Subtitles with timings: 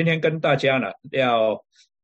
[0.00, 1.62] 今天跟大家呢要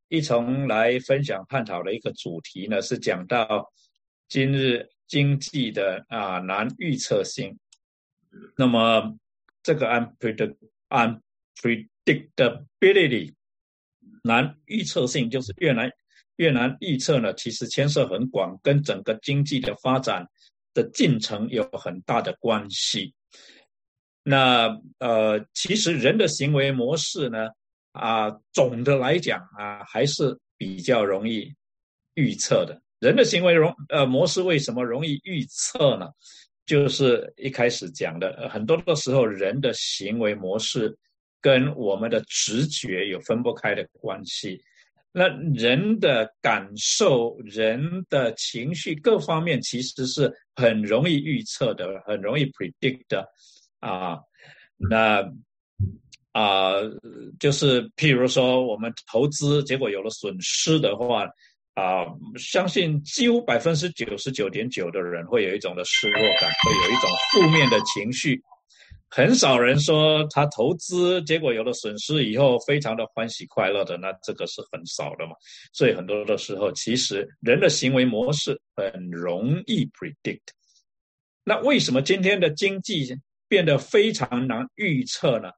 [0.09, 3.73] 一同来分享探讨的一个主题呢，是讲到
[4.29, 7.59] 今日经济的啊难预测性。
[8.55, 9.17] 那么
[9.63, 10.57] 这个 unpredict
[10.91, 13.33] unpredictability
[14.23, 15.91] 难预测性，就是越难
[16.37, 20.29] 越难预测呢，其实牵涉很广，跟整个经济的发展
[20.75, 23.15] 的进程有很大的关系。
[24.23, 27.49] 那呃，其实人的行为模式呢？
[27.97, 31.53] 啊，总的来讲啊，还是比较容易
[32.15, 32.81] 预测的。
[32.99, 36.09] 人的行为容呃模式为什么容易预测呢？
[36.65, 40.97] 就是一开始讲的，很多的时候人的行为模式
[41.41, 44.61] 跟我们的直觉有分不开的关系。
[45.13, 53.27] 那人的感受、人的情绪各方面，其实是很容易预测的，很容易 predict 的
[53.79, 54.19] 啊。
[54.77, 55.23] 那
[56.37, 56.75] 啊，
[57.41, 61.25] 就是譬如说，我们投资结果有了损失的话，
[61.73, 62.05] 啊，
[62.37, 68.39] 相信几乎百分之九十九点九的人会有一种的失落感，会有一种负面的情绪。
[69.09, 75.33] 很少人说他投资结果有了损失以后非常的欢喜快乐的，那这个是很少的嘛。
[75.73, 80.43] 所以很多的时候，其实人的行为模式很容易 predict。
[81.45, 83.17] 那为什么今天的经济
[83.49, 85.49] 变得非常难预测呢？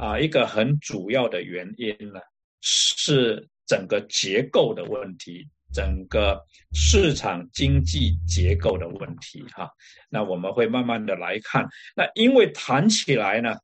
[0.00, 2.20] 啊，一个很主要的原因呢，
[2.62, 9.68] 是整个结构的问题，整个市场经济结构的问题哈。
[10.08, 11.68] 那我们会慢慢的来看。
[11.94, 13.54] 那因为谈起来呢，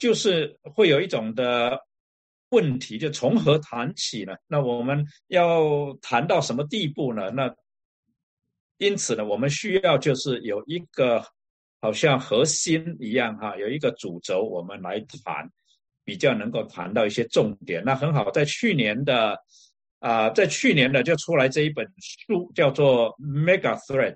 [0.00, 1.78] 就是会有一种的
[2.48, 4.34] 问题，就从何谈起呢？
[4.48, 7.30] 那我们要谈到什么地步呢？
[7.30, 7.54] 那
[8.78, 11.24] 因此呢，我们需要就是有一个。
[11.82, 15.50] 好像核心一样哈，有一个主轴，我们来谈，
[16.04, 17.82] 比较能够谈到一些重点。
[17.84, 19.36] 那很好，在去年的
[19.98, 24.14] 啊，在去年的就出来这一本书，叫做《Mega Threats》。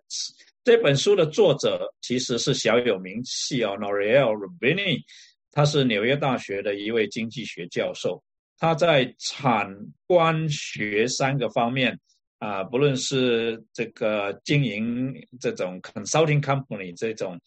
[0.63, 5.01] 这本书的作者其实是小有名气哦，Noriel Roubini，
[5.51, 8.23] 他是纽约大学的一位经济学教授，
[8.59, 9.69] 他在产
[10.07, 11.99] 官学三个方面。
[12.39, 17.41] 啊，不论是这个经营这种 consulting company 这种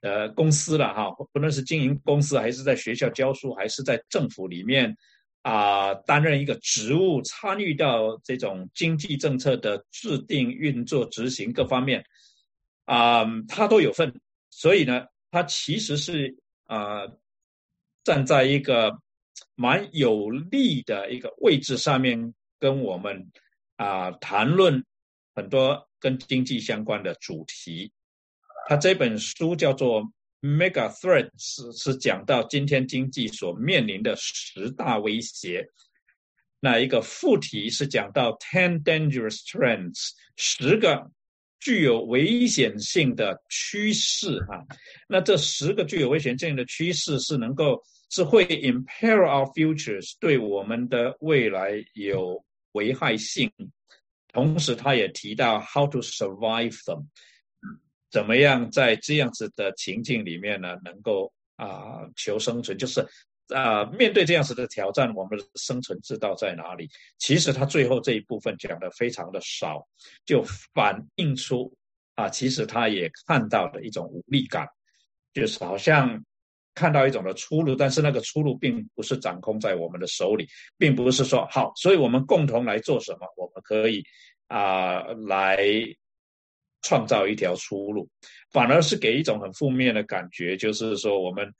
[0.00, 4.96] 呃公司了哈，不论是经营公司，还是在学校教书，还是在政府里面
[5.42, 12.04] 啊担任一个职务，参与到这种经济政策的制定、运作、执行各方面
[12.84, 14.20] 啊，他都有份。
[14.50, 16.32] 所以呢，他其实是
[16.66, 17.08] 啊
[18.04, 18.96] 站在一个
[19.56, 23.28] 蛮有利的一个位置上面，跟我们。
[23.78, 24.84] 啊，谈论
[25.34, 27.92] 很多跟经济相关的主题。
[28.68, 30.02] 他这本书叫做
[30.42, 31.30] 《Mega Threats》，
[31.82, 35.64] 是讲到今天经济所面临的十大威胁。
[36.60, 41.08] 那一个副题是讲到 Ten Dangerous Trends，十个
[41.60, 44.40] 具有危险性的趋势。
[44.40, 44.66] 哈，
[45.08, 52.44] 那这十个具有危险性的趋势是能够是会 impair our futures，对我们的未来有。
[52.72, 53.50] 危害性，
[54.32, 57.06] 同时他也提到 how to survive them，
[58.10, 63.00] 怎么样在这样子的情境里面呢，能够啊求生存，就是
[63.48, 66.88] 啊面对这样子的挑战，我们的生存之道在哪里？
[67.18, 69.86] 其实他最后这一部分讲的非常的少，
[70.24, 71.74] 就反映出
[72.14, 74.66] 啊，其实他也看到了一种无力感，
[75.32, 76.24] 就是好像。
[76.78, 80.46] 看到一种的出路，但是那个出路并不是掌控在我们的手里，
[80.78, 84.00] 并不是说好，所以我们共同来做什么，我们可以
[84.46, 85.58] 啊来
[86.82, 88.08] 创造一条出路，
[88.52, 91.52] 反而是给一种很负面的感觉，就是说我们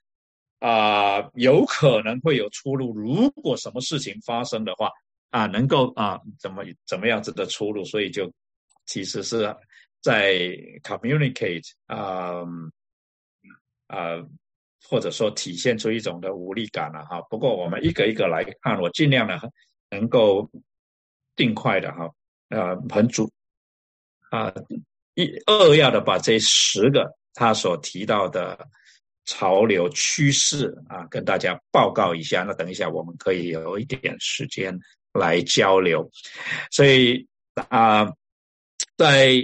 [0.61, 4.89] 啊有可能会有出路，如果什么事情发生的话
[5.31, 8.33] 啊，能够啊怎么怎么样子的出路，所以就
[8.87, 9.53] 其实是
[10.01, 10.39] 在
[10.85, 12.45] communicate 啊
[13.89, 14.25] 啊。
[14.91, 17.21] 或者说体现出一种的无力感了哈。
[17.29, 19.39] 不过我们一个一个来看，我尽量的
[19.91, 20.51] 能够
[21.37, 22.11] 尽快的哈，
[22.49, 23.31] 呃，很主
[24.31, 24.51] 啊
[25.15, 28.59] 一扼要的把这十个他所提到的
[29.27, 32.43] 潮流趋势啊跟大家报告一下。
[32.45, 34.75] 那等一下我们可以有一点时间
[35.13, 36.11] 来交流。
[36.71, 37.29] 所以
[37.69, 38.11] 啊，
[38.97, 39.35] 在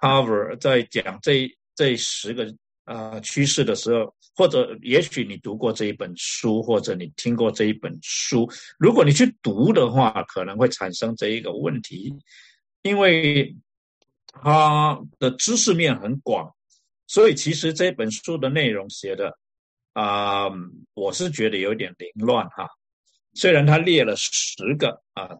[0.00, 2.54] cover 在讲这这十个。
[2.84, 12.14] 啊，趋势的时候，或者也许你读过这一本书，或者你听过这一本书，如果你去读的话，可能会产生这一个问题，
[12.82, 13.54] 因为
[14.26, 16.52] 它的知识面很广，
[17.06, 19.38] 所以其实这本书的内容写的
[19.92, 20.48] 啊，
[20.94, 22.66] 我是觉得有点凌乱哈。
[23.34, 25.30] 虽然他列了十个啊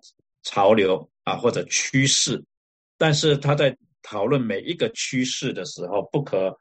[0.43, 2.43] 潮流啊或者趋势，
[2.97, 6.57] 但是他在讨论每一个趋势的时候，不可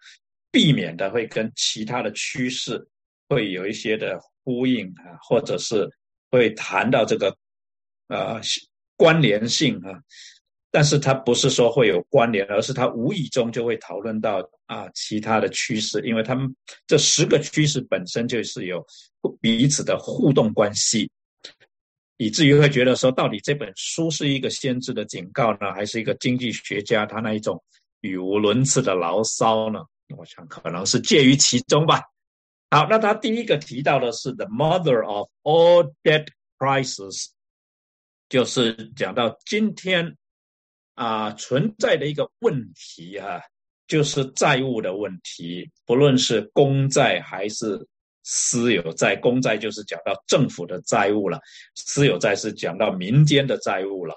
[0.51, 2.85] 避免的会跟其他的趋势
[3.29, 5.89] 会有一些的呼应啊，或者是
[6.29, 7.35] 会谈到这个
[8.07, 8.41] 呃
[8.97, 9.99] 关联性啊。
[10.73, 16.47] 但是它不是说会有关联，而是它无意中就会讨论到啊其他的趋势，因为他们
[16.87, 18.81] 这十个趋势本身就是有
[19.41, 21.11] 彼此的互动关系，
[22.15, 27.61] 以至于会觉得说，到底这本书是一个先知的警告呢，还是一个经济学家他那一种
[27.99, 29.79] 语无伦次的牢骚呢？
[30.17, 32.01] 我想可能是介于其中吧。
[32.69, 36.27] 好，那他第一个提到的是 the mother of all debt
[36.57, 37.27] crises，
[38.29, 40.17] 就是讲到今天。
[40.93, 43.41] 啊，存在的一个问题哈，
[43.87, 47.87] 就是债务的问题，不论是公债还是
[48.23, 49.15] 私有债。
[49.15, 51.39] 公债就是讲到政府的债务了，
[51.75, 54.13] 私有债是讲到民间的债务了。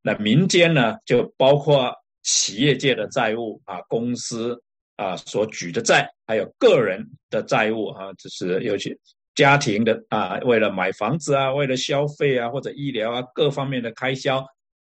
[0.00, 1.92] 那民间呢，就包括
[2.22, 4.62] 企业界的债务啊，公司
[5.02, 8.96] 啊所举的债，还有个人的债务啊，就是尤其
[9.34, 14.44] 家庭的啊，为了买房子啊，为了消费啊，或者医疗啊，各方面的开销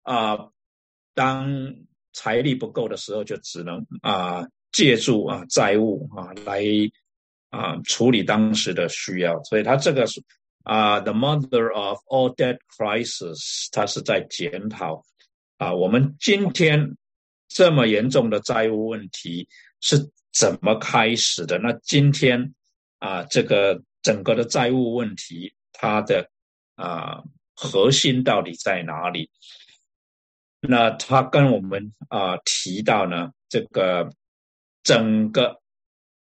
[0.03, 0.37] 啊。
[1.17, 1.47] 当
[2.11, 6.61] 财力不够的时候，就只能啊借助啊债务啊来
[7.51, 9.41] 啊处理当时的需要。
[9.45, 10.21] 所以，他这个是
[10.63, 15.01] 啊，the mother of all debt crisis，他是在检讨
[15.57, 16.97] 啊，我们今天
[17.47, 19.47] 这么严重的债务问题
[19.85, 21.59] 是怎么开始的？
[21.59, 22.55] 那今天
[22.97, 26.27] 啊，这个整个的债务问题，它的
[26.73, 27.23] 啊
[27.53, 29.29] 核心到底在哪里？
[30.59, 34.09] 那他跟我们啊提到呢，这个
[34.81, 35.61] 整个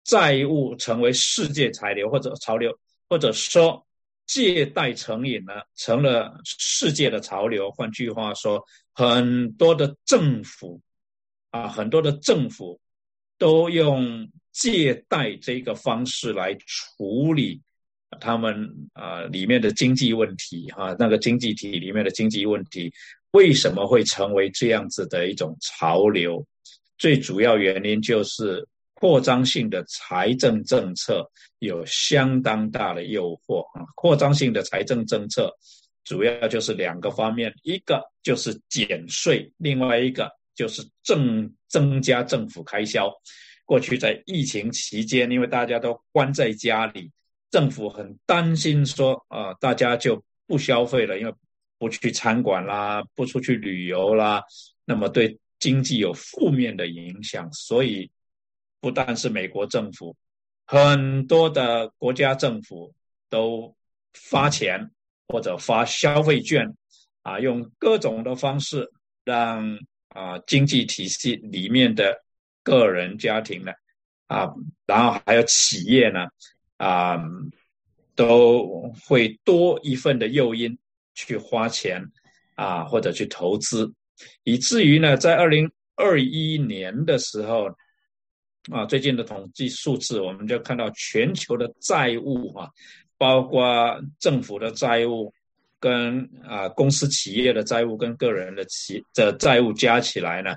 [0.04, 2.74] 债务成为世界潮流或者潮流，
[3.10, 3.86] 或者说
[4.26, 7.70] 借贷成瘾呢，成了世界的潮流。
[7.70, 8.64] 换句话说，
[8.94, 10.80] 很多的政府
[11.50, 12.80] 啊，很多的政府
[13.40, 17.60] 都用借贷这个方式来处理
[18.20, 22.92] 他们啊里面的经济问题哈，那个经济体里面的经济问题。
[23.32, 26.44] 为什么会成为这样子的一种潮流？
[26.98, 31.24] 最主要原因就是扩张性的财政政策
[31.60, 33.86] 有相当大的诱惑啊！
[33.94, 35.50] 扩张性的财政政策
[36.04, 43.10] 主要就是两个方面，一个就是减税，另外一个就是增增加政府开销。
[43.64, 47.10] 过去在疫情期间，因为大家都关在家里，
[47.50, 51.34] 政府很担心说啊，大家就不消费了，因为。
[51.80, 54.44] 不去餐馆啦，不出去旅游啦，
[54.84, 57.50] 那么对经济有负面的影响。
[57.54, 58.10] 所以，
[58.82, 60.14] 不但是美国政府，
[60.66, 62.94] 很多的国家政府
[63.30, 63.74] 都
[64.12, 64.90] 发钱
[65.28, 66.76] 或者发消费券，
[67.22, 68.92] 啊，用各种的方式
[69.24, 69.78] 让
[70.10, 72.22] 啊经济体系里面的
[72.62, 73.72] 个人家庭呢，
[74.26, 74.48] 啊，
[74.86, 76.28] 然后还有企业呢，
[76.76, 77.18] 啊，
[78.14, 80.78] 都会多一份的诱因。
[81.12, 82.02] 去花钱
[82.54, 83.92] 啊，或者去投资，
[84.44, 87.68] 以至于呢，在二零二一年的时候
[88.70, 92.70] 啊，最近的统计数字，我们就看到全球的债务啊，
[93.18, 95.34] 包括政府的债务、
[95.80, 100.54] 跟啊公司企业的债务、跟个人的企的债务加起来呢，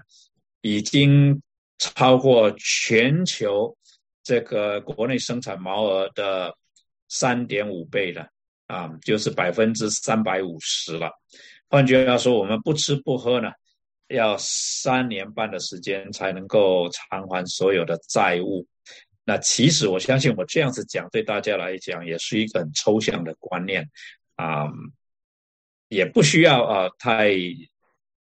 [0.61, 1.41] 已经
[1.79, 3.75] 超过全球
[4.21, 6.53] 这个国内生产毛额的
[7.07, 8.27] 三点五倍了。
[8.65, 11.11] 啊，就是百分之三百五十了。
[11.67, 13.51] 换句话说，我们不吃不喝呢，
[14.07, 18.65] 要三年半的时间才能够偿还所有的债务。
[19.25, 23.87] 那其实我相信，我这样子讲对大家来讲也是一个很抽象的观念
[24.37, 24.65] 啊，
[25.93, 27.31] 也不需要啊太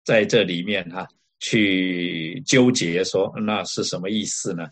[0.04, 1.06] 在这里面哈
[1.38, 4.66] 去纠结说那是什么意思呢？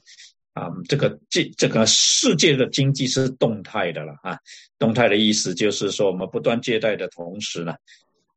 [0.54, 4.36] 啊，这个这这个世界的经济是动态的了啊，
[4.76, 7.74] 动态的意思就是说，我们不断借贷的同时呢，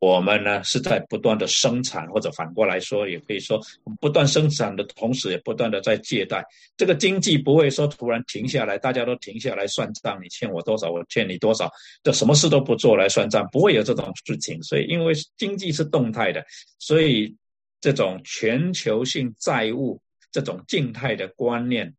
[0.01, 3.61] 我们呢是在不断的生产，或者反过来说，也可以说，
[3.99, 6.43] 不断生产的同时，也不断的在借贷。
[6.75, 14.59] 这个经济不会说突然停下来，大家都停下来算账，你欠我多少，我欠你多少，这什么事都不做来算账，不会有这种事情。
[14.63, 16.43] 所以，因为经济是动态的，
[16.79, 17.37] 所以
[17.79, 21.93] 这种全球性债务这种静态的观念。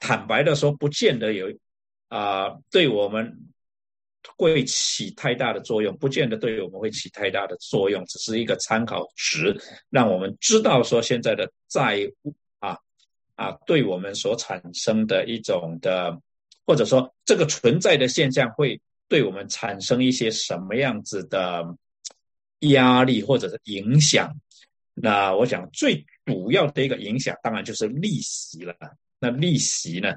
[0.00, 1.52] 坦白的说，不见得有
[2.08, 3.36] 啊，对我们
[4.36, 9.56] 会起太大的作用，不见得对我们会起太大的作用，只是一个参考值，
[9.88, 12.76] 让我们知道说现在的债务啊
[13.34, 16.20] 啊，对我们所产生的一种的
[16.66, 21.64] 或者说这个存在的现象会对我们产生一些什么样子的
[22.60, 24.34] 压力或者是影响？
[24.94, 28.74] 那我想最主要的一个影响，当然就是利息了。
[29.18, 30.14] 那利息呢，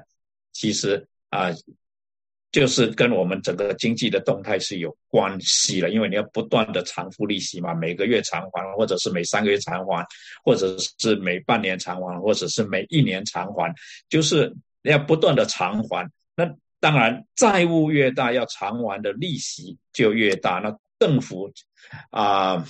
[0.52, 1.50] 其实啊。
[2.52, 10.04] 就是跟我们整个经济的动态是有关系了，因为你要不断的偿付利息嘛，每个月偿还，或者是每三个月偿还，
[10.42, 13.72] 或者是每半年偿还，或者是每一年偿还，
[14.08, 14.52] 就是
[14.82, 16.10] 要不断的偿还。
[16.34, 16.44] 那
[16.80, 20.58] 当然，债务越大，要偿还的利息就越大。
[20.58, 21.52] 那政府
[22.10, 22.64] 啊，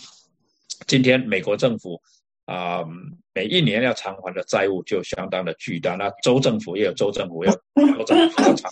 [0.87, 1.99] 今天美国政府
[2.45, 2.85] 啊，
[3.33, 5.95] 每一年要偿还的债务就相当的巨大。
[5.95, 8.71] 那州政府也有州政府要州政府要偿。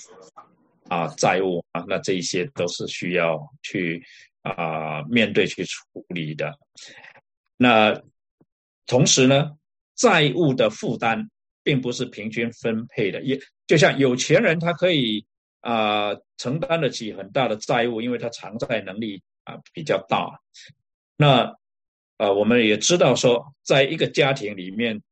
[0.89, 4.03] 啊，债务啊，那这一些都是需要去
[4.43, 6.59] 啊面对去处理的。
[7.57, 8.03] 那
[8.87, 9.57] 同时呢，
[9.95, 11.29] 债务的负担
[11.63, 15.27] 并不是平均分配的，也就像有钱人他可以
[15.61, 20.41] 啊承担得起很大的债务，因为他偿债能力啊比较大。
[21.17, 21.55] 那
[22.17, 25.03] 呃，我们也知道说，在一个家庭里面，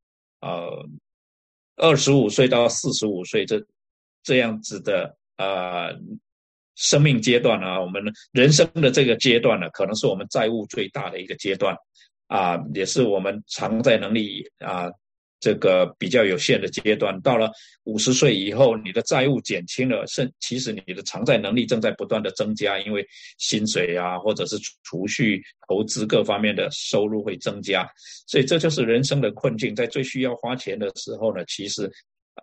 [0.41, 0.89] 呃，
[1.77, 3.63] 二十五岁到四十五岁这
[4.23, 5.17] 这样子的。
[5.37, 5.89] 啊，
[6.77, 8.03] 生命阶段啊，我们
[8.33, 11.75] 人生的这个阶段呢，可能是我们债务最大的一个阶段，
[12.27, 14.91] 啊，也是我们偿债能力啊
[15.41, 17.19] 这个比较有限的阶段。
[17.21, 17.51] 到了
[17.85, 23.07] 五十岁以后，你的债务减轻了，甚其实你的偿债能力正在不断的增加，因为
[23.39, 27.89] 薪水啊，或者是储蓄、投资各方面的收入会增加，
[28.27, 29.75] 所以这就是人生的困境。
[29.75, 31.91] 在最需要花钱的时候呢，其实，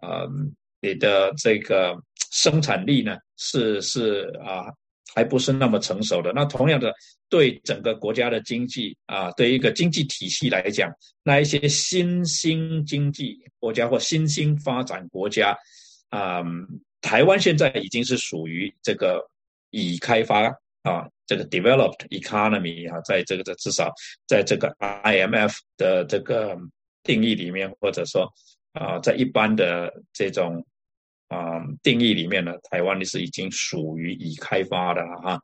[0.01, 1.95] 嗯，你的这个。
[2.33, 4.65] 生产力呢是是啊，
[5.13, 6.33] 还不是那么成熟的。
[6.33, 6.91] 那同样的，
[7.29, 15.55] 对整个国家的经济啊，对一个经济体系来讲，那一些新兴经济国家或新兴发展国家
[16.09, 16.41] 啊，
[17.01, 19.23] 台湾现在已经是属于这个
[19.69, 20.47] 已开发
[20.81, 23.93] 啊，这个 developed economy 啊，在这个的至少
[24.27, 26.57] 在这个 IMF 的这个
[27.03, 28.27] 定义里面，或者说
[28.71, 30.65] 啊，在一般的这种。
[31.33, 35.39] 啊，定义里面呢，台湾是已经属于已开发的了哈。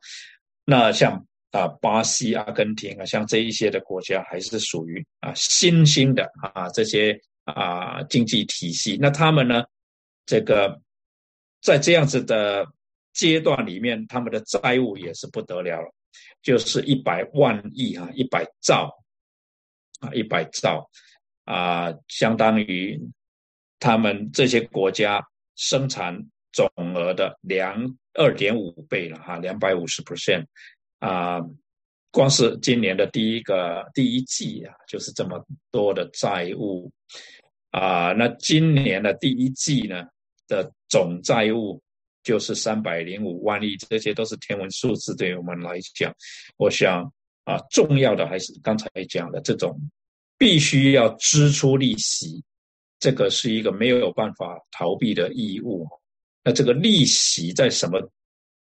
[0.64, 8.96] 那像啊，巴西、阿根廷啊，像这一些的国家，还是属于啊新兴的啊这些啊经济体系。
[9.00, 9.64] 那他们呢，
[10.26, 10.80] 这个
[11.60, 12.64] 在这样子的
[13.12, 15.92] 阶段里面，他们的债务也是不得了了，
[16.40, 18.96] 就是一百万亿啊，一百兆
[19.98, 20.88] 啊，一百兆
[21.46, 22.96] 啊，相当于
[23.80, 25.20] 他们这些国家。
[25.60, 26.18] 生产
[26.52, 30.42] 总额的两二点五倍了哈，两百五十 percent
[31.00, 31.38] 啊，
[32.10, 35.38] 光是今年的第一个第一季啊，就是这么
[35.70, 36.90] 多的债务
[37.70, 40.06] 啊，那今年的第一季呢
[40.48, 41.80] 的总债务
[42.22, 46.10] 就是三百零五万亿，这些都是天文数字，对于我们来讲，
[46.56, 47.04] 我想
[47.44, 49.78] 啊，重要的还是刚才讲的这种
[50.38, 52.42] 必须要支出利息。
[53.00, 55.88] 这个是一个没有办法逃避的义务，
[56.44, 57.98] 那这个利息在什么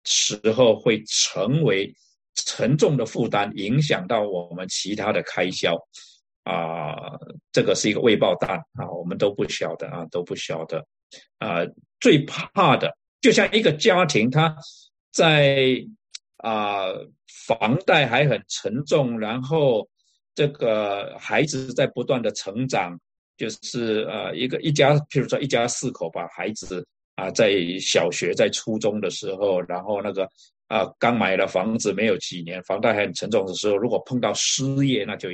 [0.05, 1.91] 时候会成为
[2.35, 5.75] 沉重的负担，影响到我们其他的开销
[6.43, 6.93] 啊？
[7.51, 10.85] 这个是一个未爆弹啊，我们都不晓得啊，都不晓得
[11.39, 11.65] 啊。
[11.99, 14.55] 最怕的，就像一个家庭，他
[15.11, 15.83] 在
[16.37, 16.85] 啊
[17.47, 19.89] 房贷还很沉重，然后
[20.35, 22.95] 这个孩子在不断的成长。
[23.37, 26.83] 就是呃，一个一家，譬如说一家四口，把孩子
[27.15, 30.27] 啊，在小学、在初中的时候，然后那个
[30.67, 35.29] 啊，刚买了房子没有几年，房贷还很沉重的时候，如果碰到失业，那就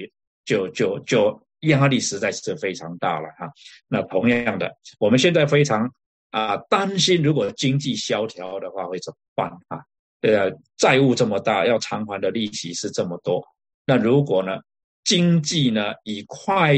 [0.45, 3.49] 就就就压力实在是非常大了哈。
[3.87, 4.69] 那同样的，
[4.99, 5.89] 我们现在非常
[6.31, 9.81] 啊担心，如果经济萧条的话会怎么办啊？
[10.21, 13.41] 呃，债务这么大，要偿还的利息是这么多，
[13.85, 14.59] 那如果呢？
[15.05, 16.73] 经济呢，以快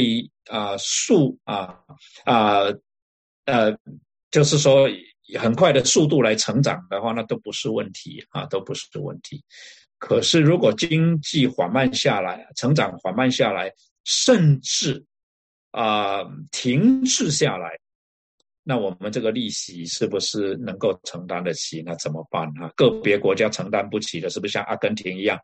[0.50, 1.78] 啊速啊
[2.25, 2.64] 啊
[3.46, 3.78] 呃，
[4.32, 4.88] 就是说
[5.40, 9.44] 很快的速度来成长的话，那都不是问题啊，都不是问题。
[9.98, 13.72] 可是如果经济缓慢下来，成长缓慢下来，
[14.04, 15.04] 甚至
[15.72, 17.80] 啊停滞下来，
[18.64, 21.82] 那我们这个利息是不是能够承担得起？
[21.86, 22.72] 那怎么办啊？
[22.75, 25.40] 个别国家承担不起的，是不是像阿根廷一样？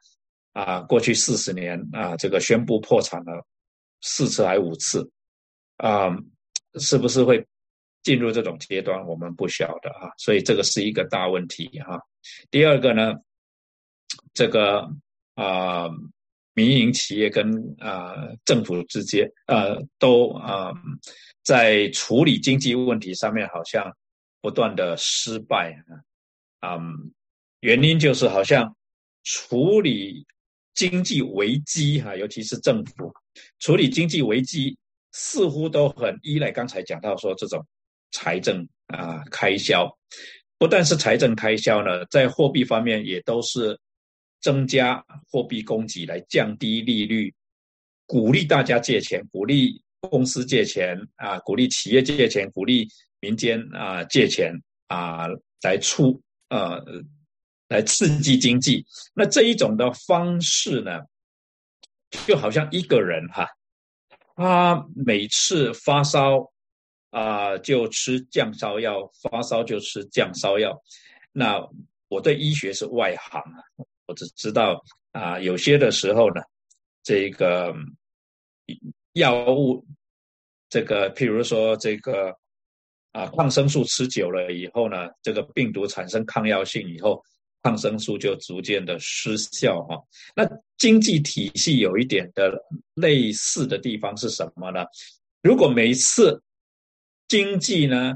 [0.53, 3.45] 啊，过去四十年啊，这个宣布破产了
[4.01, 5.09] 四次还五次，
[5.77, 6.09] 啊，
[6.79, 7.45] 是不是会
[8.03, 9.05] 进入这种阶段？
[9.05, 11.99] 我们不晓得啊，所以这个是一个大问题哈。
[12.49, 13.13] 第二个呢，
[14.33, 14.89] 这个
[15.35, 15.87] 啊，
[16.53, 17.47] 民营企业跟
[17.79, 20.71] 啊政府之间呃都啊
[21.43, 23.95] 在处理经济问题上面好像
[24.41, 25.73] 不断的失败
[26.59, 27.13] 啊，嗯，
[27.61, 28.75] 原因就是好像
[29.23, 30.25] 处理
[30.73, 33.13] 经济危机哈，尤其是政府
[33.59, 34.77] 处理经济危机，
[35.11, 37.65] 似乎都很依赖刚才讲到说这种
[38.11, 39.89] 财政啊开销，
[40.57, 43.79] 不但是财政开销呢，在货币方面也都是
[44.41, 47.33] 增加货币供给来降低利率，
[48.05, 52.87] 鼓励大家借钱，鼓励公司借钱啊，鼓励企业借钱，鼓励。
[53.23, 54.51] 民间啊借钱
[54.87, 55.27] 啊
[55.61, 56.19] 来促
[56.49, 56.83] 呃
[57.67, 58.83] 来刺激经济，
[59.13, 61.01] 那这一种的方式呢，
[62.27, 63.47] 就好像一个人哈，
[64.35, 66.51] 他每次发烧
[67.09, 70.79] 啊就吃降烧药，发烧就吃降烧药。
[71.31, 71.59] 那
[72.07, 73.63] 我对医学是外行啊，
[74.05, 76.41] 我只知道啊有些的时候呢，
[77.03, 77.73] 这个
[79.13, 79.85] 药物
[80.69, 82.35] 这个譬如说这个。
[83.13, 87.21] 啊，抗生素吃久了以后呢，这个病毒产生抗药性以后，
[87.63, 90.01] 抗生素就逐渐的失效哈。
[90.35, 92.53] 那经济体系有一点的
[92.95, 94.85] 类似的地方是什么呢？
[95.41, 96.41] 如果每次
[97.27, 98.15] 经济呢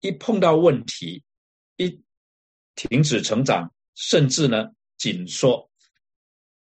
[0.00, 1.22] 一碰到问题，
[1.76, 2.00] 一
[2.74, 5.70] 停止成长，甚至呢紧缩，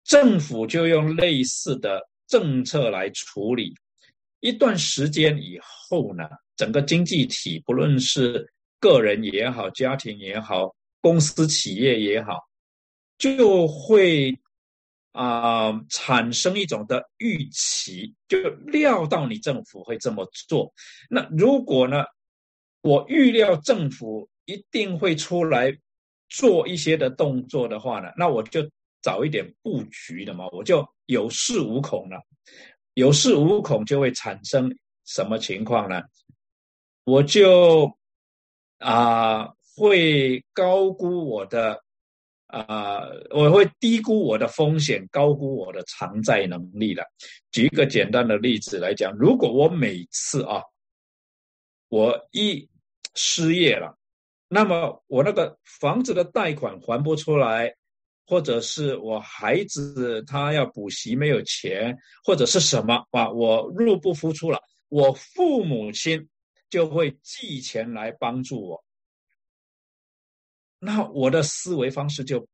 [0.04, 3.74] 政府就用类似的政策来处理。
[4.42, 6.24] 一段时间以后呢？
[6.56, 8.46] 整个经济体，不论是
[8.82, 12.48] 个人也好，家庭也好，公司企业也好，
[13.18, 14.38] 就会
[15.12, 18.38] 啊产生一种的预期，就
[18.68, 20.74] 料到你政府会这么做。
[21.10, 22.03] 那如果呢，
[22.82, 25.77] 我预料政府一定会出来
[26.29, 28.70] 做一些的动作的话呢，那我就
[29.01, 32.22] 早一点布局的嘛，我就有恃无恐了。
[32.96, 34.70] 有恃无恐就会产生
[35.06, 36.01] 什么情况呢？
[37.06, 37.98] 我就
[38.79, 41.82] 啊会高估我的
[42.48, 47.06] 啊，我会低估我的风险，高估我的偿债能力了。
[47.50, 50.62] 举一个简单的例子来讲，如果我每次啊，
[51.88, 52.68] 我一
[53.15, 53.98] 失业了，
[54.50, 57.74] 那么我那个房子的贷款还不出来，
[58.28, 66.28] 或者是我孩子他要补习没有钱，或者是什么啊，我入不敷出了，我父母亲。
[66.70, 68.84] 就会寄钱来帮助我，
[70.80, 72.48] 那我的思维方式就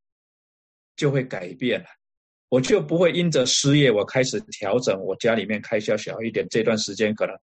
[0.95, 1.85] 就会改变了，
[2.49, 6.47] 我就不会因着失业，我开始调整我家里面开销小一点。
[6.49, 7.35] 这段时间可能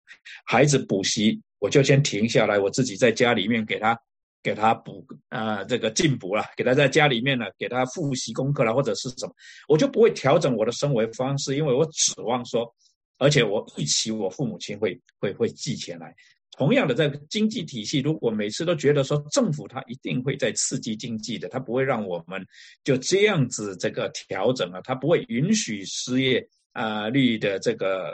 [0.47, 3.99] 孩子补习，我就先停下来，我自己在家里面给他
[4.43, 9.35] 给他补啊，这个进补了，给他在家里面呢给他复习功课了，或者是什么，
[9.69, 12.75] 我就不会调整我的生活方式，因为我指望说，
[13.19, 16.15] 而且我预期我父母亲会会会寄钱来。
[16.61, 22.47] 同样的，在经济体系，如果每次都觉得说政府它一定会在刺激经济的，它不会让我们
[22.85, 28.13] 就这样子这个调整啊，它不会允许失业啊率的这个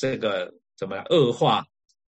[0.00, 1.64] 这个怎么样恶化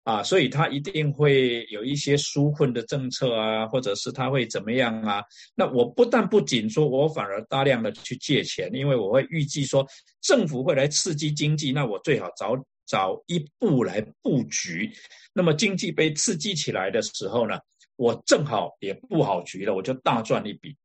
[0.06, 5.22] 啊，所以它一定会有一些纾困的政策啊，或者是它会怎么样啊？
[5.54, 9.86] 那我不但不紧缩，我反而大量的去借钱，因为我会预计说
[10.22, 12.56] 政府会来刺激经济，那我最好早。
[12.90, 14.92] 早一步来布局，
[15.32, 17.60] 那么经济被刺激起来的时候呢，
[17.98, 20.76] 我正好也布好局了，我就大赚一笔。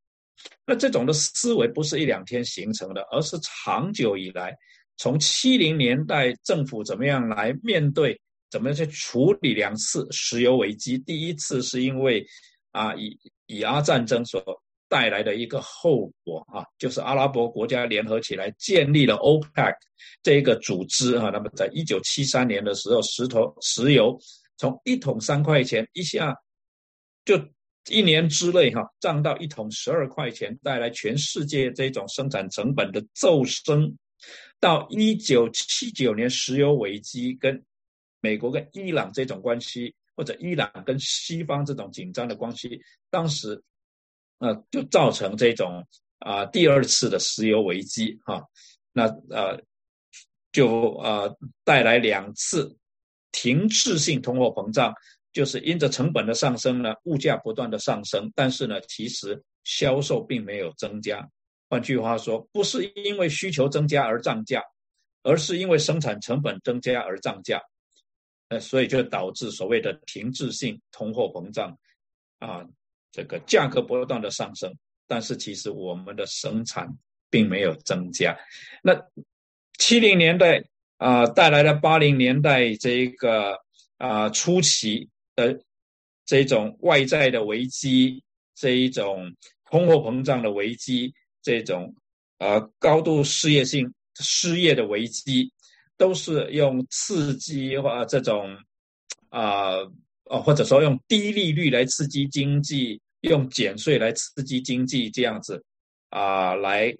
[0.67, 4.55] 那这种的思维不是一两天形成的，而是长久以来，
[4.97, 10.99] 从七零年代政府怎么样来面对，怎么样去处理两次石油危机。
[10.99, 12.23] 第一次是因为
[12.71, 14.61] 啊以以阿战争所。
[14.87, 19.73] 带来的一个后果啊，就是阿拉伯国家联合起来建立了 OPEC
[20.21, 21.29] 这个组织啊。
[21.33, 24.15] 那么，在一九七三年的时候，石头石油
[24.57, 26.35] 从一桶三块钱一下
[27.25, 27.35] 就
[27.89, 33.95] 一年之内哈涨到一桶十二块钱，带来全世界这种生产成本的骤升。
[34.59, 37.61] 到一九七九年石油危机跟
[38.21, 43.61] 美国跟伊朗这种关系，或者伊朗跟西方这种紧张的关系，当时。
[44.37, 45.85] 那就造成这种
[46.19, 48.43] 啊第二次的石油危机哈，
[48.91, 49.59] 那呃
[50.51, 52.75] 就呃带来两次
[53.31, 54.93] 停滞性通货膨胀，
[55.33, 61.27] 就是因着成本的上升呢，物价不断的上升，但是呢，其实销售并没有增加。
[61.69, 64.61] 换句话说，不是因为需求增加而涨价，
[65.23, 67.61] 而是因为生产成本增加而涨价，
[68.49, 71.77] 呃，所以就导致所谓的停滞性通货膨胀
[72.39, 72.63] 啊。
[73.15, 74.69] 这个价格不断的上升，
[75.07, 76.85] 但是其实我们的生产
[77.29, 78.37] 并没有增加。
[78.83, 78.93] 那
[79.77, 80.61] 七零年代
[80.97, 83.57] 啊带来了八零年代这一个
[83.99, 85.57] 啊初期的
[86.25, 88.21] 这种外在的危机，
[88.53, 89.33] 这一种
[89.71, 91.95] 通货膨胀的危机，这种
[92.39, 95.49] 呃高度失业性失业的危机，
[95.95, 98.57] 都是用刺激或这种
[99.29, 99.75] 啊
[100.25, 105.63] 哦或者说用低利率来刺激经济，用减税来刺激经济这样子
[106.09, 106.95] 啊来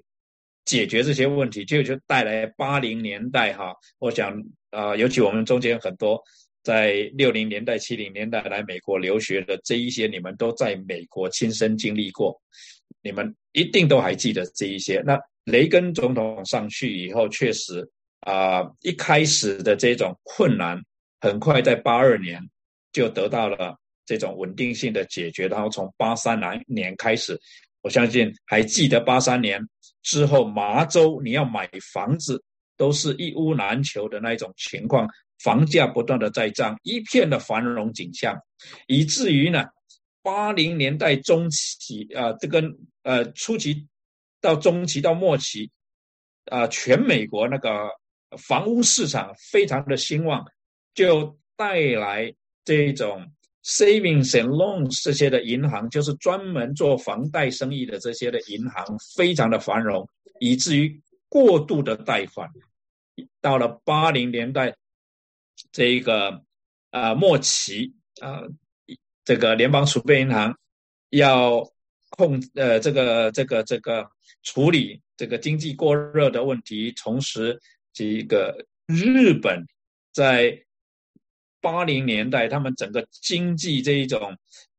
[0.66, 6.22] 解决这些问题，就就带来八零年代哈，我想啊尤其我们中间很多。
[6.64, 12.36] 在六零年代、七零年代来美国留学的这一些，你们都在美国亲身经历过，
[13.04, 15.00] 你们一定都还记得这一些。
[15.06, 17.88] 那雷根总统上去以后，确实
[18.22, 20.82] 啊，一开始的这种困难，
[21.22, 22.42] 很快在八二年
[22.92, 25.48] 就得到了这种稳定性的解决。
[25.48, 27.39] 然后从八三年年开始，
[27.82, 29.62] 我相信还记得八三年
[30.04, 32.44] 之后，麻州你要买房子
[32.78, 35.10] 都是一屋难求的那一种情况。
[35.44, 38.39] 房价不断的在涨，一片的繁荣景象，
[38.88, 39.65] 以至于呢，
[40.24, 42.63] 八零年代中期啊，这个
[43.04, 43.86] 呃初期
[44.39, 45.70] 到中期到末期
[46.46, 47.89] 啊，全美国那个
[48.38, 50.44] 房屋市场非常的兴旺，
[50.94, 53.30] 就带来这种
[53.65, 58.86] savings and loans 这些的银行，就是专门做房贷生意的这些的银行，
[59.17, 60.08] 非常的繁荣，
[60.39, 62.49] 以至于过度的贷款，
[63.41, 64.73] 到了八零年代。
[65.71, 66.43] 这一个
[66.91, 68.43] 啊末期啊，
[69.23, 70.54] 这个联邦储备银行
[71.12, 71.65] 要
[72.10, 74.06] 控呃这个这个这个
[74.43, 77.58] 处理这个经济过热的问题，同时
[77.93, 79.65] 这个日本
[80.12, 80.62] 在
[81.65, 84.19] 八零年代他们整个经济这一种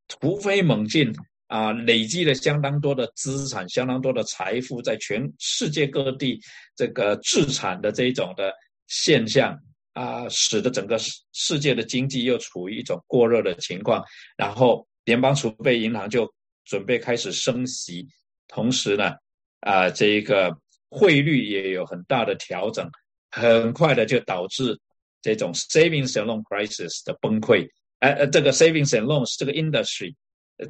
[0.06, 1.12] 突飞猛进
[1.48, 6.40] 啊，累积了相当多的资产，相当多的财富，在全世界各地
[6.76, 8.52] 这个制产的这一种的
[8.86, 9.58] 现象。
[9.96, 14.04] 啊，使得整个世世界的经济又处于一种过热的情况，
[14.36, 16.30] 然后联邦储备银行就
[16.66, 18.06] 准备开始升息，
[18.46, 19.14] 同时呢，
[19.60, 20.54] 啊，这一个
[20.90, 22.86] 汇率也有很大的调整，
[23.30, 24.78] 很快的就导致
[25.26, 30.14] 这种 savings and loan crisis 的崩溃，哎呃，这个 savings and loans 这个 industry，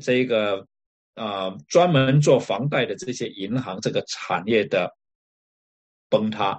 [0.01, 0.67] 这个
[1.15, 4.91] 啊专门做房贷的这些银行这个产业的
[6.09, 6.59] 崩塌，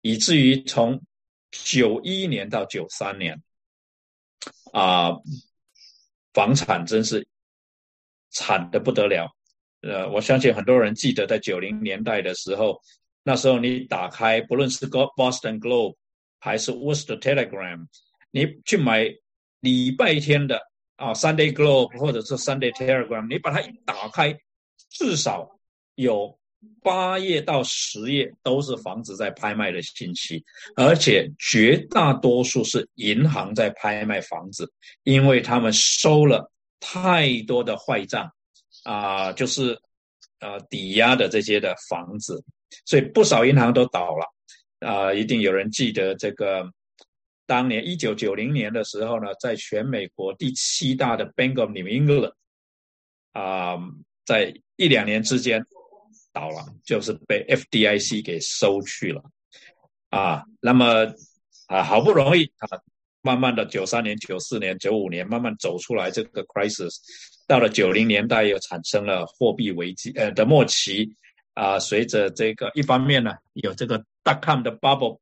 [0.00, 1.02] 以至于从
[1.50, 3.42] 九一年到九三年，
[4.72, 5.10] 啊，
[6.32, 7.26] 房产真是
[8.30, 9.30] 惨的不得了。
[9.82, 12.80] 呃，我相信很多人记得，在九零年代的时候，
[13.22, 15.96] 那时候你打开不论是 Boston Globe
[16.42, 17.86] 还是 w o r s t Telegram，
[18.32, 19.06] 你去买
[19.60, 20.60] 礼拜天的
[20.96, 24.36] 啊 Sunday Globe 或者是 Sunday Telegram，你把它一打开，
[24.90, 25.48] 至少
[25.94, 26.36] 有。
[26.80, 30.44] 八页到十页都是房子在拍卖的信息，
[30.76, 38.32] 而且绝大多数是银行在拍卖房子，因为他们收了太多的坏账，
[38.84, 39.76] 啊，就是
[40.38, 42.40] 呃抵押的这些的房子，
[42.84, 44.24] 所以不少银行都倒了，
[44.84, 46.70] 啊，一定有人记得这个，
[47.46, 52.32] 当年一九九零年的时候呢，在全美国第七大的 Bank of New England，
[53.32, 53.78] 啊，
[54.24, 55.64] 在一两年之间。
[56.34, 59.22] 倒了，就是被 FDIC 给收去了，
[60.08, 61.06] 啊，那么
[61.66, 62.80] 啊，好不容易啊，
[63.20, 66.96] 慢慢的九三年、九四年、九五年慢慢走出来这个 crisis，
[67.46, 71.14] 到了九零年代又产生了货币危机呃的末期，
[71.52, 75.18] 啊，随着这个一方面呢有这个 dotcom 的 bubble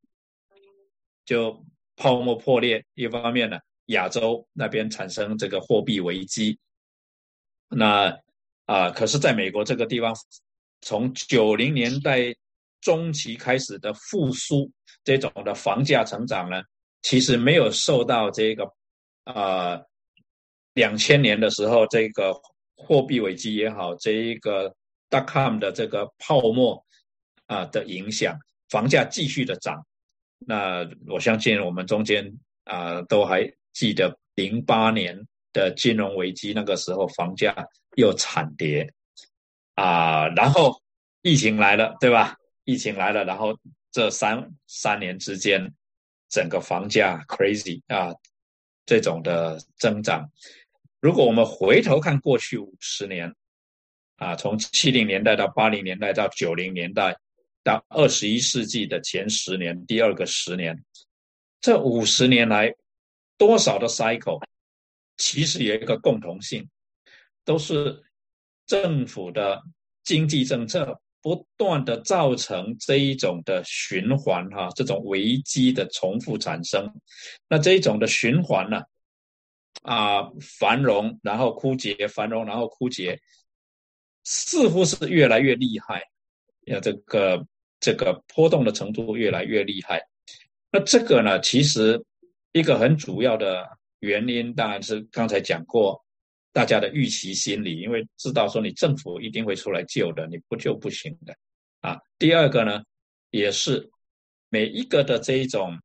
[1.24, 1.64] 就
[1.96, 6.58] 泡沫破裂，一方面呢亚洲那边产生这个货币危机，
[7.68, 8.18] 那
[8.66, 10.14] 啊，可是在美国这个地方。
[10.82, 12.34] 从九零年代
[12.80, 14.72] 中期开始的复苏，
[15.04, 16.62] 这种的房价成长呢，
[17.02, 18.64] 其实没有受到这个，
[19.24, 19.78] 啊，
[20.72, 22.32] 两千年的时候这个
[22.76, 24.74] 货币危机也好，这一个
[25.10, 26.82] dot com 的这个泡沫
[27.44, 28.34] 啊的影响，
[28.70, 29.84] 房价继续的涨。
[30.38, 32.24] 那我相信我们中间
[32.64, 35.18] 啊都还记得零八年
[35.52, 37.54] 的金融危机，那个时候房价
[37.96, 38.90] 又惨跌。
[39.74, 40.78] 啊，然后
[41.22, 42.36] 疫情来了，对吧？
[42.64, 43.58] 疫情来了，然后
[43.90, 45.72] 这三三年之间，
[46.28, 48.14] 整个房价 crazy 啊，
[48.84, 50.30] 这种的增长。
[51.00, 53.34] 如果我们回头看过去五十年，
[54.16, 57.16] 啊，从七零年代到八零年代到九零年代
[57.62, 60.84] 到二十一世纪的前十年，第二个十年，
[61.60, 62.74] 这五十年来
[63.36, 64.42] 多少的 cycle，
[65.16, 66.68] 其实有一个共同性，
[67.44, 68.02] 都是。
[68.66, 69.60] 政府的
[70.04, 76.88] 经济政策不断的造成这一种的循环，哈，这种危机的重复产生。
[77.48, 78.82] 那这一种的循环呢，
[79.82, 83.20] 啊繁荣，然后枯竭，繁荣，然后枯竭，
[84.22, 86.04] 似乎是越来越厉害，
[86.66, 87.46] 要这个
[87.80, 90.00] 这个波动的程度越来越厉害。
[90.70, 92.02] 那这个呢，其实
[92.52, 93.68] 一个很主要的
[94.00, 96.00] 原因，当然是刚才讲过，
[96.52, 101.34] 大家的预期心理，因为知道说你政府一定会出来救的，你不救不行的
[101.80, 101.98] 啊。
[102.18, 102.82] 第二个呢，
[103.30, 103.90] 也是
[104.48, 105.76] 每一个的这一种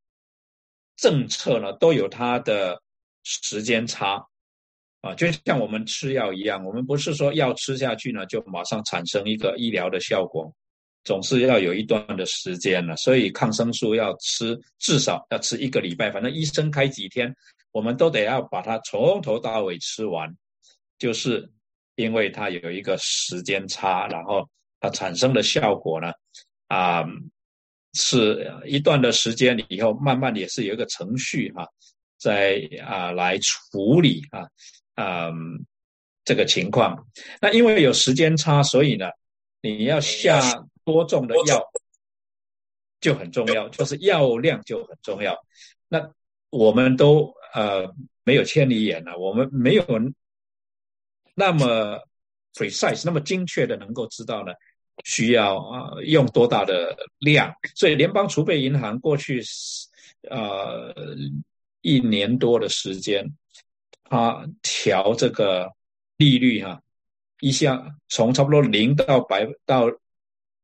[0.98, 2.80] 政策呢，都有它的
[3.24, 4.24] 时间差
[5.02, 10.54] 啊，就像我们吃药一样，我们不是说药吃下去呢，就马上产生一个医疗的效果。
[11.06, 17.34] 总是要有一段的时间了，所以抗生素要吃至少要吃一个礼拜，反正医生开几天，
[17.72, 20.36] 我们都得要把它从头到尾吃完，
[20.98, 21.48] 就是
[21.96, 26.12] 因为它有一个时间差，然后它产生的效果呢，
[26.70, 27.06] 啊，
[27.94, 31.68] 是一段的时间以后，慢慢也是有一个程序哈，
[32.18, 34.50] 在啊来处理啊，
[34.96, 35.64] 嗯，
[36.24, 37.06] 这个情况。
[37.40, 39.06] 那因为有时间差，所以呢，
[39.62, 40.66] 你要下。
[40.86, 41.62] 多种的药
[43.02, 45.36] 就很重要，就是药量就很重要。
[45.88, 46.10] 那
[46.50, 47.94] 我们都呃
[48.24, 49.84] 没有千里眼了，我们没有
[51.34, 52.00] 那么
[52.54, 54.54] precise、那么精确的能够知道呢，
[55.04, 57.54] 需要啊用多大的量。
[57.76, 59.42] 所以联邦储备银行过去
[60.30, 60.94] 呃
[61.82, 63.36] 一年多的时间，
[64.04, 65.72] 它调这个
[66.18, 66.82] 利率哈，
[67.40, 69.92] 一下从差不多零到百到。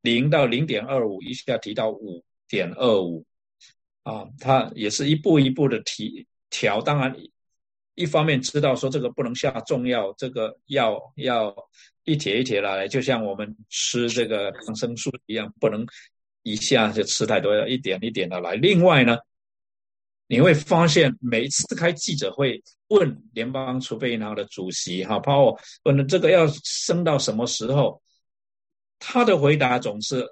[0.02, 3.24] 零到零点二五，一下提到五点二五，
[4.02, 6.82] 啊，它也是一步一步的提调。
[6.82, 7.16] 当然，
[7.94, 11.56] 一方面知道说这个不能下重药，这个药要
[12.04, 15.86] 一帖一帖来，就像我们吃这个抗生素一样，不能
[16.42, 18.56] 一下就吃太多，要一点一点的来。
[18.56, 19.18] 另外呢，
[20.26, 28.02] 你会发现每次开记者会问联邦储备银行的主席哈，包括问这个要升到什么时候。
[29.04, 30.24] 他的回答总是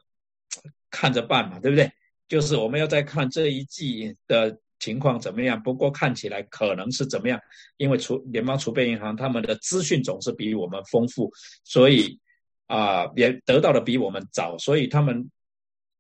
[0.92, 1.92] 看着办嘛，对不对？
[2.28, 5.62] 就是我们要再看这一季的情况怎么样。
[5.62, 7.40] 不过看起来可能是怎么样，
[7.78, 12.20] 因为储联邦储备银行他们的资讯总是比我们丰富，所以
[12.68, 15.32] 啊也得到的比我们早，所以他们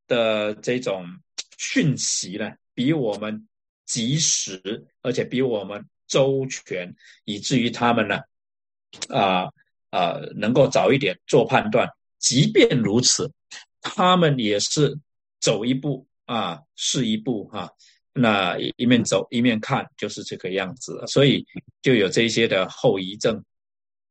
[0.07, 1.03] 的这种
[1.57, 3.47] 讯息呢比我们
[3.87, 8.19] 及时，而且比我们周全，以至于他们呢
[9.09, 9.49] 啊
[9.89, 11.89] 啊能够早一点做判断。
[12.19, 13.31] 即便如此，
[13.81, 14.99] 他们也是
[15.39, 17.69] 走一步啊是一步哈，
[18.13, 21.45] 那一面走一面看就是这个样子，所以
[21.81, 23.43] 就有这些的后遗症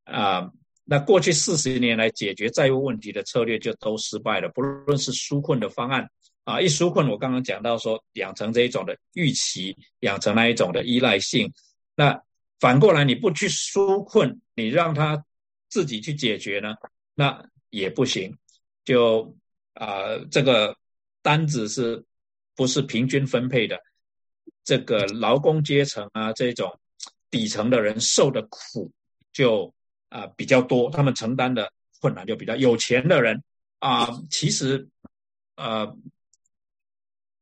[0.05, 0.51] 啊。
[0.91, 6.09] 那过去四十年来解决债务问题的策略就都失败了，不论是纾困的方案
[6.45, 11.53] 啊，一纾困我刚刚讲到说养成这一种的预期，养成那一种的依赖性，
[11.95, 12.19] 那
[12.59, 15.23] 反过来你不去纾困，你让他
[15.69, 16.75] 自己去解决呢？
[17.15, 18.37] 那也不行，
[18.85, 19.37] 就
[19.75, 20.77] 啊，这个
[21.23, 22.05] 单子是
[22.55, 23.79] 不是平均分配的？
[24.65, 26.79] 这个劳工阶层啊，这种
[27.31, 28.91] 底层的人受的苦
[29.33, 29.73] 就
[30.09, 33.43] 啊比较多，他们承担的困难就比较有钱的人
[33.79, 34.89] 啊，其实
[35.57, 35.97] 呃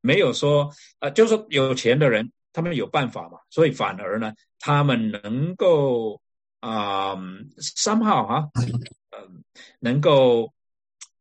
[0.01, 6.21] 没有说啊，就是说有钱的人他们有办法嘛，所以反而呢，他们能够
[6.61, 7.17] 啊
[7.59, 8.45] 三号啊。
[9.19, 9.43] 嗯，
[9.81, 10.53] 能够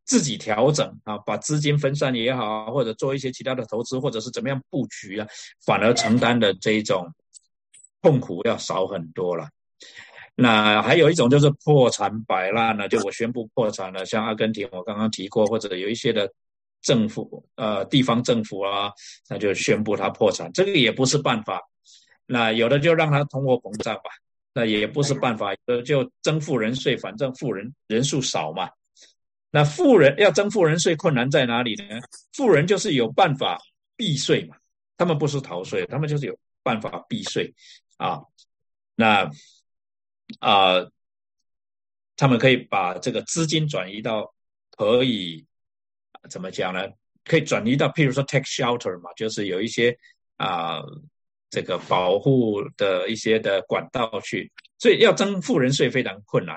[0.03, 5.27] 自己调整啊，把资金分散也好，或者做一些其他的投资，或者是怎么样布局啊，
[5.65, 7.12] 反而承担的这一种
[8.01, 9.49] 痛苦要少很多了。
[10.36, 16.29] 那还有一种就是破产摆烂了，就我宣布破产了，像阿根廷我刚刚提过，或者有一些的
[16.81, 18.91] 政府呃地方政府啊，
[19.29, 21.62] 那就宣布他破产，这个也不是办法。
[22.27, 24.03] 那有的就让他通货膨胀吧。
[24.58, 28.70] 那也不是办法，呃，就征富人税，反正富人人数少嘛。
[29.52, 32.00] 那富人要征富人税，困难在哪里呢？
[32.32, 33.60] 富人就是有办法
[33.98, 34.56] 避税嘛，
[34.96, 37.54] 他们不是逃税，他们就是有办法避税
[37.98, 38.22] 啊。
[38.96, 39.30] 那
[40.39, 40.88] 啊，
[42.15, 44.34] 他们可以把这个资金转移到
[44.72, 45.46] 可以
[46.30, 46.88] 怎么讲呢？
[47.26, 49.98] 可以转移到，譬如说 tax shelter 嘛，就是有一些
[50.38, 50.82] 啊。
[51.56, 56.54] 这个保护的一些的管道去，所以要征富人税非常困难。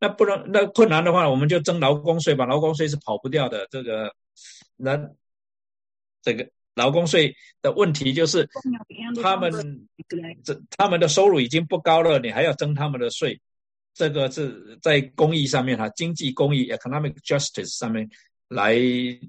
[0.00, 2.44] 那不能，那困难的话，我们就征劳工税吧。
[2.44, 3.68] 劳工税是跑不掉的。
[3.70, 4.12] 这个，
[4.76, 4.98] 那
[6.22, 8.48] 这个劳工税的问题就是，
[9.22, 9.52] 他们
[10.42, 13.40] 这他们的收入已经不高了，你还要征他们的税，
[13.94, 18.10] 这个是在公益上面哈，经济公益 （economic justice） 上面
[18.48, 18.76] 来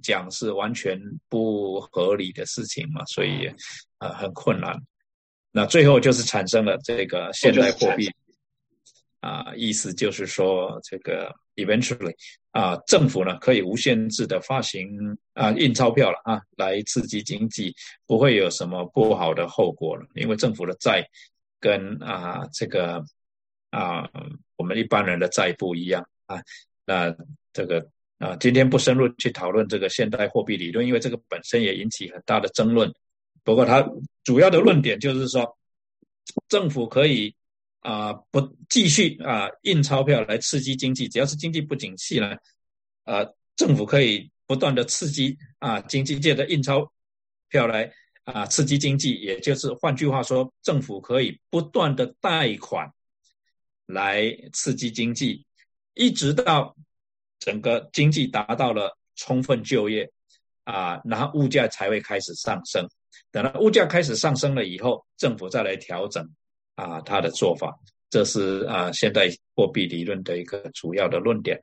[0.01, 0.99] 讲是完全
[1.29, 3.47] 不合理的事情嘛，所以
[3.99, 4.75] 啊很困难。
[5.53, 8.09] 那最后就是产生了这个现代货币，
[9.19, 12.13] 啊，意思就是说这个 eventually
[12.51, 14.89] 啊，政府呢可以无限制的发行
[15.33, 17.73] 啊印钞票了啊，来刺激经济，
[18.07, 21.07] 不会有什么不好的后果了，因为政府的债
[21.59, 23.01] 跟啊这个
[23.69, 24.09] 啊
[24.57, 26.41] 我们一般人的债不一样啊，
[26.85, 27.15] 那
[27.53, 27.87] 这个。
[28.19, 32.89] 啊，今天不深入去讨论这个现代货币理论，因为这个本身也引起很大的争论。
[33.43, 33.87] 不过，他
[34.23, 35.57] 主要的论点就是说，
[36.47, 37.35] 政府可以
[37.79, 42.35] 啊不继续啊印钞票来刺激经济，只要是经济不景气呢，
[43.05, 46.91] 呃，政府可以不断的刺激啊经济界的印钞
[47.49, 47.91] 票来
[48.23, 52.91] 啊刺激经济，也就是换句话说，政府可以不断的贷款
[53.85, 55.45] 来刺激经济，
[55.93, 56.75] 一直到。
[57.39, 60.09] 整个经济达到了充分就业，
[60.63, 62.87] 啊，然后物价才会开始上升。
[63.31, 66.27] 等到物价开始上升了以后，政府再来调整
[66.75, 67.73] 啊，它的做法。
[68.09, 71.59] 这是啊，现代货币理论的一个主要的论点。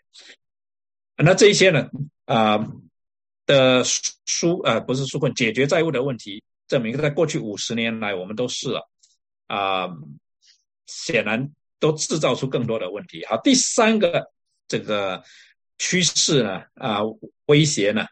[1.17, 1.89] 那这一些呢，
[2.25, 2.59] 啊
[3.47, 8.89] 的纾啊不是纾困，解决债务的问题，证明在过去五十年来，我们都试了
[9.47, 9.89] 啊，
[10.87, 13.25] 显然都制造出更多的问题。
[13.27, 14.31] 好，第三个
[14.69, 15.23] 这个。
[15.83, 16.63] 趋势呢？
[16.75, 17.01] 啊，
[17.47, 18.05] 威胁呢？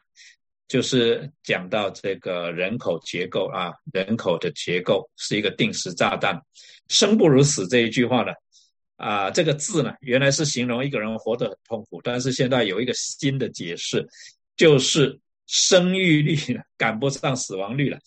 [0.68, 6.40] 就是讲到这个人口结构啊，人口的结构是一个定时炸弹，
[6.88, 8.32] 生不如死这一句话呢，
[8.96, 14.06] 啊，这个字呢，原来是形容一个人活得很痛苦，但是现在有一个新的解释，
[14.56, 17.98] 就是生育率赶不上死亡率了，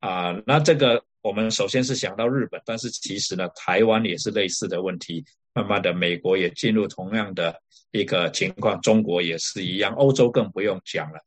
[0.00, 7.60] 啊，那这个我们首先是想到日本，但是其实呢，台湾也是类似的问题，慢慢的美国也进入同样的。
[7.94, 11.20] 一个情况，中国也是一样，欧洲更不用讲了，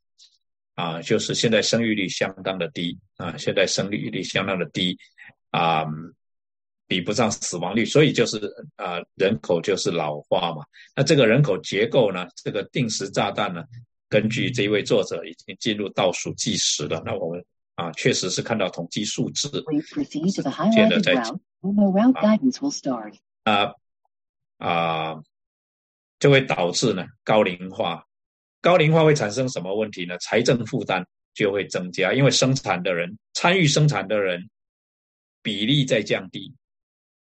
[0.76, 4.96] 啊，就是现在生育率相当的低啊，现在生育率相当的低，
[5.50, 5.86] 啊，
[6.86, 8.38] 比不上死亡率，所以就是
[8.76, 10.62] 啊，人口就是老化嘛。
[10.94, 13.64] 那这个人口结构呢，这个定时炸弹呢，
[14.10, 17.02] 根据这一位作者已经进入倒数计时了。
[17.06, 17.42] 那我们
[17.76, 19.48] 啊，确实是看到统计数字，
[20.70, 21.14] 接着再
[23.44, 23.72] 啊
[24.58, 25.22] 啊。
[26.18, 28.02] 就会导致呢高龄化，
[28.66, 30.18] 高龄化会产生什么问题呢？
[30.18, 34.50] 财政负担就会增加，因为生产的人参与生产的人
[35.40, 36.52] 比例在降低，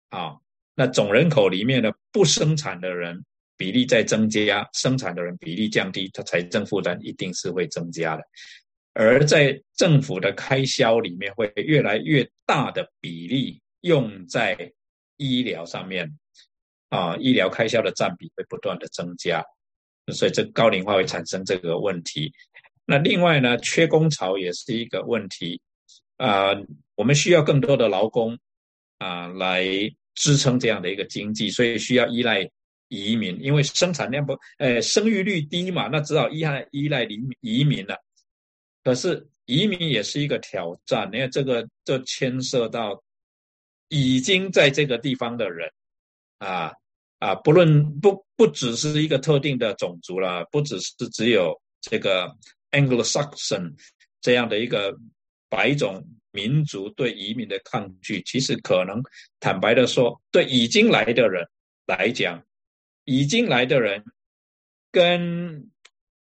[0.10, 0.36] 啊，
[0.76, 3.24] 那总人口里面的不生产的人
[3.56, 8.24] 比例在增加，生产的人比例降低，它财政负担一定是会增加的，
[8.92, 14.74] 而在政府的开销里面会越来越大的比例用在
[15.16, 16.20] 医疗上面。
[16.90, 19.46] 啊，医疗开销的占比会不断的增加，
[20.12, 22.32] 所以这高龄化会产生这个问题。
[22.86, 25.62] 那另外呢，缺工潮也是一个问题。
[26.18, 26.50] 啊，
[26.96, 28.38] 我们需要更多的劳工
[28.98, 29.66] 啊来
[30.16, 32.50] 支撑这样的一个经济，所以需要依赖
[32.90, 37.96] 移民，因为生产量不，呃，生育率低嘛，那只好依赖依赖移移民了。
[38.84, 43.02] 可是移民也是一个挑战，因为这个就牵涉到
[43.88, 45.72] 已经在这个地方的人
[46.40, 46.74] 啊。
[47.20, 52.34] 啊，不论不不只是一个特定的种族了，不只是只有这个
[52.72, 53.74] Anglo-Saxon
[54.22, 54.98] 这样的一个
[55.50, 59.02] 白种民族对移民的抗拒，其实可能
[59.40, 61.46] 坦白的说，对已经来的人
[61.86, 62.44] 来讲，
[63.04, 64.04] 已经来的人
[64.92, 65.70] 跟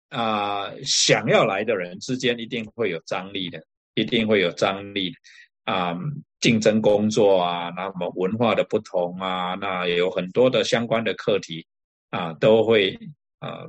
[0.09, 5.13] 啊想要来的人之间一定会有张力的，一定会有张力
[5.69, 5.95] 啊。
[6.41, 11.67] 竞争工作啊，那么文化的不同啊，那也有很多的相关的课题
[12.11, 12.97] 啊，都会
[13.39, 13.67] 啊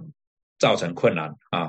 [0.60, 1.68] 造成困难啊。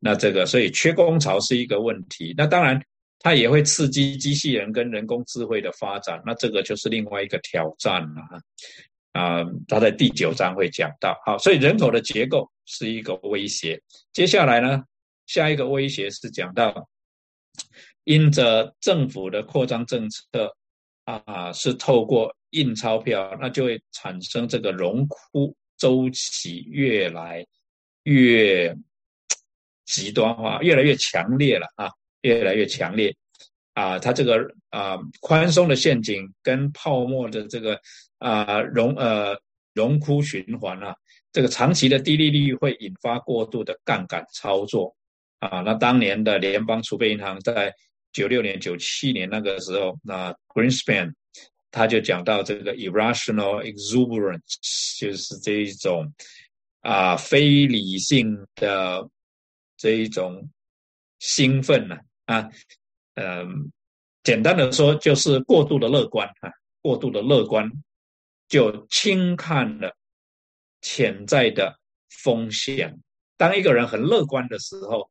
[0.00, 2.34] 那这个所以缺工潮是一个问题。
[2.36, 2.84] 那当然，
[3.20, 6.20] 它也会刺激机器人跟人工智慧的发展。
[6.26, 8.20] 那这个就是另外一个挑战了
[9.12, 9.44] 啊。
[9.68, 11.16] 他在第九章会讲到。
[11.24, 13.80] 好，所以人口的结构是一个威胁。
[14.12, 14.82] 接下来呢，
[15.26, 16.88] 下一个威胁是讲到。
[18.04, 20.54] 因着政府的扩张政策
[21.04, 27.46] 啊，是透过印钞票，那就会产生这个荣枯周期越来
[28.04, 28.76] 越
[29.84, 31.90] 极端化，越来越强烈了啊，
[32.22, 33.14] 越来越强烈
[33.74, 33.98] 啊！
[33.98, 34.38] 它这个
[34.70, 37.80] 啊宽松的陷阱跟泡沫的这个
[38.18, 39.36] 啊荣呃
[39.74, 40.94] 荣枯循环啊，
[41.32, 44.94] 这个长期的低利率会引发过度的杠杆操作
[45.40, 45.62] 啊！
[45.62, 47.74] 那当年的联邦储备银行在
[48.12, 51.14] 九六年、九七年那个时候，那 Greenspan
[51.70, 56.12] 他就讲到这个 irrational exuberance，就是这一种
[56.80, 59.08] 啊非理性的
[59.76, 60.50] 这一种
[61.18, 61.96] 兴奋呢
[62.26, 62.50] 啊，
[63.14, 63.72] 嗯，
[64.22, 66.50] 简单的说，就是过度的乐观啊，
[66.82, 67.70] 过度的乐观
[68.48, 69.96] 就轻看了
[70.82, 71.78] 潜在的
[72.10, 73.00] 风险。
[73.38, 75.10] 当一个人很乐观的时候，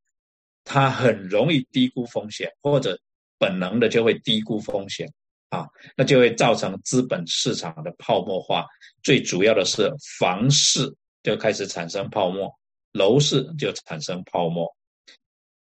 [0.72, 2.98] 他很容易低估风险，或者
[3.38, 5.06] 本能的就会低估风险
[5.50, 5.68] 啊，
[5.98, 8.66] 那就会造成资本市场的泡沫化。
[9.04, 12.50] 最主要的是房市就开始产生泡沫，
[12.94, 14.74] 楼市就产生泡沫。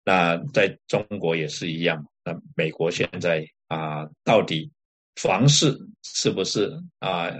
[0.06, 2.06] 那在中国也是一样。
[2.24, 4.72] 那美国现在啊，到底
[5.16, 7.32] 房市是不是啊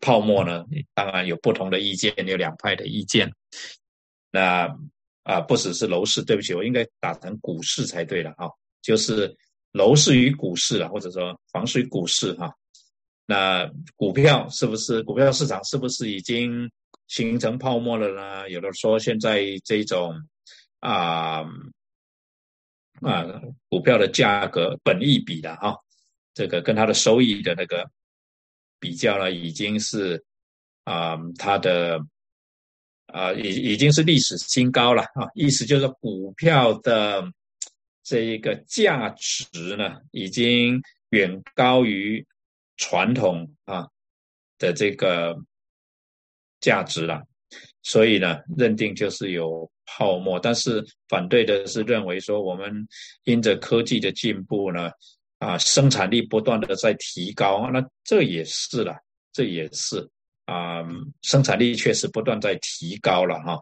[0.00, 0.64] 泡沫呢？
[0.92, 3.32] 当然有不同的意见，有两派的意见。
[4.32, 4.76] 那
[5.22, 8.48] 啊，不只是楼市，对不起，我应该打成股市才对了啊，
[8.82, 9.36] 就是
[9.72, 12.52] 楼市与股市啊，或者说房市与股市哈。
[13.26, 16.70] 那股票是不是股票市场是不是已经
[17.08, 18.50] 形成泡沫了呢？
[18.50, 20.14] 有的说现在这种
[20.80, 21.44] 啊。
[23.02, 23.24] 啊，
[23.70, 25.74] 股票的价格本益比的哈，
[26.34, 27.90] 这个跟它的收益的那个
[28.78, 30.22] 比较呢，已经是
[30.84, 31.98] 啊，它的
[33.12, 35.28] 啊，已已经是历史新高了啊。
[35.34, 37.22] 意思就是股票的
[38.02, 40.80] 这一个价值呢，已经
[41.10, 42.24] 远高于
[42.76, 43.86] 传统啊
[44.58, 45.36] 的这个
[46.60, 47.22] 价值了。
[47.82, 52.86] 所以呢，认定就是有泡沫，但是反对的是认为说，我们
[53.24, 54.90] 因着科技的进步呢，
[55.38, 58.94] 啊，生产力不断的在提高，那这也是了，
[59.32, 60.08] 这也是
[60.50, 60.84] 啊，
[61.22, 63.60] 生产力确实不断在提高了哈，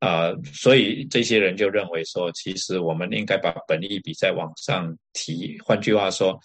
[0.00, 6.38] 啊，所以这些人就认为说，其实我们应该把本利比再往上提，换句话说，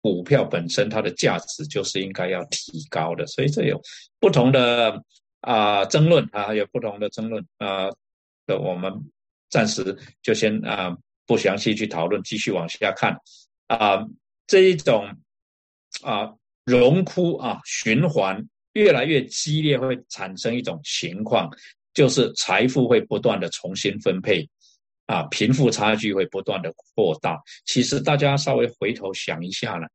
[0.00, 3.80] 股票本身它的价值就是应该要提高的，所以这有
[4.18, 5.02] 不同的。
[5.42, 7.88] 啊，争论啊，有不同的争论啊，
[8.46, 8.92] 的我们
[9.48, 13.16] 暂时就先啊不详细去讨论，继续往下看
[13.68, 14.04] 啊，
[14.48, 15.06] 这一种
[16.02, 16.34] 啊
[16.64, 18.44] 荣枯啊循环
[18.76, 21.50] 越来越激烈，会产生一种情况，
[21.94, 24.46] 就是财富会不断的重新分配
[25.06, 27.40] 啊，贫富差距会不断的扩大。
[27.64, 29.86] 其实大家稍微回头想一下呢，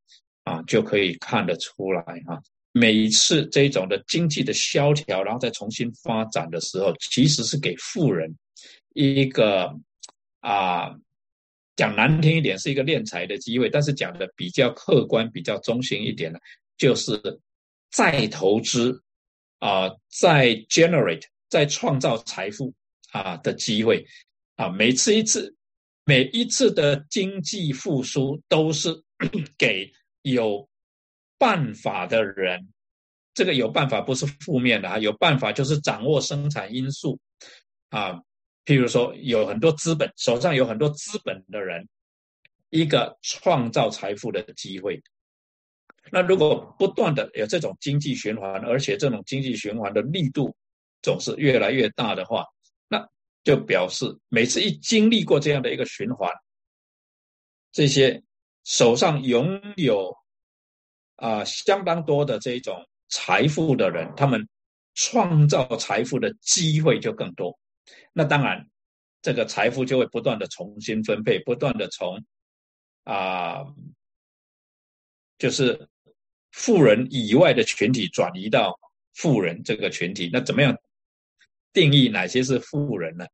[0.46, 2.42] 啊，就可以看得出来啊。
[2.72, 8.36] 每一次这种的经济的萧条，然后再重新发展的时候，其实是给富人
[8.96, 9.72] 一个
[10.40, 10.96] 啊，
[11.76, 13.70] 讲难听一点，是一个敛财的机会。
[13.70, 16.40] 但是讲的比较客观、比较中心一点呢，
[16.78, 17.22] 就是
[17.92, 19.04] 再投资
[19.60, 22.74] 啊，再 generate、再创造财富
[23.12, 24.06] 啊的机会
[24.56, 24.70] 啊。
[24.70, 25.56] 每次一次，
[26.06, 28.90] 每一次的经济复苏都是
[29.58, 29.92] 给
[30.24, 30.68] 有。
[31.38, 32.72] 办法的人，
[33.34, 37.20] 这个有办法不是负面的啊，有办法就是掌握生产因素
[37.90, 38.14] 啊。
[38.64, 41.90] 譬如说，有很多资本，手上有很多资本的人，
[42.70, 45.02] 一个创造财富的机会。
[46.12, 50.56] 那如果不断的有这种经济循环，而且这种经济循环的力度
[51.02, 52.46] 总是越来越大的话，
[52.88, 53.08] 那
[53.44, 56.32] 就表示每次一经历过这样的一个循环，
[57.72, 58.22] 这些
[58.64, 60.16] 手上拥有。
[61.18, 64.50] 啊，相当多的这种财富的人，他们
[64.96, 67.56] 创造财富的机会就更多。
[68.12, 68.68] 那当然，
[69.22, 72.26] 这个财富就会不断的重新分配，不断的从
[73.04, 73.64] 啊，
[75.38, 75.88] 就是
[76.52, 78.78] 富人以外的群体转移到
[79.14, 80.30] 富人这个群体。
[80.32, 80.78] 那怎么样
[81.74, 83.26] 定义哪些是富人呢？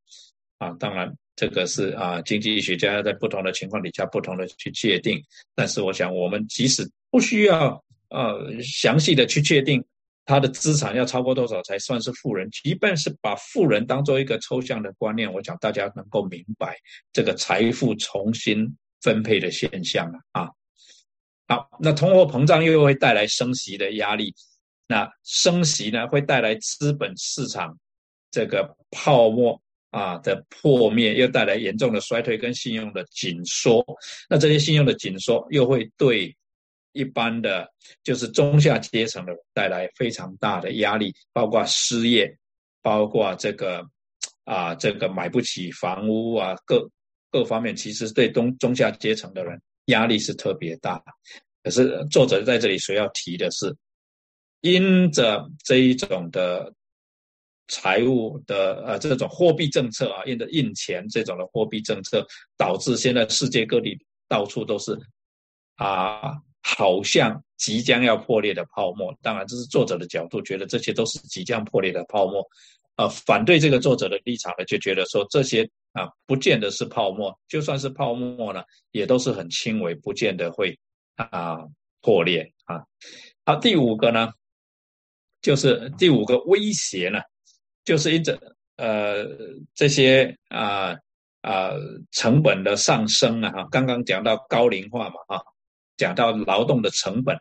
[0.59, 5.21] 啊，当然这个是啊，经济学家在不同的情况底下不同的去界定。
[5.53, 9.83] 但是我想，我们即使不需要呃详细的去界定
[10.25, 16.75] 他的资产要超过多少才算是富人，即便是把富人当做一个抽象的观念，我想大家能够明白
[17.13, 20.49] 这个财富重新分配的现象了啊。
[21.47, 24.33] 好，那通货膨胀又会带来升息的压力，
[24.87, 27.77] 那升息呢会带来资本市场
[28.31, 33.85] 这个泡沫啊的破灭，又带来严重的衰退跟信用的紧缩，
[34.29, 36.35] 那这些信用的紧缩又会对。
[36.93, 37.71] 一般的，
[38.03, 42.35] 就是中下阶层的带来非常大的压力，包括失业，
[42.81, 43.85] 包括这个
[44.45, 46.89] 啊，这个买不起房屋啊，各
[47.29, 51.03] 各方面，其实对中中下阶层的人压力是特别大。
[51.63, 53.75] 可是作者在这里所要提的是，
[54.61, 56.73] 因着这一种的
[57.67, 62.25] 财务的呃这种货币政策啊，因着印钱这种的货币政策，
[62.57, 64.97] 导致现在世界各地到处都是
[65.75, 66.33] 啊。
[66.69, 72.45] 好像即将要破裂的泡沫，当然这是作者的角度，觉得这些都是即将破裂的泡沫。
[72.97, 80.77] 呃，反对这个作者的立场呢，就觉得说这些啊，不见得是泡沫，就算是泡沫呢，也都是很轻微，不见得会
[81.15, 81.57] 啊
[82.01, 82.83] 破裂啊。
[83.45, 84.31] 好，第五个呢，
[85.41, 87.19] 就是第五个威胁呢，
[87.83, 88.37] 就是一整
[88.75, 89.25] 呃
[89.73, 90.95] 这些啊
[91.41, 91.71] 啊
[92.11, 95.41] 成本的上升啊，刚刚讲到高龄化嘛，啊，
[95.95, 97.35] 讲到劳动的成本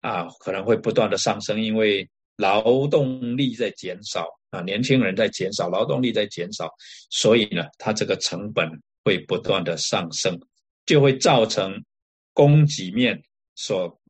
[0.00, 6.68] 啊可能会不断的上升，因为劳动力在减少啊，年轻人在减少，劳动力在减少，
[7.08, 8.68] 所以呢，它这个成本
[9.04, 10.38] 会不断的上升，
[10.86, 11.84] 就会造成
[12.32, 13.22] 供给面
[13.54, 14.00] 所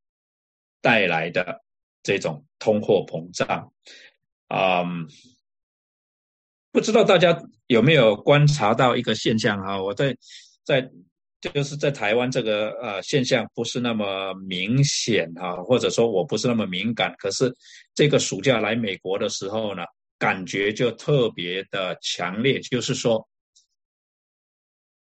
[0.80, 1.60] 带来的
[2.02, 3.70] 这种通货膨胀
[4.48, 4.82] 啊。
[6.72, 7.36] 不知道大家
[7.66, 9.82] 有没有观察到一个现象哈？
[9.82, 10.16] 我在
[10.64, 10.88] 在
[11.40, 17.14] 就是在台湾这个呃现象不是那么明显啊，或者说我不是那么敏感。
[17.18, 17.52] 可是
[17.94, 19.82] 这个暑假来美国的时候呢，
[20.20, 22.60] 感觉就特别的强烈。
[22.60, 23.26] 就是说，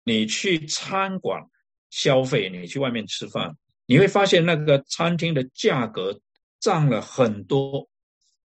[0.03, 1.43] 你去餐馆
[1.89, 3.57] 消费，你去外面吃饭，
[3.87, 6.21] 你会发现那个餐厅的价格
[6.59, 7.89] 涨了很多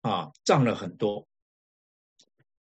[0.02, 1.26] 啊，涨了很多。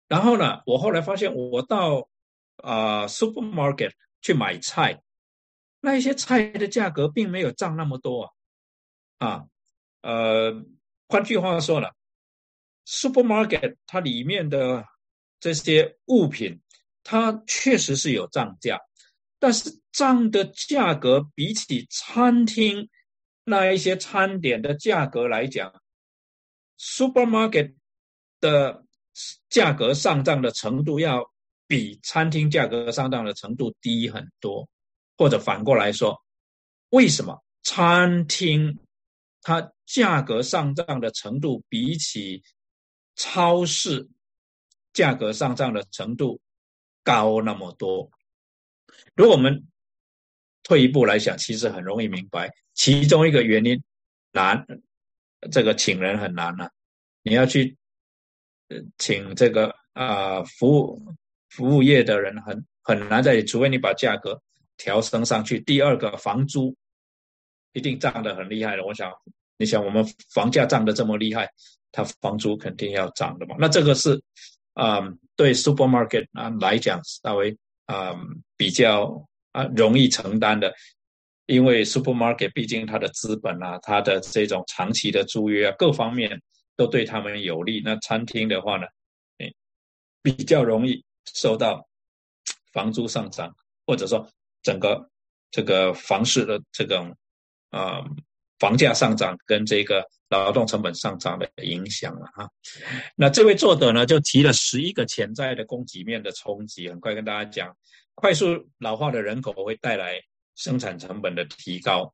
[0.07, 2.09] 然后呢，我后来发现，我到
[2.57, 5.01] 啊 supermarket 去买菜，
[5.81, 8.33] 那一些菜的价格并没有涨那么多
[9.19, 9.45] 啊，啊，
[10.01, 10.65] 呃，
[11.07, 11.93] 换句话说了
[12.85, 14.85] ，supermarket 它里面的
[15.39, 16.59] 这些物品，
[17.03, 18.79] 它确实是有涨价，
[19.39, 22.89] 但是涨的价格比起餐厅
[23.43, 25.73] 那一些餐点的价格来讲
[26.79, 27.75] ，supermarket
[28.39, 28.83] 的。
[29.47, 31.25] 价格上涨的程度要
[31.67, 34.67] 比餐厅价格上涨的程度低很多，
[35.17, 36.21] 或者反过来说，
[36.89, 38.77] 为什么餐厅
[39.41, 42.43] 它价格上涨的程度比起
[43.15, 44.07] 超市
[44.93, 46.39] 价格上涨的程度
[47.03, 48.09] 高那么多？
[49.15, 49.67] 如果我们
[50.63, 53.81] 退一步来想，其实很容易明白，其中一个原因
[54.31, 54.65] 难，
[55.51, 56.71] 这个请人很难啊，
[57.23, 57.77] 你要去。
[58.97, 60.99] 请这个啊服务
[61.49, 64.41] 服务业的人很很难在，除非你把价格
[64.75, 65.59] 调升上去。
[65.59, 66.75] 第二个，房租
[67.73, 68.83] 一定涨得很厉害的。
[68.83, 69.11] 我想，
[69.57, 70.03] 你想我们
[70.33, 71.47] 房价涨得这么厉害，
[71.95, 73.55] 它房租肯定要涨的嘛。
[73.57, 74.21] 那这个是
[74.73, 74.99] 啊，
[75.35, 78.13] 对 supermarket 啊来讲稍微啊
[78.57, 80.73] 比较啊容易承担的，
[81.45, 86.41] 因为 supermarket 毕竟它的资本啊，它的这种长期的租约啊，各方面。
[86.77, 87.81] 都对他们有利。
[87.85, 88.85] 那餐厅的话呢，
[89.37, 89.49] 哎，
[90.21, 91.01] 比较容易
[91.33, 91.87] 受到
[92.73, 93.55] 房租上涨，
[93.87, 94.27] 或者说
[94.61, 95.09] 整个
[95.51, 97.15] 这个房市的这种
[97.69, 98.03] 啊
[98.59, 102.49] 房价上涨跟这个劳动成本上涨的影响了哈。
[103.15, 107.75] 那这位作者呢，就提了十一个潜在的供给面的冲击，很快跟大家讲：
[108.15, 108.45] 快速
[108.79, 110.19] 老化的人口会带来
[110.55, 112.13] 生产成本的提高。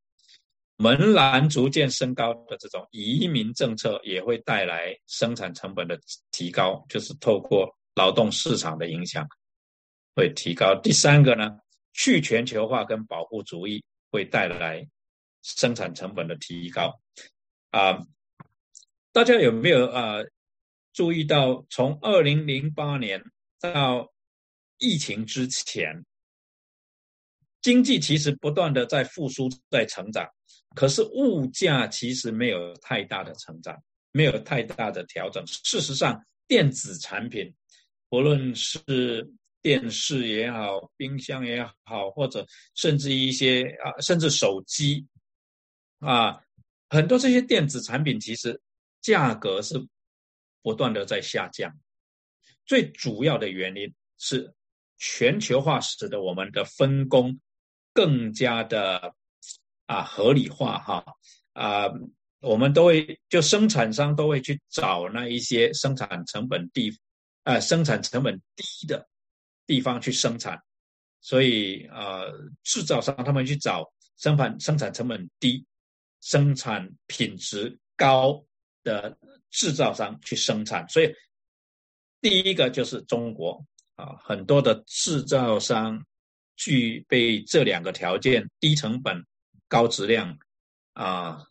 [0.77, 5.99] 门栏逐渐升高的这种移民政策也会带来生产成本的
[6.31, 9.27] 提高，就是透过劳动市场的影响
[10.15, 10.73] 会提高。
[10.81, 11.51] 第三个呢，
[11.93, 14.83] 去全球化跟保护主义会带来
[15.43, 16.91] 生产成本的提高。
[17.71, 18.05] 啊，
[19.11, 20.17] 大家有没有啊
[20.93, 23.21] 注意到，从二零零八年
[23.59, 24.11] 到
[24.77, 26.05] 疫情之前，
[27.61, 30.27] 经济其实不断的在复苏，在成长。
[30.75, 33.77] 可是物价其实没有太大的成长，
[34.11, 35.45] 没有太大的调整。
[35.47, 37.53] 事实上，电子产品，
[38.09, 39.29] 不论是
[39.61, 42.45] 电视也好、冰箱也好，或者
[42.75, 45.05] 甚至一些啊，甚至手机
[45.99, 46.41] 啊，
[46.91, 48.61] 很多这些电子产品其实
[49.01, 49.83] 价格是
[50.61, 51.75] 不断的在下降。
[52.67, 54.53] 最主要的原因是
[54.97, 57.39] 全球化使得我们的分工
[57.91, 59.15] 更加的。
[59.87, 61.03] 啊，合理化哈
[61.51, 61.91] 啊，
[62.39, 66.97] 我们都会就生产商都会去找那一些生产成本低，
[67.43, 69.05] 啊，生产成本低的
[69.67, 70.57] 地方去生产，
[71.19, 72.23] 所以啊，
[72.63, 75.65] 制造商他们去找生产生产成本低、
[76.21, 78.41] 生产品质高
[78.83, 79.17] 的
[79.49, 81.13] 制造商去生产，所以
[82.21, 83.61] 第一个就是中国
[83.95, 86.01] 啊，很多的制造商
[86.55, 89.25] 具备这两个条件，低成本。
[89.67, 90.37] 高质量
[90.95, 91.41] 啊，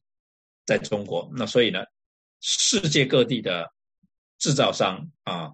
[0.67, 1.83] 在中国，那所以呢，
[2.43, 3.73] 世界各地的
[4.37, 5.51] 制造商啊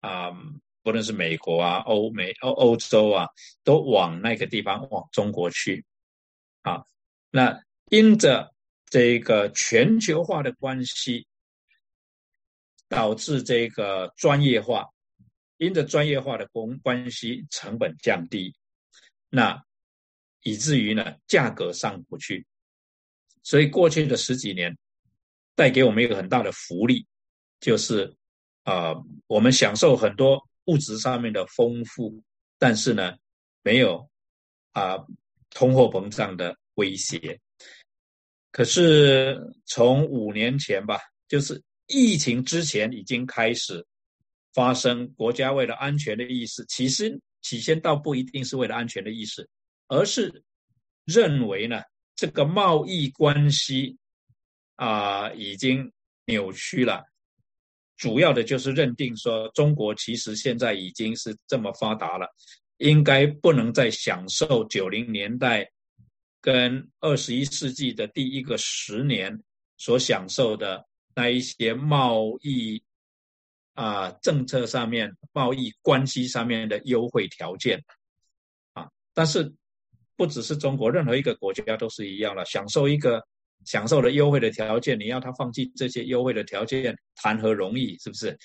[0.00, 0.30] 啊，
[0.82, 3.28] 不论是美国啊、欧美、欧欧洲啊，
[3.62, 5.84] 都往那个地方往中国去
[6.62, 6.82] 啊。
[7.30, 8.54] 那因着
[8.86, 11.26] 这个全球化的关系，
[12.88, 14.86] 导致这个专业化
[15.58, 18.54] 因着专业化的工关系，成本降低，
[19.28, 19.60] 那
[20.42, 22.46] 以至于呢价格上不去。
[23.42, 24.76] 所以过去的十几年
[25.54, 27.06] 带给我们一个很大的福利，
[27.58, 28.14] 就是
[28.64, 28.94] 啊，
[29.26, 32.22] 我们享受很多物质上面的丰富，
[32.58, 33.16] 但是呢
[33.62, 34.08] 没有
[34.72, 34.96] 啊
[35.50, 37.40] 通货膨胀的威胁。
[38.56, 40.98] 可是从五年前吧，
[41.28, 43.86] 就是疫情之前已经开始
[44.54, 49.46] 发生，国家为了安全的意识，其实起先倒不一定是为了安全的意识，
[49.88, 50.42] 而是
[51.04, 51.82] 认为呢
[52.14, 53.98] 这个贸易关系
[54.76, 55.92] 啊已经
[56.24, 57.04] 扭曲了，
[57.98, 62.26] 主要的就是认定说中国其实现在已经是这么发达了，
[62.78, 65.70] 应该不能再享受九零年代。
[66.40, 69.42] 跟二十一世纪的第一个十年
[69.76, 72.82] 所享受的那一些贸易
[73.74, 77.82] 啊政策上面、贸易关系上面的优惠条件
[78.74, 79.52] 啊，但是
[80.16, 83.22] 不只是中国，任何一个国家都是一样的，享受一个
[83.64, 87.98] 享受的优惠的条件，你要他放弃这些优惠的条件，谈何容易？
[87.98, 88.38] 是不是？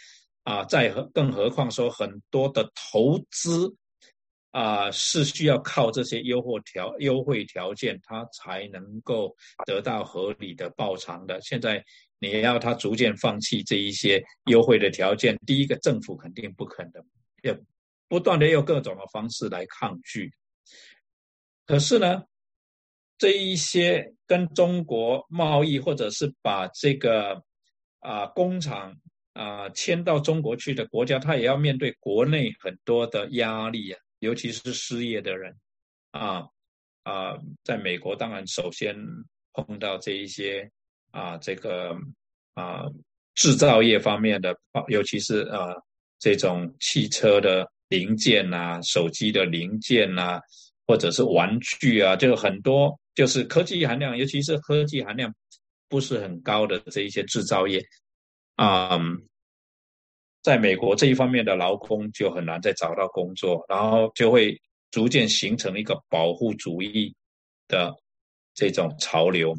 [0.44, 3.74] 啊，再何更何况说很多的投资。
[4.52, 9.34] 啊，是需要靠这些优惠条优惠条件，他才能够
[9.66, 11.40] 得到合理的报偿的。
[11.42, 11.84] 现在
[12.20, 17.04] 你要他逐渐放弃这一些优惠的条件，第一个政府肯定不可能，
[17.44, 17.58] 也
[18.10, 20.30] 不断的用各种的方式来抗拒。
[21.66, 22.22] 可是呢，
[23.18, 27.42] 这一些跟中国贸易，或者是把这个
[28.00, 28.94] 啊工厂
[29.32, 34.00] 啊迁到中国去的国家，他也要面对国内很多的压力啊。
[34.22, 35.56] 尤其是失业的人，
[36.12, 36.48] 啊
[37.04, 38.96] 啊，在美国当然首先
[39.54, 40.70] 碰到这一些
[41.10, 41.98] 啊，这个
[42.54, 42.86] 啊
[43.34, 44.56] 制造业方面的，
[44.90, 45.74] 尤其是啊
[46.20, 50.40] 这种汽车的零件呐、手机的零件呐，
[50.86, 55.34] 或者是玩具啊，就很多就是科技含量，尤其是科技含量
[55.90, 57.84] 不是很高的这一些制造业，
[58.56, 59.00] 啊。
[60.42, 67.14] 在美国这一方面的劳工就很难再找到工作，然后就会逐渐形成一个保护主义
[67.68, 67.96] 的
[68.56, 69.56] 这种潮流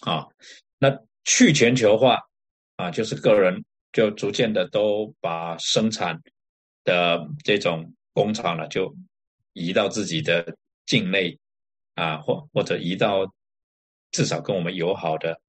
[0.00, 0.26] 啊。
[0.78, 0.90] 那
[1.24, 2.18] 去全球化
[2.76, 6.20] 啊，就是个人就逐渐的都把生产
[6.82, 8.92] 的这种工厂呢，就
[9.52, 10.56] 移到自己的
[10.86, 11.38] 境内
[11.94, 13.32] 啊，或或者移到
[14.10, 15.40] 至少跟我们友好的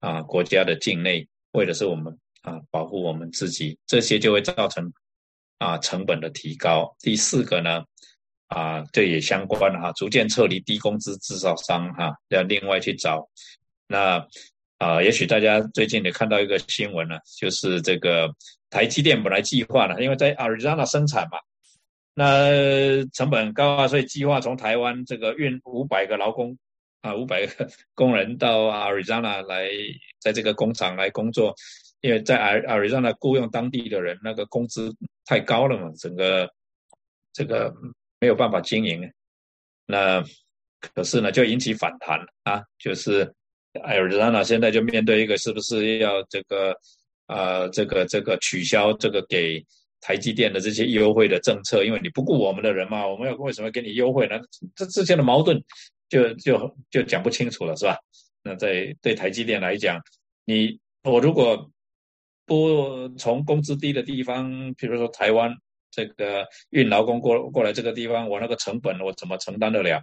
[0.00, 2.18] 啊国家的境内，为的是我们。
[2.48, 4.90] 啊，保护我们自己，这些就会造成
[5.58, 6.96] 啊成本的提高。
[7.00, 7.84] 第四个呢，
[8.46, 13.28] 啊，这也相关哈，逐渐撤离低工资制造商哈，要另外去找。
[13.86, 14.26] 那
[14.78, 18.32] 啊，也许大家最近也看到一个新闻呢，就是这个
[18.70, 21.38] 台积电本来计划呢，因为在 Arizona 生产嘛，
[22.14, 26.56] 那成本高啊，所以计划从台湾这个运五百个劳工
[27.02, 29.68] 啊，五百个工人到 Arizona 来，
[30.18, 31.54] 在这个工厂来工作。
[32.00, 34.94] 因为在阿阿瑞让他雇佣当地的人，那个工资
[35.24, 36.48] 太高了嘛，整个
[37.32, 37.74] 这个
[38.20, 39.00] 没有办法经营。
[39.86, 40.22] 那
[40.80, 43.32] 可是呢，就引起反弹啊，就是
[43.82, 46.72] 阿瑞让他现在就面对一个是不是要这个
[47.26, 49.64] 啊，这个这个取消这个给
[50.00, 54.38] 台积电的这些优惠的政策，因为你不雇我们的人嘛，我们要为什么给你优惠呢？
[54.76, 55.60] 这之间的矛盾
[56.08, 57.96] 就就就讲不清楚了，是吧？
[58.44, 60.00] 那在对台积电来讲，
[60.44, 61.68] 你我如果
[62.48, 65.54] 不从工资低的地方，比如说台湾
[65.92, 70.02] 这个运劳工过过来这个地方，我那个成本我怎么承担得了？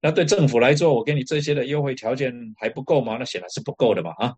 [0.00, 3.16] 那对政府来说，我给你这些的优惠条件还不够吗？
[3.18, 4.34] 那显然是不够的嘛啊！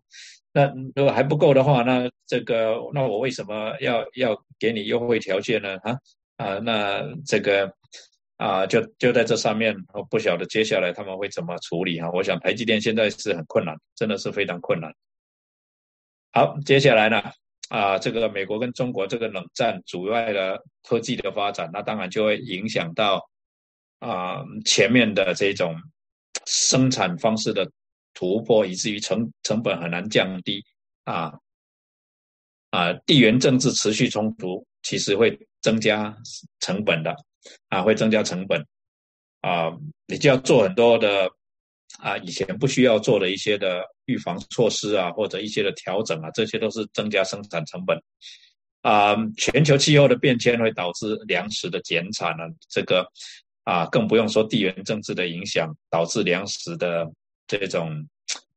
[0.53, 5.77] 那如果还不够的话，那这个那我为什么要要给你优惠条件呢？
[5.83, 5.99] 啊
[6.37, 7.69] 啊，那这个
[8.37, 12.09] 啊就就在这上面，我不晓得接下来他们会怎么处理啊？
[12.13, 14.89] 我想台积电现在是很困难，真的是非常困难。
[16.37, 17.19] 好，接下来呢，
[17.69, 23.27] 啊，这个美国跟中国这个冷战阻碍了科技的发展，那当然就会影响到
[23.97, 25.75] 啊前面的这种
[26.45, 27.67] 生产方式的
[28.13, 30.63] 突破，以至于成成本很难降低
[31.05, 31.33] 啊
[32.69, 36.15] 啊，地缘政治持续冲突其实会增加
[36.59, 37.15] 成本的
[37.69, 38.63] 啊，会增加成本
[39.41, 39.75] 啊，
[40.05, 41.27] 你就要做很多的。
[41.99, 47.97] 啊，以前不需要做的一些的预防措施啊，或者一些的调整啊，这些都是增加生产成本。
[48.81, 53.05] 啊，全球气候的变迁会导致粮食的减产呢，这个
[53.63, 57.05] 啊，更不用说地缘政治的影响，导致粮食的
[57.47, 58.07] 这种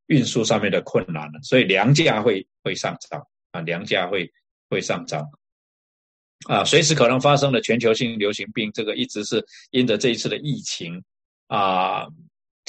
[0.06, 3.20] 运输上面的困难了，所以粮价会会上涨
[3.52, 4.30] 啊，粮价会
[4.68, 5.26] 会上涨。
[6.48, 11.02] 啊，随时可能发生的全球性流行病，这个一直是因着这一次的疫情
[11.48, 12.06] 啊，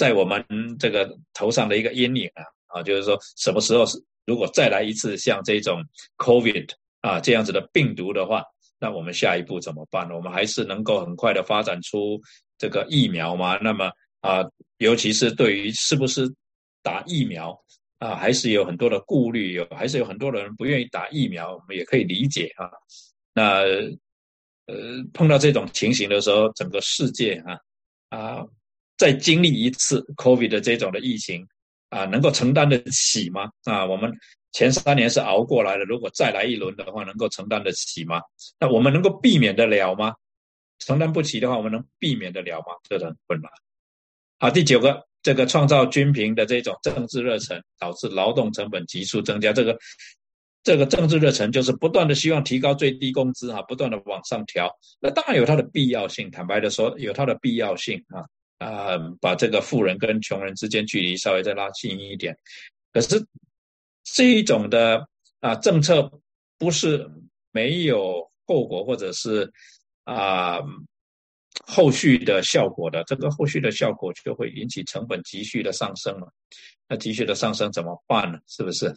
[0.01, 0.43] 在我们
[0.79, 2.41] 这个头上的一个阴影啊
[2.73, 5.79] 啊，就是说什么时候是如果再来一次像这种
[6.17, 6.67] COVID
[7.01, 8.43] 啊这样子的病毒的话，
[8.79, 10.09] 那我们下一步怎么办？
[10.09, 12.19] 我们还是能够很快的发展出
[12.57, 13.59] 这个疫苗吗？
[13.61, 13.91] 那么
[14.21, 14.43] 啊，
[14.79, 16.27] 尤其是对于是不是
[16.81, 17.55] 打疫苗
[17.99, 22.67] 啊，还是有很多的顾虑，有还是有很多的人不愿意打疫苗，我们也可以理解啊。
[23.35, 23.61] 那
[24.65, 24.75] 呃，
[25.13, 27.59] 碰到这种情形的时候，整个世界啊
[28.09, 28.45] 啊，
[28.97, 31.47] 再经历一次 COVID 的这种的疫情
[31.89, 33.49] 啊，能够承担得起吗？
[33.65, 34.11] 啊，我们
[34.51, 38.21] 前三年是熬过来了，如果再来一轮的话，能够承担得起吗？
[38.59, 40.13] 那我们能够避免得了吗？
[40.79, 42.67] 承担不起的话，我们能避免得了吗？
[42.87, 43.51] 这很困难。
[44.39, 49.77] 好，第九个，这个创造均平的这种政治热忱，导致劳动成本急速增加，这个。
[50.63, 56.29] 这个政治热忱就是不断的希望提高最低工资啊，不断的往上调，那当然有它的必要性。
[56.29, 58.21] 坦白的说，有它的必要性啊
[58.61, 62.37] 啊，把这个富人跟穷人之间距离稍微再拉近一点。
[62.93, 63.25] 可是
[64.03, 65.07] 这一种的
[65.39, 66.11] 啊政策
[66.59, 67.09] 不是
[67.51, 69.51] 没有后果或者是
[70.03, 70.59] 啊
[71.65, 76.31] 后续的效果的，这个后续的效果就会引起成本急剧的上升了。
[76.87, 78.39] 那急剧的上升怎么办呢？
[78.47, 78.93] 是不是？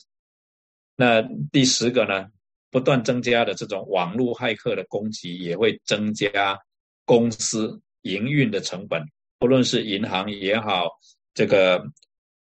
[0.95, 2.29] 那第十个呢？
[2.71, 6.59] 不断增加的这种网络骇客的攻击，也会增加
[7.05, 9.01] 公司营运的成本。
[9.45, 10.89] 不论是银行也好，
[11.35, 11.85] 这个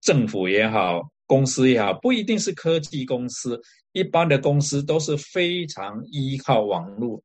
[0.00, 3.60] 政府也好，公司也好，不一定是科技公司，
[3.92, 7.22] 一般的公司都是非常依靠网络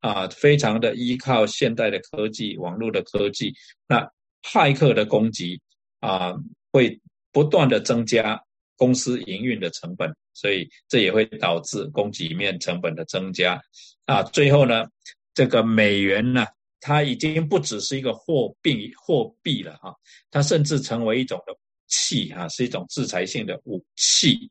[0.00, 3.52] 啊，非常的依靠现代的科技，网络的科技。
[3.86, 4.02] 那
[4.42, 5.60] 骇客的攻击
[6.00, 6.32] 啊，
[6.70, 6.98] 会
[7.32, 8.42] 不断的增加
[8.78, 10.10] 公司营运的成本。
[10.32, 13.60] 所以这也会导致供给面成本的增加，
[14.06, 14.86] 啊，最后呢，
[15.34, 16.46] 这个美元呢，
[16.84, 19.94] 它已经不只是一个货币货币了啊，
[20.32, 21.56] 它甚至成为一种的
[21.86, 24.50] 器啊，是一种制裁性的武器，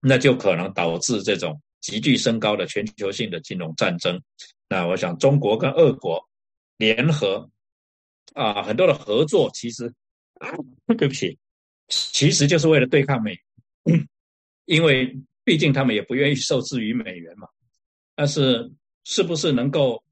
[0.00, 4.20] 那就可能导致这种急剧升高的全球性的金融战争。
[4.68, 6.20] 那我想，中国跟俄国
[6.78, 7.48] 联合
[8.34, 9.92] 啊，很多的合作，其实
[10.98, 11.38] 对不起，
[11.86, 13.38] 其实就是为了对抗美。
[14.66, 17.46] 因为毕竟他们也不愿意受制于美元嘛，
[18.16, 18.68] 但是
[19.04, 20.02] 是不是能够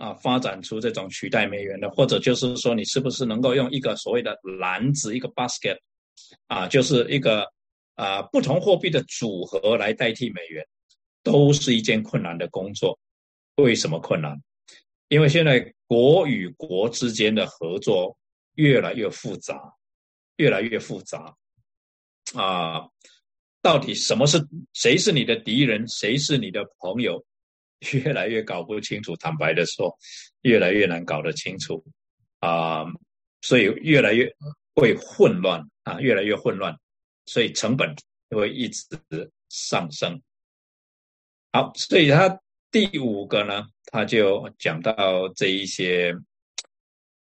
[0.00, 5.76] 啊发展出这种取代美元的，或者就是说你是不是能够用一个所谓的篮子一个 basket
[6.46, 7.46] 啊，就是一个
[7.96, 10.66] 啊不同货币的组合来代替美元，
[11.22, 12.98] 都是一件困难的工作。
[13.56, 14.40] 为什么困难？
[15.08, 18.16] 因为现在国与国之间的合作
[18.54, 19.60] 越来越复杂，
[20.36, 21.36] 越来越复杂
[22.34, 22.88] 啊。
[23.60, 24.42] 到底什么是
[24.72, 27.22] 谁是你的敌人，谁是你的朋友，
[27.92, 29.16] 越来越搞不清楚。
[29.16, 29.96] 坦白的说，
[30.42, 31.84] 越来越难搞得清楚
[32.40, 32.84] 啊，
[33.42, 34.30] 所以越来越
[34.74, 36.76] 会混乱啊，越来越混乱，
[37.26, 37.94] 所以成本
[38.30, 38.86] 会一直
[39.48, 40.20] 上升。
[41.52, 46.14] 好，所以他第五个呢，他就讲到这一些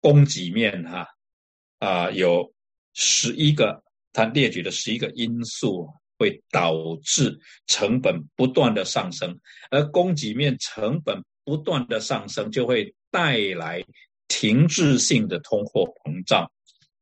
[0.01, 1.07] 供给面哈
[1.79, 2.53] 啊，有
[2.93, 5.89] 十一个，他列举的十一个因素。
[6.17, 9.39] 会导致成本不断的上升，
[9.69, 13.83] 而供给面成本不断的上升，就会带来
[14.27, 16.51] 停滞性的通货膨胀，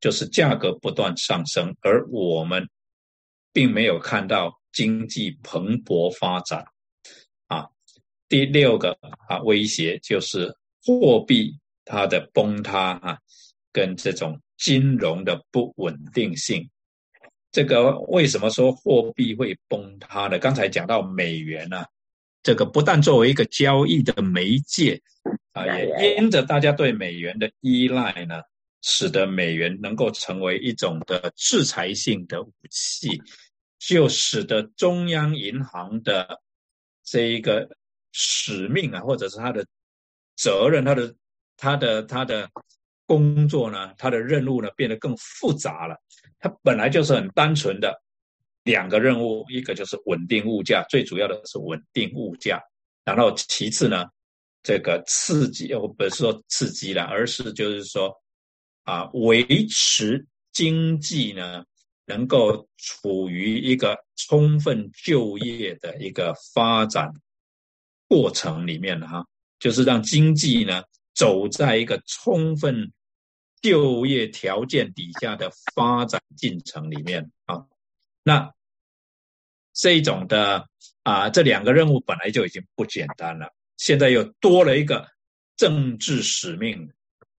[0.00, 2.68] 就是价格不断上升，而我们
[3.52, 6.64] 并没有看到经济蓬勃发展。
[7.46, 7.66] 啊，
[8.28, 8.96] 第六个
[9.28, 10.54] 啊威胁就是
[10.84, 13.18] 货币它的崩塌啊，
[13.72, 16.68] 跟这种金融的不稳定性。
[17.56, 20.38] 这个为什么说货币会崩塌呢？
[20.38, 21.86] 刚才讲到美元呢，
[22.42, 25.00] 这个不但作为一个交易的媒介
[25.52, 25.64] 啊，
[25.98, 28.42] 也因着大家对美元的依赖呢，
[28.82, 33.22] 使得美元能够成为一种的制裁性的武器，
[33.78, 36.38] 就使得中央银行的
[37.02, 37.66] 这一个
[38.12, 39.64] 使命啊，或者是他的
[40.36, 41.14] 责任、他的、
[41.56, 42.50] 他的、他的
[43.06, 45.98] 工作呢，他的任务呢，变得更复杂了。
[46.38, 48.02] 它本来就是很单纯的
[48.64, 52.60] 两个任务，一个就是稳定物价，最主要的是稳定物价，
[53.04, 54.06] 然后其次呢，
[54.62, 58.14] 这个刺激，呃，不是说刺激了，而是就是说
[58.84, 61.64] 啊，维持经济呢
[62.06, 67.10] 能够处于一个充分就业的一个发展
[68.08, 69.24] 过程里面哈，
[69.58, 70.82] 就是让经济呢
[71.14, 72.92] 走在一个充分。
[73.62, 77.66] 就业条件底下的发展进程里面啊，
[78.22, 78.52] 那
[79.72, 80.68] 这种的
[81.02, 83.52] 啊，这两个任务本来就已经不简单了。
[83.76, 85.06] 现在又多了一个
[85.56, 86.90] 政治使命，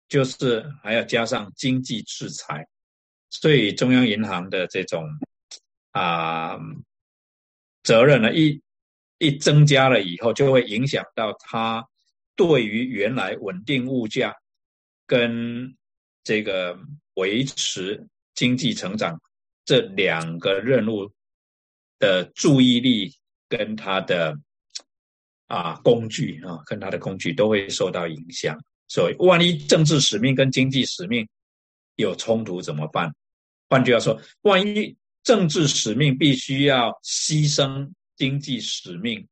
[0.09, 2.67] 就是还要加上经济制裁，
[3.31, 5.09] 所以中央银行的这种
[5.93, 6.59] 啊
[7.83, 8.61] 责任呢，一
[9.19, 11.87] 一增加了以后，就会影响到它
[12.35, 14.35] 对于原来稳定物价
[15.07, 15.75] 跟
[16.27, 16.77] 这个
[17.15, 19.19] 维持经济成长
[19.65, 21.11] 这两个任务
[21.99, 23.11] 的注意力
[23.49, 24.37] 跟它的。
[25.49, 28.59] 啊，工具啊，跟他的工具都会受到影响。
[28.89, 31.25] 所以，万一政治使命跟经济使命
[31.95, 33.15] 有冲突怎么办？
[33.69, 39.25] 换句话说，万一政治使命必须要牺牲经济使命，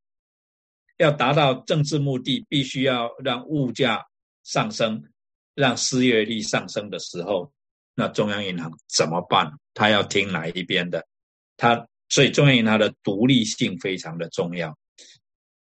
[0.98, 4.00] 要达到政治目的，必须要让物价
[4.44, 5.02] 上升，
[5.54, 7.52] 让失业率上升的时候，
[7.94, 9.52] 那中央银行怎么办？
[9.72, 11.06] 他要听哪一边的？
[11.56, 14.76] 他所以，中央银行的独立性非常的重要。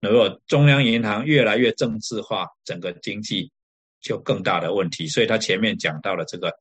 [0.00, 3.50] 如果中央银行越来越政治化，整个经济
[4.00, 5.08] 就更大的问题。
[5.08, 6.52] 所以他前面讲到了这个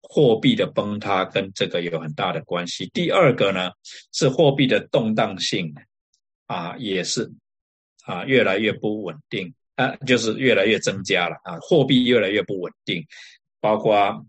[0.00, 2.88] 货币的崩塌，跟这个有很大的关系。
[2.94, 3.70] 第二个呢，
[4.12, 5.74] 是货币的动荡性
[6.46, 7.30] 啊，也是
[8.04, 13.00] 啊越来越不稳定啊，就是越来越增加了啊，货币越来越不稳定，
[13.60, 14.26] 包括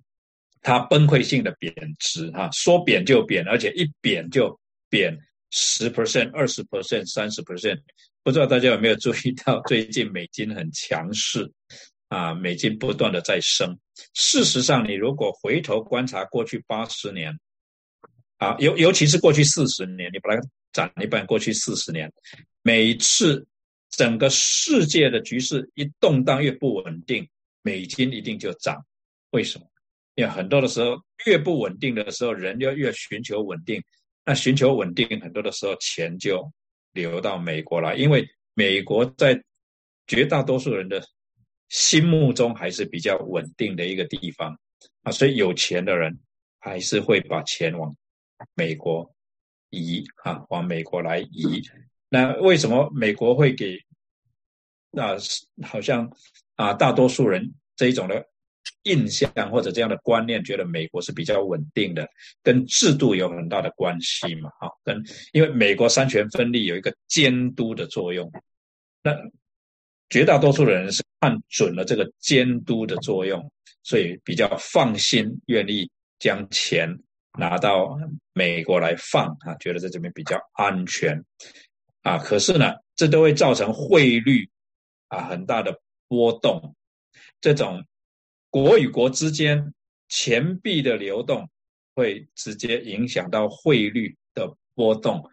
[0.61, 4.57] 它崩溃性的贬值哈，说贬就贬，而且一贬就
[4.89, 5.17] 贬
[5.49, 7.79] 十 percent、二十 percent、三十 percent。
[8.21, 11.51] 不知道大家有没有注意到，最近美金很强势，
[12.09, 13.75] 啊，美金不断的在升。
[14.13, 17.33] 事实上，你如果回头观察过去八十年，
[18.37, 20.41] 啊，尤尤其是过去四十年，你把它
[20.73, 22.11] 涨一半，过去四十年，
[22.61, 23.47] 每次
[23.89, 27.27] 整个世界的局势一动荡越不稳定，
[27.61, 28.77] 美金一定就涨。
[29.31, 29.65] 为什么？
[30.15, 33.83] 因为很多的时候越不稳定的时候，人就越寻求稳定。
[34.25, 36.51] 那寻求稳定，很多的时候钱就。
[36.91, 39.39] 流到美国来，因为美国在
[40.07, 40.99] 绝大多数人的
[41.69, 44.59] 心目中还是比较稳定的一个地方
[45.03, 46.17] 啊，所以有钱的人
[46.57, 47.95] 还是会把钱往
[48.55, 49.07] 美国
[49.69, 51.61] 移啊，往美国来移。
[52.09, 53.77] 那为什么美国会给
[54.91, 55.15] 啊，
[55.63, 56.11] 好像
[56.55, 58.25] 啊，大多数人这一种的？
[58.83, 62.07] 印象或者这样的观念，觉得美国是比较稳定的，
[62.41, 64.49] 跟制度有很大的关系嘛？
[64.59, 65.03] 哈，跟
[65.33, 68.31] 因为美国三权分立有一个监督的作用，
[69.01, 69.13] 那
[70.09, 73.51] 绝大多数的人是看准了这个监督的作用，
[73.83, 76.89] 所以比较放心，愿意将钱
[77.37, 77.97] 拿到
[78.33, 81.21] 美国来放啊，觉得在这边比较安全
[82.01, 82.17] 啊。
[82.17, 84.49] 可是呢，这都会造成汇率
[85.07, 86.75] 啊很大的波动，
[87.41, 87.83] 这种。
[88.51, 89.75] 国与国之间
[90.07, 91.47] 钱币的流动
[91.93, 95.23] 会直接影响到汇率的波动。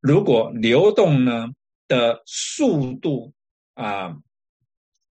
[0.00, 1.46] 如果流动呢
[1.86, 3.32] 的速度
[3.74, 4.16] 啊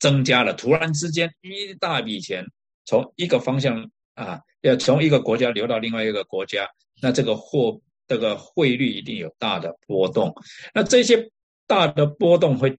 [0.01, 2.45] 增加了，突然之间一大笔钱
[2.87, 6.69] 从一个方向啊要从一个国家流到另外一个国家，
[7.01, 10.35] 那这个货这个汇率一定有大的波动。
[10.75, 11.31] 那这些
[11.67, 12.79] 大的波动会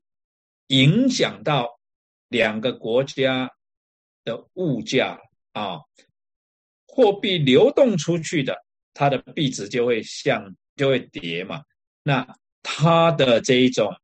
[0.67, 1.79] 影响到
[2.29, 3.51] 两个国家。
[4.25, 5.21] 的物价
[5.53, 5.77] 啊，
[6.87, 8.57] 货币流动出去的，
[8.91, 11.61] 它的币值就会向就会跌嘛。
[12.01, 12.27] 那
[12.63, 13.95] 它的这一种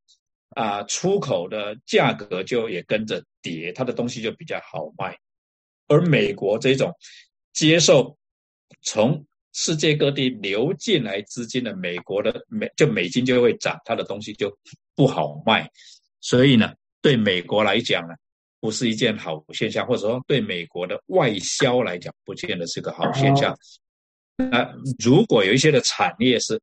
[0.49, 5.17] 啊出口的价格就也跟着跌，它的东西就比较好卖。
[5.87, 6.95] 而美国这种
[7.51, 8.15] 接受
[8.83, 14.55] 从世界各地流进来资金的美国的美就美金就会涨，它的东西就
[14.95, 15.69] 不好卖。
[16.19, 18.13] 所以呢，对美国来讲呢。
[18.63, 23.57] 不是一件好现象，或者说对美国的外销来讲，不见得是个好现象。
[24.35, 24.71] 那
[25.03, 26.61] 如果有一些的产业是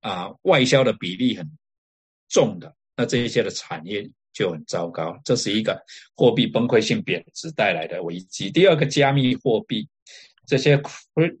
[0.00, 1.46] 啊外销的比例很
[2.30, 5.20] 重的，那这一些的产业就很糟糕。
[5.22, 5.78] 这是一个
[6.16, 8.50] 货币崩溃性贬值带来的危机。
[8.50, 9.86] 第二个，加密货币
[10.48, 10.80] 这些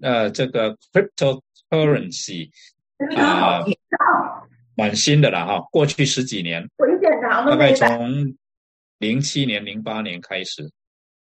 [0.02, 2.48] 呃这个 cryptocurrency
[3.16, 3.64] 啊，
[4.76, 6.64] 蛮新的了哈，过去十几年，
[7.20, 8.36] 大概从。
[9.00, 10.68] 零七年、零八年开始，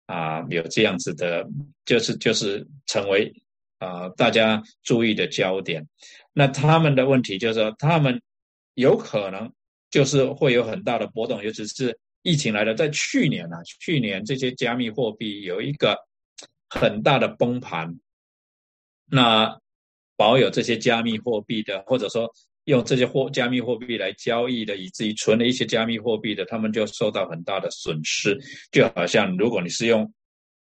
[0.07, 1.47] 啊，有这样子的，
[1.85, 3.31] 就是就是成为
[3.77, 5.87] 啊大家注意的焦点。
[6.33, 8.19] 那他们的问题就是说，他们
[8.73, 9.47] 有可能
[9.91, 15.95] 就是会有很大的波动，尤其是疫情来了，在去年啊，去年这些加密货币有一个
[16.71, 17.99] 很大的崩盘。
[19.05, 19.59] 那
[20.15, 22.33] 保有这些加密货币的，或者说。
[22.65, 28.37] 用这些货加密货币来交易的，以至于存了一些加密货币的，他们就受到很大的损失。
[28.71, 30.13] 就好像如果你是用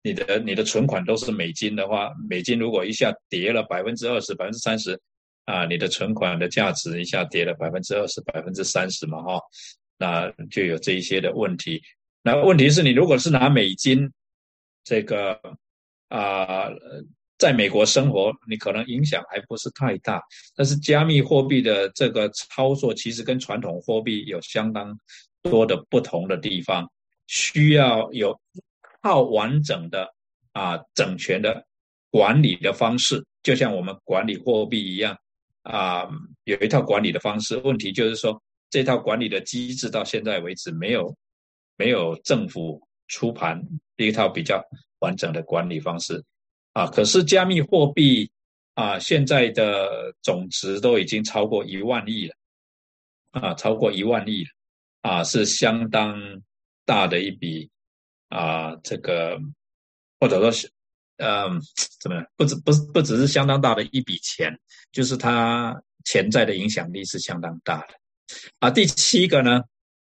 [0.01, 4.99] 你的你的存款都是美金的话，美金如果一下跌了百分之二十、百分之三十，
[5.45, 9.39] 啊，你的存款的价值一下跌了百分之二十、百分之三十嘛，哈，
[9.99, 11.79] 那就有这一些的问题。
[12.23, 14.11] 那问题是你如果是拿美金，
[14.83, 15.39] 这个
[16.17, 16.69] 啊，
[17.39, 20.21] 在美国生活，你可能影响还不是太大。
[20.55, 24.95] 但是加密货币的这个操作，其实跟传统货币有相当
[25.41, 26.87] 多的不同的地方，
[27.25, 28.39] 需要有
[29.01, 30.07] 套完整的
[30.51, 31.65] 啊整全的
[32.11, 35.17] 管理的方式，就像我们管理货币一样
[35.63, 36.07] 啊，
[36.43, 37.57] 有一套管理的方式。
[37.57, 38.39] 问题就是说，
[38.69, 41.15] 这套管理的机制到现在为止没有。
[41.75, 43.61] 没有政府出盘
[43.97, 44.63] 一套比较
[44.99, 46.23] 完整的管理方式
[46.73, 48.29] 啊，可是加密货币
[48.73, 52.35] 啊，现在的总值都已经超过一万亿了
[53.31, 54.49] 啊，超过一万亿了
[55.01, 56.19] 啊，是相当
[56.85, 57.69] 大的一笔
[58.29, 59.39] 啊，这个
[60.19, 60.71] 或者说是
[61.17, 61.61] 嗯，
[62.01, 62.25] 怎么样？
[62.35, 64.51] 不止不不只是相当大的一笔钱，
[64.91, 67.93] 就是它潜在的影响力是相当大的
[68.59, 68.71] 啊。
[68.71, 69.61] 第七个呢？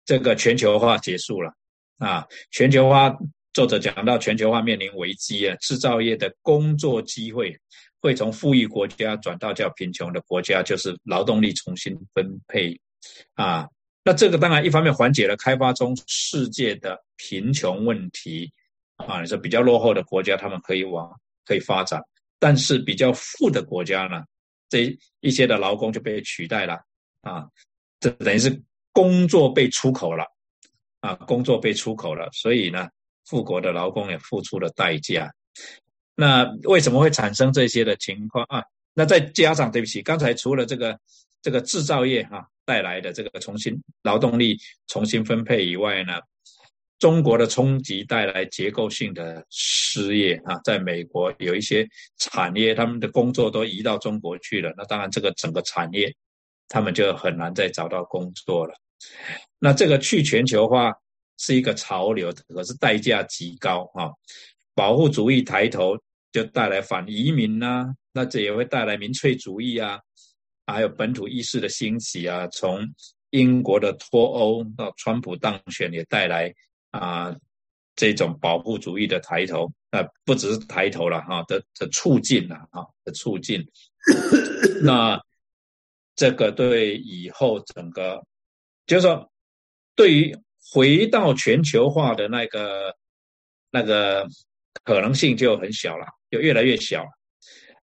[0.03, 1.51] 这个全球化结束了
[1.97, 2.25] 啊！
[2.51, 3.15] 全球化，
[3.53, 7.57] 作者讲到全球化面临危机啊，制造业的工作机会
[8.01, 12.79] 会从富裕国家转到较贫穷的国家，就是劳动力重新分配
[13.33, 13.67] 啊。
[14.03, 18.51] 那这个当然一方面缓解了开发中世界的贫穷问题
[18.97, 21.09] 啊，你说比较落后的国家他们可以往
[21.45, 22.01] 可以发展，
[22.39, 24.23] 但是比较富的国家呢，
[24.69, 26.79] 这一些的劳工就被取代了
[27.21, 27.47] 啊，
[27.99, 28.61] 这等于是。
[28.95, 30.25] 工作被出口了，
[31.05, 32.87] 啊，工作被出口了，所以呢，
[33.25, 35.31] 富国的劳工也付出了代价。
[36.15, 38.63] 那为什么会产生这些的情况啊？
[38.93, 40.97] 那再加上，对不起，刚才除了这个
[41.41, 46.13] 这个制造业哈带来的这个重新劳动力重新分配以外呢，
[46.97, 51.87] 中国的冲击带来结构性的失业啊，在美国有一些
[52.17, 56.11] 产业，他们的工作都移到中国去了，那当然这个整个产业
[56.69, 58.73] 他们就很难再找到工作了。
[59.59, 60.93] 那这个去全球化
[61.37, 64.11] 是一个潮流，可是代价极高啊！
[64.73, 65.97] 保护主义抬头
[66.31, 69.99] 就带来反移民呐，那这也会带来民粹主义啊，
[70.67, 72.47] 还有本土意识的兴起啊。
[72.49, 72.85] 从
[73.31, 76.53] 英国的脱欧到川普当选，也带来
[76.91, 77.35] 啊
[77.95, 83.65] 这种保护主义的抬头啊，不只是抬头了哈的的促进了啊的促进。
[84.83, 85.19] 那
[86.15, 88.23] 这个对以后整个。
[88.87, 89.31] 就是说，
[89.95, 90.37] 对于
[90.73, 92.95] 回到全球化的那个
[93.71, 94.27] 那个
[94.83, 97.09] 可能性就很小了，就越来越小了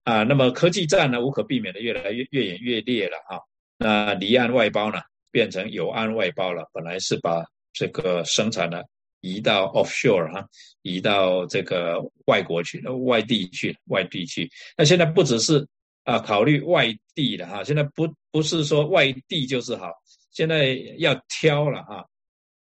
[0.03, 0.23] 啊。
[0.23, 3.39] 那么科技战呢，无可避免的越来越越演越烈了啊。
[3.77, 4.99] 那离岸外包呢，
[5.31, 6.69] 变成有岸外包了。
[6.73, 8.81] 本来是把这个生产呢
[9.21, 10.45] 移到 offshore 哈，
[10.81, 14.49] 移到这个外国去、外地去、外地去。
[14.77, 15.65] 那现在不只是
[16.03, 19.93] 啊考虑外地的哈，现在不不是说外地就是好。
[20.39, 20.67] 现在
[20.99, 22.07] 要挑了哈，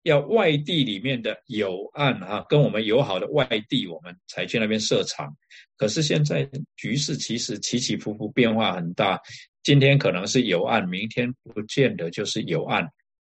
[0.02, 5.32] 要外地里面的有岸哈，跟我们友好的外地，我们才去那边设厂。
[5.78, 9.22] 可是现在局势其实起起伏伏，变化很大。
[9.62, 12.84] 今天可能是有岸，明天不见得就是有岸。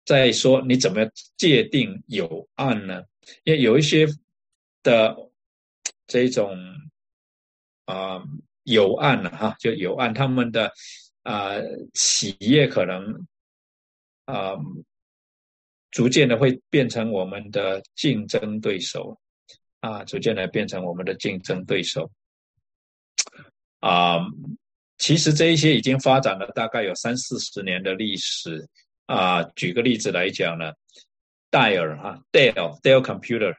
[0.05, 3.01] 再说你怎么界定有岸呢？
[3.45, 4.05] 因为有一些
[4.83, 5.17] 的
[6.05, 6.55] 这种
[7.85, 8.21] 啊
[8.61, 10.71] 有岸哈，就有岸他们的
[11.23, 11.55] 啊
[11.95, 13.25] 企业可能。
[14.29, 14.53] 啊，
[15.89, 19.19] 逐渐的会变成我们的竞争对手，
[19.79, 22.11] 啊，逐渐的变成我们的竞争对手。
[23.79, 24.19] 啊，
[24.99, 28.69] 其实这一些已经发展了大概有三四十年的历史。
[29.07, 30.71] 啊，举个例子来讲呢，
[31.49, 33.55] 戴尔哈，Dell Dell Computer，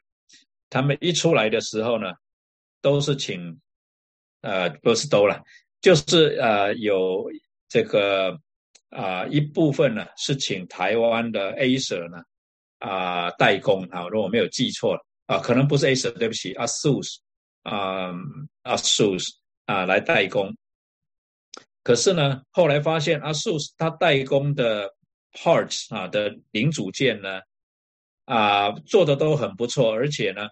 [0.68, 2.12] 他们一出来的时候呢，
[2.80, 3.60] 都是请，
[4.42, 5.42] 呃，不是都了，
[5.80, 7.28] 就是呃有
[7.68, 8.40] 这个。
[8.90, 12.22] 啊，一部分呢是请台湾的 Acer 呢
[12.78, 17.18] 啊代工啊，如果我没有记错啊，可能不是 Acer，对不起，ASUS
[17.62, 18.12] 啊
[18.64, 19.26] ，ASUS
[19.66, 20.56] 啊来代工。
[21.82, 24.92] 可是呢，后来发现 ASUS 它代工的
[25.32, 27.40] parts 啊的零组件呢
[28.24, 30.48] 啊做的都很不错，而且呢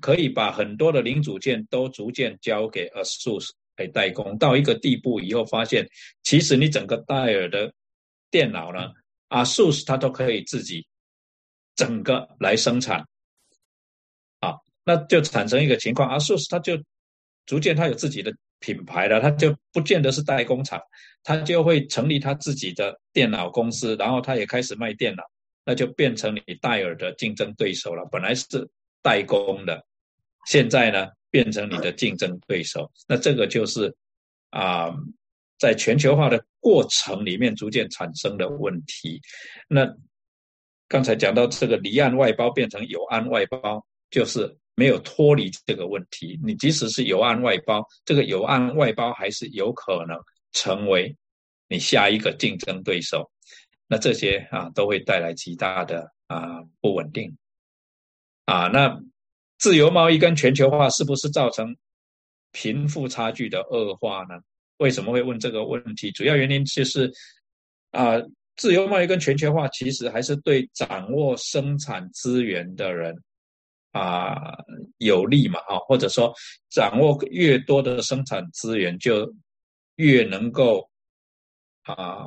[0.00, 3.50] 可以把很多的零组件都逐渐交给 ASUS。
[3.78, 5.88] 可以代工到一个地步以后，发现
[6.24, 7.72] 其实你整个戴尔的
[8.28, 8.90] 电脑呢
[9.28, 10.84] 啊，SUS 它都可以自己
[11.76, 13.06] 整个来生产，
[14.40, 16.76] 啊，那就产生一个情况啊，SUS 它就
[17.46, 20.82] 逐渐它有自己的品牌了，它就不见得是代工厂，
[21.22, 25.22] 它就会成立它自己的电脑公司，然后它也开始卖电脑，
[25.64, 28.04] 那就变成你戴尔的竞争对手了。
[28.10, 28.68] 本来是
[29.02, 29.86] 代工的，
[30.46, 31.06] 现在呢？
[31.30, 33.94] 变成你的竞争对手，那这个就是
[34.50, 34.94] 啊，
[35.58, 39.20] 在全球化的过程里面逐渐产生的问题。
[39.68, 39.86] 那
[40.88, 46.38] 刚才讲到这个离岸外包变成有岸外包，就是没有脱离这个问题。
[46.42, 50.16] 你即使是有岸外包，这个有岸外包还是有可能
[50.52, 51.14] 成为
[51.68, 53.30] 你下一个竞争对手。
[53.86, 57.36] 那这些啊都会带来极大的啊不稳定。
[58.46, 58.98] 啊，那
[59.58, 61.76] 自由贸易跟全球化是不是造成
[62.52, 64.40] 贫富差距的恶化呢？
[64.78, 66.10] 为什么会问这个问题？
[66.12, 67.12] 主要原因就是
[67.90, 68.20] 啊。
[68.56, 73.14] 自由贸易跟全球化其实还是对掌握生产资源的人
[73.92, 74.34] 啊
[74.96, 76.34] 有利嘛，啊，或者说
[76.68, 79.32] 掌握越多的生产资源，就
[79.94, 80.90] 越能够
[81.84, 82.26] 啊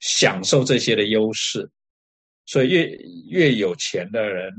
[0.00, 1.66] 享受这些的优势，
[2.44, 2.84] 所以越
[3.30, 4.52] 越有钱的人，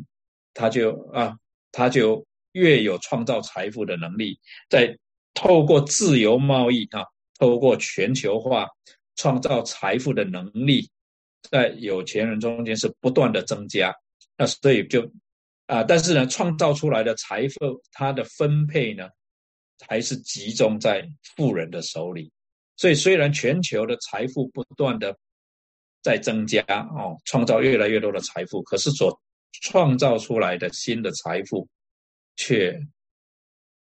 [0.56, 1.38] 他就啊
[1.78, 4.98] 他就越有创造财富的能力，在
[5.34, 7.06] 透过自由贸易啊，
[7.40, 8.68] 透过全球化。
[9.20, 10.88] 创造财富的能力，
[11.50, 13.92] 在有钱人中间是不断的增加，
[14.38, 15.12] 那所以就
[15.66, 19.10] 啊，但是呢，创造出来的财富它的分配呢，
[19.88, 21.04] 还是集中在
[21.36, 22.32] 富人的手里。
[22.76, 25.18] 所以虽然全球的财富不断的
[26.04, 26.64] 在增加
[26.96, 29.20] 哦，创造越来越多的财富，可是所
[29.62, 31.68] 创造出来的新的财富，
[32.36, 32.80] 却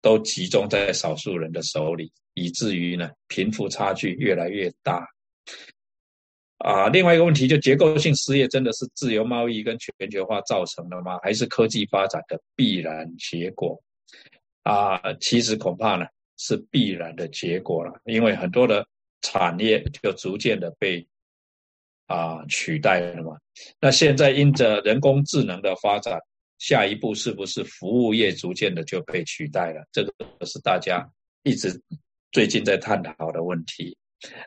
[0.00, 5.06] 都集中在少数人的手里，以至于呢，贫富差距越来越大。
[6.58, 11.18] 啊，另外一个问题就结构性失业，真的是自由贸易跟全球化造成的吗？
[11.22, 13.80] 还是科技发展的必然结果？
[14.62, 16.06] 啊，其实恐怕呢
[16.38, 18.86] 是必然的结果了，因为很多的
[19.20, 21.06] 产业就逐渐的被
[22.06, 23.36] 啊取代了嘛。
[23.80, 26.18] 那现在因着人工智能的发展，
[26.58, 29.84] 下一步是不是服务业逐渐的就被取代了？
[29.92, 30.12] 这个
[30.46, 31.06] 是大家
[31.42, 31.80] 一直
[32.32, 33.96] 最近在探讨的问题。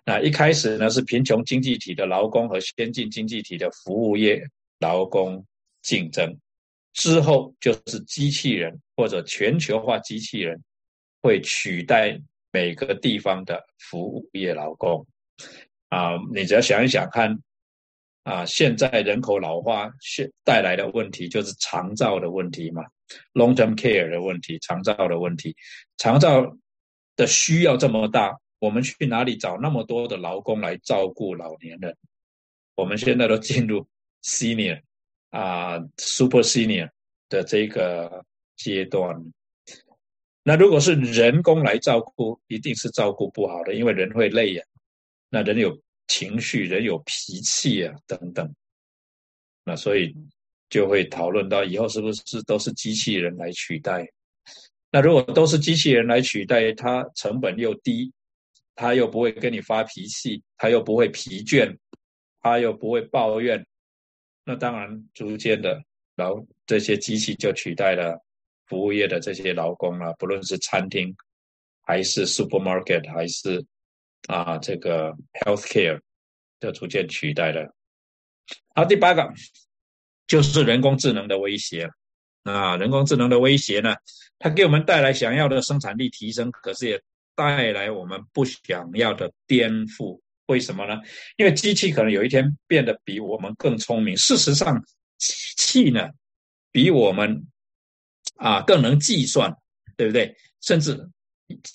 [0.04, 4.44] 那一开始呢，是贫穷经济体的劳工和先进经济体的服务业
[4.80, 5.46] 劳工
[5.84, 6.36] 竞争，
[6.94, 10.60] 之后就是机器人或者全球化机器人
[11.22, 12.20] 会取代
[12.52, 15.06] 每个地方的服务业劳工。
[15.90, 17.40] 啊，你只要想一想看，
[18.24, 22.84] 啊，现在人口老化现带来的问题就是长照的问题嘛
[23.34, 25.56] ，long-term care 的问题，长照的问题，
[25.98, 26.56] 长照
[27.16, 28.38] 的需要这么大。
[28.60, 31.96] 我们去哪里找那么多的劳工来照顾老年人？
[32.76, 33.88] 我们现在都进入
[34.22, 34.82] senior
[35.30, 36.90] 啊，super senior
[37.30, 38.26] 的这个
[38.58, 39.16] 阶段。
[40.44, 44.64] 那如果是人工来照顾，一定是照顾不好的，因为人会累呀。
[45.30, 45.80] 那人有
[46.10, 48.54] 情绪，人有脾气啊，等等。
[49.64, 50.14] 那所以
[50.70, 54.06] 就会讨论到以后是不是都是机器人来取代？
[54.92, 58.12] 那如果都是机器人来取代，它成本又低。
[58.82, 61.78] 它又不会跟你发脾气，它又不会疲倦，
[62.40, 63.62] 它又不会抱怨，
[64.46, 65.84] 那当然逐渐的，
[66.16, 68.18] 然后这些机器就取代了
[68.68, 71.14] 服务业的这些劳工了，不论是餐厅，
[71.82, 73.62] 还是 supermarket，还是
[74.28, 75.14] 啊这个
[75.46, 76.00] healthcare，
[76.60, 77.74] 就逐渐取代了。
[78.76, 79.28] 好，第八个
[80.28, 81.90] 就是人工智能的威胁
[82.44, 83.96] 啊，人工智能的威胁呢，
[84.38, 87.02] 它给我们带来想要的生产力提升，可是也。
[87.36, 91.00] 带来我们不想要的颠覆，为什么呢？
[91.38, 94.18] 因为机器可能有一天变得比我们更聪明。
[94.18, 94.78] 事实上，
[95.18, 96.10] 机器呢，
[96.70, 97.48] 比我们
[98.36, 99.56] 啊更能计算，
[99.96, 100.36] 对不对？
[100.60, 101.00] 甚至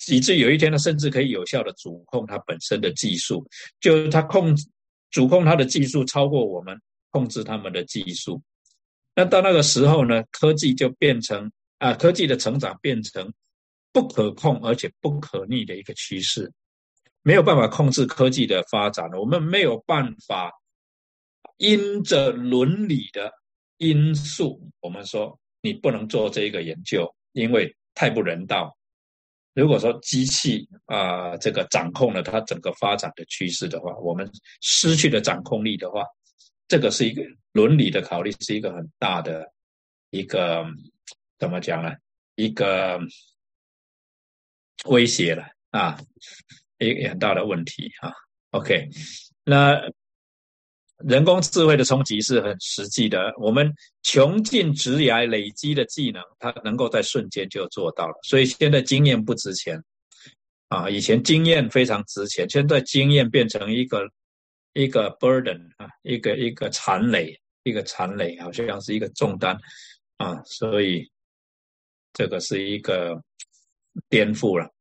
[0.07, 3.45] 以至有一天呢，甚至可以有效的主控它本身的技术，
[3.79, 4.55] 就是它控
[5.11, 6.79] 主控它的技术超过我们
[7.11, 8.41] 控制他们的技术。
[9.15, 13.31] 那到那个时候呢，科技就变成啊，科技的成长变成。
[13.93, 16.51] 不可控而且不可逆的一个趋势，
[17.21, 20.51] 没有办法控制科技的发展了我们没有办法
[21.59, 23.31] 因着伦理的
[23.77, 28.77] 因素，我们说你不能做这个研究，因为太不人道。
[29.55, 34.29] 如果说机器啊，这个掌控了它整个发展的趋势的话，我们
[34.61, 36.03] 失去了掌控力的话，
[36.67, 37.23] 这个是一个
[37.53, 39.51] 伦理的考虑，是一个很大的
[40.11, 40.63] 一个
[41.39, 41.91] 怎么讲呢？
[42.35, 42.99] 一个。
[44.87, 45.97] 威胁了啊，
[46.77, 48.13] 一个很大的问题啊。
[48.51, 48.87] OK，
[49.43, 49.81] 那
[51.03, 53.33] 人工智慧的冲击是很实际的。
[53.37, 53.71] 我们
[54.03, 58.13] 穷尽职涯累积的技能，它能够在瞬间就做到了。
[58.23, 59.83] 所以现在经验不值钱
[60.69, 64.07] 啊，以前经验非常值钱，现在经验变成一个
[64.73, 69.57] 一个 burden 啊，一个一个残累，一个残累，好像是一个重担
[70.17, 70.41] 啊。
[70.45, 71.09] 所以
[72.13, 73.21] 这个是一个
[74.07, 74.74] 颠覆了。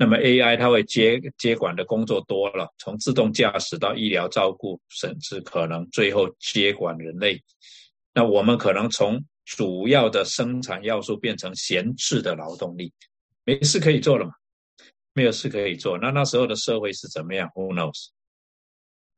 [0.00, 7.38] 那么 AI 它会接接管的工作多了，从自动驾驶到医疗照顾，甚至可能最后接管人类。
[8.14, 12.90] 那我们可能从主要的生产要素变成闲置的劳动力，
[13.44, 14.32] 没事可以做了嘛？
[15.12, 18.06] 没有事可以做，那那时候的社会是怎么样？Who knows？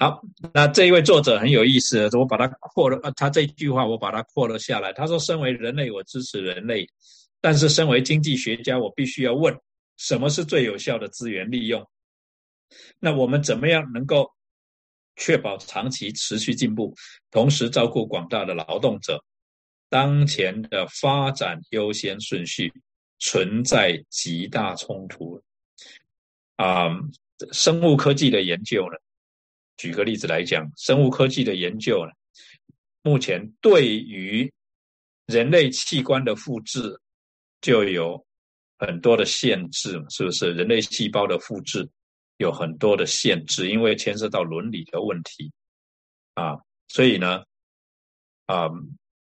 [0.00, 0.20] 好，
[0.52, 4.92] 那这一位作者很有意思，我把它扩了，他这句话我把它扩了下来。
[4.92, 6.84] 他说：“身为人类，我支持人类，
[7.40, 9.56] 但是身为经济学家，我必须要问，
[9.96, 11.88] 什么是最有效的资源利用？
[12.98, 14.30] 那我们怎么样能够
[15.16, 16.94] 确保长期持续进步，
[17.30, 19.22] 同时照顾广大的劳动者？
[19.88, 22.72] 当前的发展优先顺序
[23.18, 25.42] 存在极大冲突。
[26.56, 26.88] 啊，
[27.52, 28.96] 生物科技的研究呢？”
[29.76, 32.12] 举个例子来讲，生物科技的研究呢，
[33.02, 34.50] 目前对于
[35.26, 37.00] 人类器官的复制
[37.60, 38.24] 就有
[38.86, 40.52] 很多的限制，是不是？
[40.52, 41.88] 人类细胞的复制
[42.36, 45.52] 有很多的限制，因为牵涉到伦理的问题
[46.34, 47.44] 啊，所以呢，
[48.46, 48.68] 啊，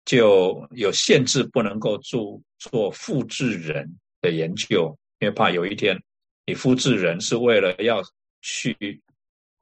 [0.06, 3.88] 就有限制，不能够做做复制人
[4.22, 6.02] 的研究，因为怕有一天
[6.46, 8.02] 你复制人是为了要
[8.42, 9.02] 去。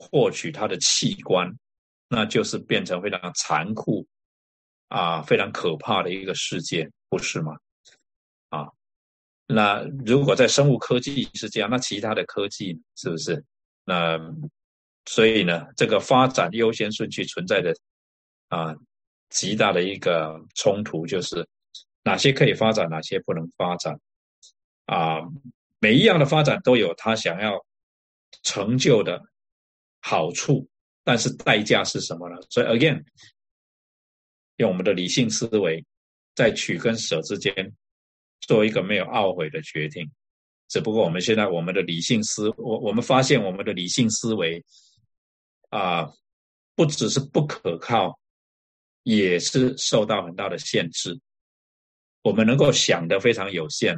[0.02, 1.54] 获取他的器官，
[2.08, 4.08] 那就是变成非常残酷
[4.88, 7.52] 啊，非常可怕的一个世界，不是吗？
[9.52, 13.44] 那如果在生物科技是这样，那其他的科技是不是？
[13.84, 14.20] 那
[15.06, 17.74] 所以呢，这个发展优先顺序存在的
[18.50, 18.76] 啊
[19.30, 21.48] 极大的一个冲突，就是
[22.04, 24.00] 哪些可以发展，哪些不能发展
[24.86, 25.18] 啊？
[25.80, 27.66] 每一样的发展都有他想要
[28.44, 29.20] 成就的。
[30.02, 30.66] 好处，
[31.04, 32.38] 但是代价是什么呢？
[32.50, 33.04] 所以，again，
[34.56, 35.84] 用我们的理性思维，
[36.36, 37.54] 在取跟舍之间
[38.42, 40.10] 做一个没有懊悔的决定。
[40.68, 44.64] 只不过我们现在我们的理性思，我我们发现我们的理性思维
[45.70, 46.12] 啊，
[46.76, 48.20] 不只是不可靠，
[49.04, 51.20] 也是受到很大的限制。
[52.22, 53.96] 我们能够想的非常有限，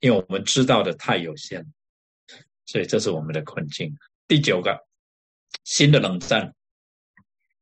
[0.00, 1.64] 因为我们知道的太有限，
[2.66, 3.94] 所以这是我们的困境。
[4.26, 4.86] 第九个。
[5.62, 6.52] 新的冷战，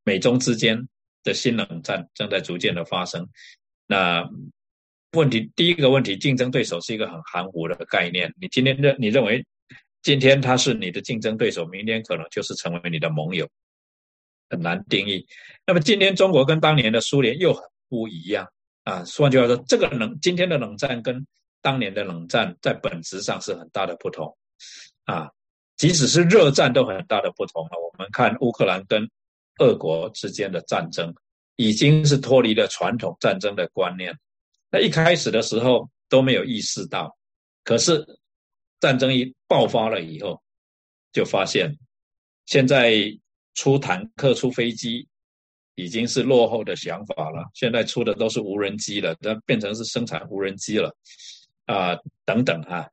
[0.02, 0.88] 美中之间
[1.22, 3.28] 的新冷战正在逐渐的发生。
[3.86, 4.28] 那
[5.12, 8.32] 问题第一个问题，竞争对手是一个很含糊的概念。
[8.40, 9.44] 你今天认你认为
[10.02, 13.46] 今天他是你的竞争对手，明天可能就是成为你的盟友，
[14.48, 15.26] 很难定义。
[15.66, 18.48] 那么今天中国跟当年的苏联又很不一样
[18.84, 19.04] 啊。
[19.18, 21.26] 换句话说，这个冷今天的冷战跟
[21.60, 24.34] 当年的冷战在本质上是很大的不同
[25.04, 25.30] 啊。
[25.76, 27.70] 即使是热战都很大的不同了。
[27.72, 29.06] 我们看乌克兰跟
[29.58, 31.12] 俄国之间的战争，
[31.56, 34.16] 已经是脱离了传统战争的观念。
[34.72, 37.16] 那一开始的时候都没有意识到，
[37.62, 38.04] 可是
[38.80, 40.42] 战争一爆发了以后，
[41.12, 41.72] 就发现
[42.46, 43.16] 现在
[43.54, 45.06] 出坦克、出飞机
[45.76, 47.48] 已经是落后的想法了。
[47.54, 50.92] 现在出的都是无人机了，那变成是生产无人机了
[51.66, 52.88] 啊，等等啊，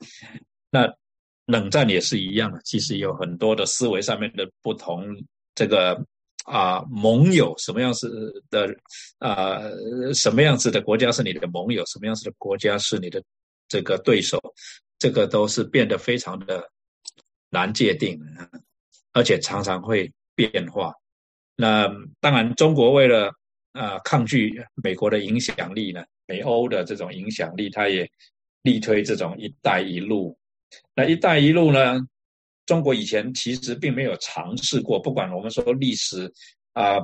[0.70, 0.94] 那。
[1.50, 5.04] 冷战也是一样，其实有很多的思维上面的不同。
[5.56, 6.00] 这个
[6.50, 8.68] 啊，盟友什么样子的
[9.20, 9.62] 啊，
[10.16, 13.24] 什么样子的国家是你的盟友，什么样子的国家是你的
[13.68, 14.42] 这个对手，
[14.98, 16.68] 这个都是变得非常的
[17.52, 18.20] 难界定，
[19.14, 20.92] 而且常常会变化。
[21.56, 21.88] 那
[22.20, 23.32] 当然，中国为了
[23.74, 28.10] 啊抗拒美国的影响力呢，美欧的这种影响力，它也
[28.64, 30.36] 力推这种“一带一路”。
[30.96, 32.00] 那“一带一路”呢？
[32.70, 35.00] 中国以前其实并没有尝试过。
[35.00, 36.32] 不管我们说历史
[36.74, 37.00] 啊，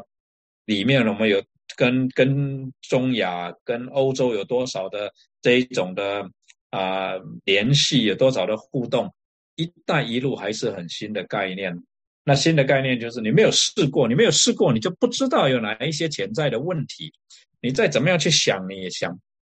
[0.65, 1.43] 里面我们有
[1.75, 5.11] 跟跟中亚、跟欧洲有多少的
[5.41, 6.23] 这一种的
[6.69, 7.13] 啊
[7.45, 9.11] 联系，有多少的互动
[9.57, 11.75] ，“一带一路”还是很新的概念。
[12.23, 17.11] 那新的概念就是你没有试过，你没有试过，你就不知道有哪一些潜在的问题。
[17.59, 19.11] 你再怎么样去想，你也想，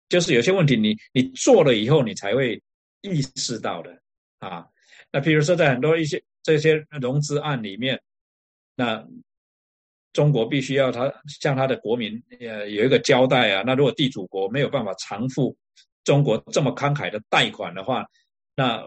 [0.10, 2.62] 就是有些问题，你你做了以后，你才会
[3.02, 3.90] 意识到的。
[4.38, 4.64] 啊，
[5.14, 8.02] 那比如说在很多一些这些融资案里面，
[8.76, 9.08] 那
[10.12, 13.64] 中国必须要他向他的国民呃有一个交代啊。
[13.66, 15.56] 那如果地主国没有办法偿付
[16.04, 18.04] 中国这么慷慨的贷款的话，
[18.56, 18.84] 那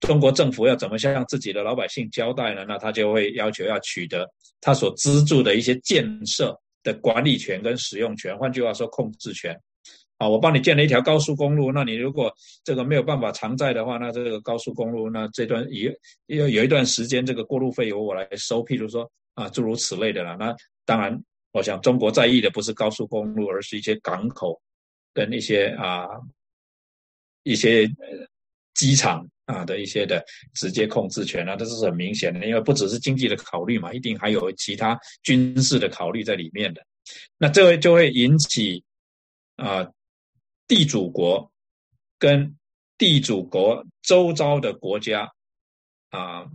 [0.00, 2.64] 中国政府要怎么向自己的老百姓交代呢？
[2.68, 4.28] 那他就会要求要取得
[4.60, 9.60] 他所资助的一些建设的管理权跟使用权，换句话说控制权。
[10.24, 12.34] 啊，我帮你建了一条高速公路，那你如果
[12.64, 15.92] 这个没有办法偿债的话，那这个高速公路，那这段有
[16.28, 18.64] 有有一段时间，这个过路费由我来收。
[18.64, 20.34] 譬如说啊，诸如此类的啦。
[20.40, 20.56] 那
[20.86, 21.22] 当然，
[21.52, 24.58] 我想中国在意的不是高速公路，而是一些港口
[25.12, 26.06] 跟一些啊
[27.42, 27.86] 一些
[28.72, 30.24] 机场啊的一些的
[30.54, 36.82] 直接控制权啊，这是很明显的，因为不只是经济的考虑嘛，一定还有其他军事的考虑在里面的。
[37.36, 38.82] 那这就会引起
[39.56, 39.86] 啊
[40.66, 41.52] 地主国
[42.18, 42.56] 跟
[42.98, 45.32] 地主国周遭的国家
[46.10, 46.46] 啊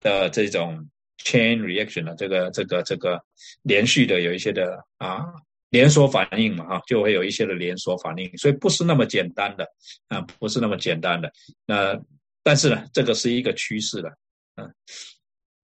[0.00, 0.88] 的这种
[1.18, 3.24] chain reaction 的这个这个这个
[3.62, 5.26] 连续的有一些的啊。
[5.72, 9.66] 连锁反应嘛，哈，就会有一些的连锁反应，所以不是那么简单的
[10.08, 11.32] 啊，不是那么简单的。
[11.64, 11.98] 那
[12.42, 14.14] 但是呢，这个是一个趋势了，
[14.56, 14.74] 嗯，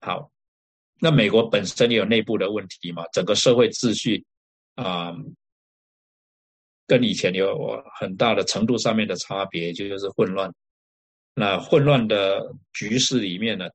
[0.01, 0.31] 好，
[0.99, 4.25] 那美国本身也有内部的问题嘛，整个社会秩序
[4.73, 5.15] 啊，
[6.89, 10.51] 跟以前有很大的程度上面的差别，就是混乱。
[11.35, 12.41] 那混乱的
[12.73, 13.67] 局势里面呢，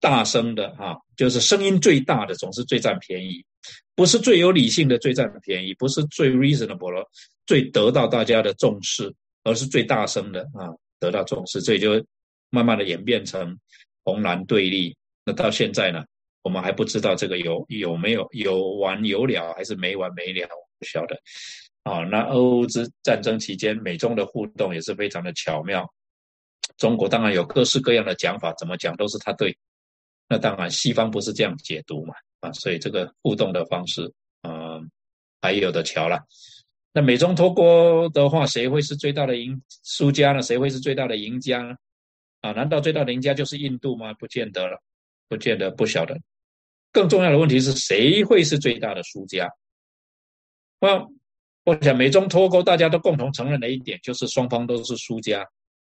[0.00, 3.44] 大声的哈，就是声音最大的总是最占便宜。
[3.94, 7.02] 不是最有理性的最占便宜，不是最 reasonable，
[7.46, 12.04] 最得到大家的重视，而是最大声的啊，得到重视，所以就
[12.50, 13.56] 慢慢的演变成
[14.04, 14.96] 红蓝对立。
[15.24, 16.04] 那到现在呢，
[16.42, 20.48] 我们还不知道这个有有没有有完有了，还是没完没了，
[20.78, 21.16] 不晓得。
[21.86, 25.88] 啊，那俄乌之战争期间，美中的互动也是非常的巧妙。
[26.78, 29.56] 中国当然有各式各样的讲法，怎么讲都是他对。
[30.28, 32.12] 那当然，西方不是这样解读嘛。
[32.40, 34.90] 啊，所以这个互动的方式，嗯，
[35.40, 36.18] 还有的瞧了。
[36.92, 40.42] 那美中脱钩的话，谁会是最大的赢输家呢？
[40.42, 41.76] 谁会是最大的赢家呢？
[42.40, 44.12] 啊，难道最大的赢家就是印度吗？
[44.14, 44.82] 不见得了，
[45.28, 46.18] 不见得，不晓得。
[46.90, 49.48] 更重要的问题是谁会是最大的输家？
[50.80, 51.06] 那
[51.66, 55.44] 我想美中脱钩，大家都共同承认的一点就是双方都是输家。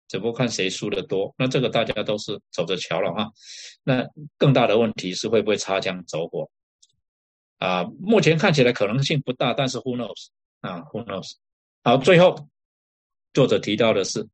[0.08, 3.30] 只不过看谁输的多，那这个大家都是走着瞧了哈。
[3.84, 6.50] 那更大的问题是会不会擦枪走火
[7.60, 7.84] 啊？
[8.00, 10.28] 目前看起来可能性不大，但是 who knows
[10.62, 11.34] 啊？who knows？
[11.84, 12.50] 好，最后
[13.34, 14.26] 作者提到的是，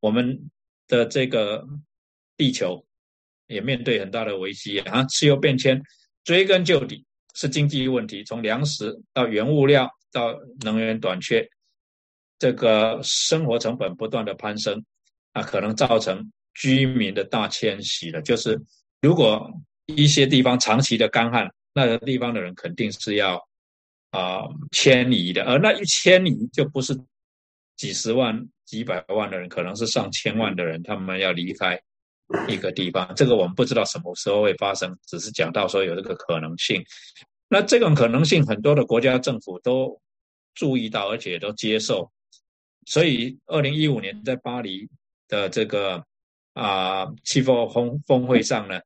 [0.00, 0.50] 我们
[0.88, 1.64] 的这个
[2.36, 2.84] 地球
[3.46, 5.80] 也面对很大的危机啊，气候变迁
[6.24, 10.32] 追根究底是经济问题，从粮食到原物料到
[10.62, 11.46] 能源短缺。
[12.38, 14.82] 这个生活成本不断的攀升，
[15.32, 18.22] 啊，可能造成居民的大迁徙了。
[18.22, 18.60] 就是
[19.00, 19.50] 如果
[19.86, 23.36] 一些地方长期的干旱，那个地方的人肯定是要
[24.10, 24.42] 啊
[24.72, 25.44] 迁移的。
[25.44, 26.98] 而那一迁移，就不是
[27.76, 31.80] 几十万、几百万的人，可能是上千万的人，他们要离开
[32.48, 33.10] 一个地方。
[33.14, 36.84] 这个我们不知道什么时候会发生，只是讲到说有这个可能性。
[37.48, 40.00] 那这种可能性，很多的国家政府都
[40.54, 42.10] 注意到，而且都接受。
[42.86, 44.88] 所以，二零一五年在巴黎
[45.26, 46.04] 的这个
[46.52, 48.78] 啊气候峰峰会上呢，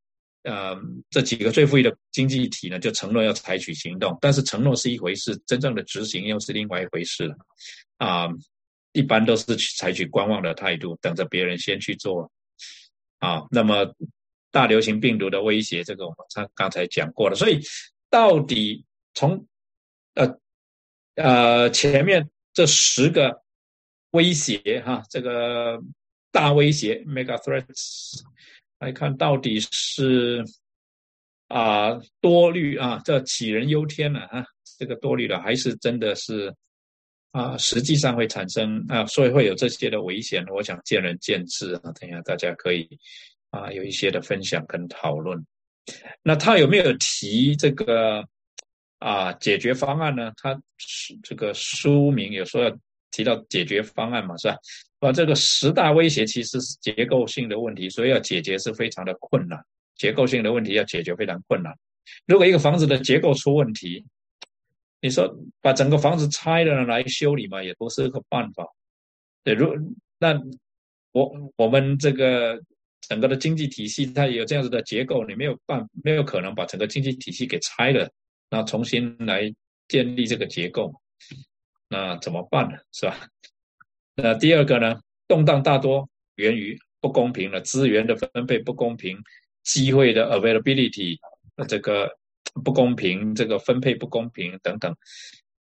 [0.44, 0.76] 呃，
[1.10, 7.36] 这几个最富裕的经济体呢就承诺要采取行动，但是承诺是一回事，真正的执行又是另外一回事了。
[7.96, 8.28] 啊，
[8.92, 12.30] 一般都是采取观望的态度，等着别人先去做。
[13.18, 13.84] 啊，那么
[14.52, 17.34] 大流行病毒的威胁，这个我们刚刚才讲过了。
[17.34, 17.60] 所以，
[18.08, 19.44] 到底从
[21.18, 23.42] 呃前面这十个。
[24.12, 25.78] 威胁哈，这个
[26.32, 28.18] 大威胁 （mega threats）
[28.78, 30.42] 来看，到底是
[31.48, 34.42] 啊多虑啊，这杞人忧天了啊，
[34.78, 36.50] 这个多虑了，还是真的是
[37.32, 40.42] 啊，实际上会产生啊，所以会有这些的危险。
[40.46, 42.88] 我想见仁见智啊，等一下大家可以
[43.50, 45.38] 啊有一些的分享跟讨论。
[46.22, 48.26] 那他有没有提这个
[48.98, 50.32] 啊解决方案呢？
[50.36, 50.60] 它
[51.22, 52.78] 这个书名有说要。
[53.10, 54.56] 提到解决方案嘛，是吧？
[54.98, 59.58] 把这个十大威胁其实是结构性的问题，所以要解决是非常的困难。
[59.96, 61.74] 结构性的问题要解决非常困难。
[62.26, 64.04] 如果一个房子的结构出问题，
[65.00, 68.62] 你说把整个房子拆了来修理嘛，也不是个办法。
[69.42, 69.74] 对，如
[70.18, 70.38] 那
[71.12, 72.60] 我我们这个
[73.00, 78.08] 整个的经济体系它有这样子的结构，你没有办没有可能把整个经济体系给拆了，
[78.50, 79.54] 那重新来
[79.88, 80.92] 建立这个结构。
[81.88, 82.78] 那怎么办呢？
[82.92, 83.16] 是吧？
[84.14, 85.00] 那第二个呢？
[85.26, 89.18] 动荡大多源于不公平的资源的分配不公平，
[89.62, 91.18] 机会的 availability
[91.68, 92.10] 这个
[92.64, 94.96] 不公平，这个分配不公平等等，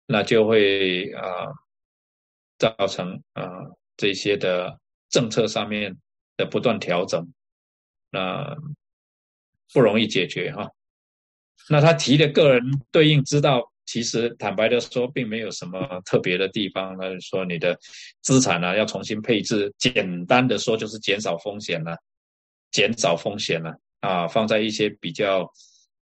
[0.06, 1.46] 那就会啊
[2.58, 3.44] 造成啊
[3.96, 5.96] 这些的政策上面
[6.36, 7.30] 的不断调整，
[8.10, 8.56] 那
[9.74, 10.70] 不容易解决哈。
[11.68, 13.72] 那他提的个人对应知道。
[13.90, 16.94] 其实坦白的说，并没有什么特别的地方。
[17.00, 17.74] 那说你的
[18.20, 21.96] 资产呢要重新配置，简单的说就是减少风险了，
[22.70, 25.50] 减少风险了啊，放在一些比较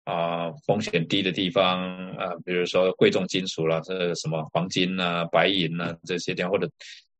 [0.04, 1.82] 啊风险低的地方
[2.16, 6.70] 啊，比如说贵重金属了，这什么黄金啊、白银啊这些地方，或者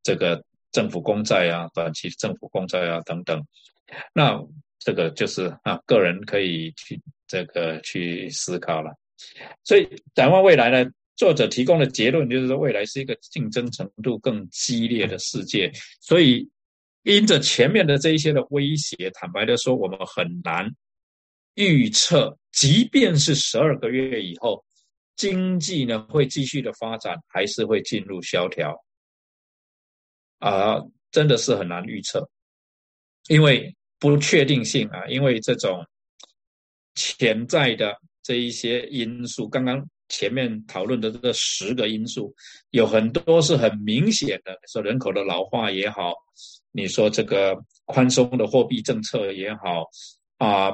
[0.00, 0.40] 这个
[0.70, 3.44] 政府公债啊，短期政府公债啊等等。
[4.14, 4.40] 那
[4.78, 7.02] 这个就是啊，个人可以去
[7.32, 8.92] 这个去思考了。
[9.64, 15.72] 所以展望未来呢，作者提供的结论就是说，未来是一个竞争程度更激烈的世界。
[16.02, 16.46] 所以，
[17.04, 20.70] 因着前面的这一些的威胁，坦白的说，我们很难
[21.54, 24.62] 预测，即便是十二个月以后，
[25.16, 28.76] 经济呢会继续的发展，还是会进入萧条
[30.38, 30.76] 啊，
[31.10, 32.28] 真的是很难预测，
[33.28, 33.74] 因为。
[34.02, 35.86] 不确定性啊，因为这种
[36.94, 42.35] 潜在的这一些因素，刚刚前面讨论的这个十个因素，
[42.70, 46.14] 有很多是很明显的，说人口的老化也好，
[46.70, 47.56] 你说这个
[47.86, 49.86] 宽松的货币政策也好，
[50.39, 50.73] 啊，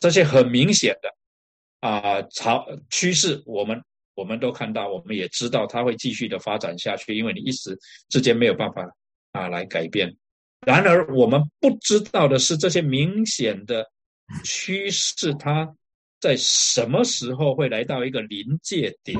[0.00, 1.10] 这些很明显的
[1.80, 3.80] 啊潮趋势，我们
[4.14, 7.78] 我们都看到，我们也知道它会继续的发展下去，因为你一时
[8.08, 8.88] 之间没有办法
[9.32, 10.16] 啊来改变。
[10.66, 13.90] 然而，我们不知道的是，这些明显的
[14.44, 15.74] 趋势，它
[16.20, 19.18] 在什么时候会来到一个临界点？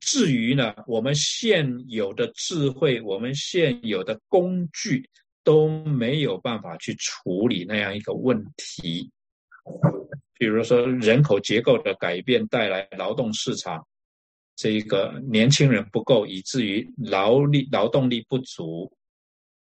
[0.00, 5.08] 至于呢，我们现有的智慧，我们现有的工具
[5.42, 9.10] 都没有办法去处理那样一个问题。
[10.36, 13.86] 比如说，人口结构的改变带来劳动市场
[14.56, 18.92] 这个年轻人不够，以至于劳力劳动力不足。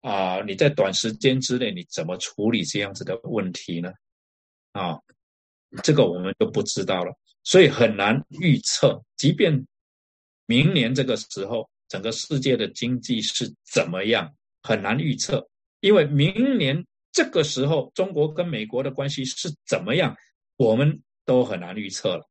[0.02, 3.92] 啊，你在短时间之内你怎么处理这样子的问题呢？
[4.72, 4.98] 啊，
[5.84, 7.14] 这个我们都不知道了，
[7.44, 9.02] 所以很难预测。
[9.18, 9.66] 即便
[10.46, 15.46] 明年这个时候整个世界的经济是怎么样，很难预测，
[15.82, 20.16] 因为明年这个时候中国跟美国的关系是怎么样，
[20.56, 22.26] 我们都很难预测了。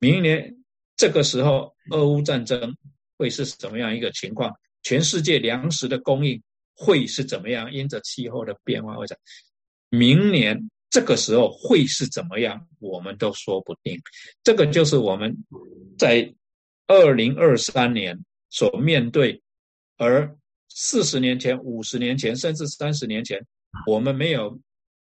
[0.00, 0.52] 明年
[0.96, 2.74] 这个时候俄乌战争
[3.16, 4.52] 会是什么样一个情况？
[4.82, 6.42] 全世界粮食的供应。
[6.76, 7.72] 会是怎么样？
[7.72, 9.16] 因着气候的变化，或者
[9.90, 14.00] 明年这个时候会是怎么样，我们都说不定。
[14.42, 15.36] 这个就是我们
[15.96, 16.34] 在
[16.88, 18.18] 二零二三年
[18.50, 19.40] 所面对，
[19.96, 20.36] 而
[20.68, 23.40] 四十年前、五十年前，甚至三十年前，
[23.86, 24.60] 我们没有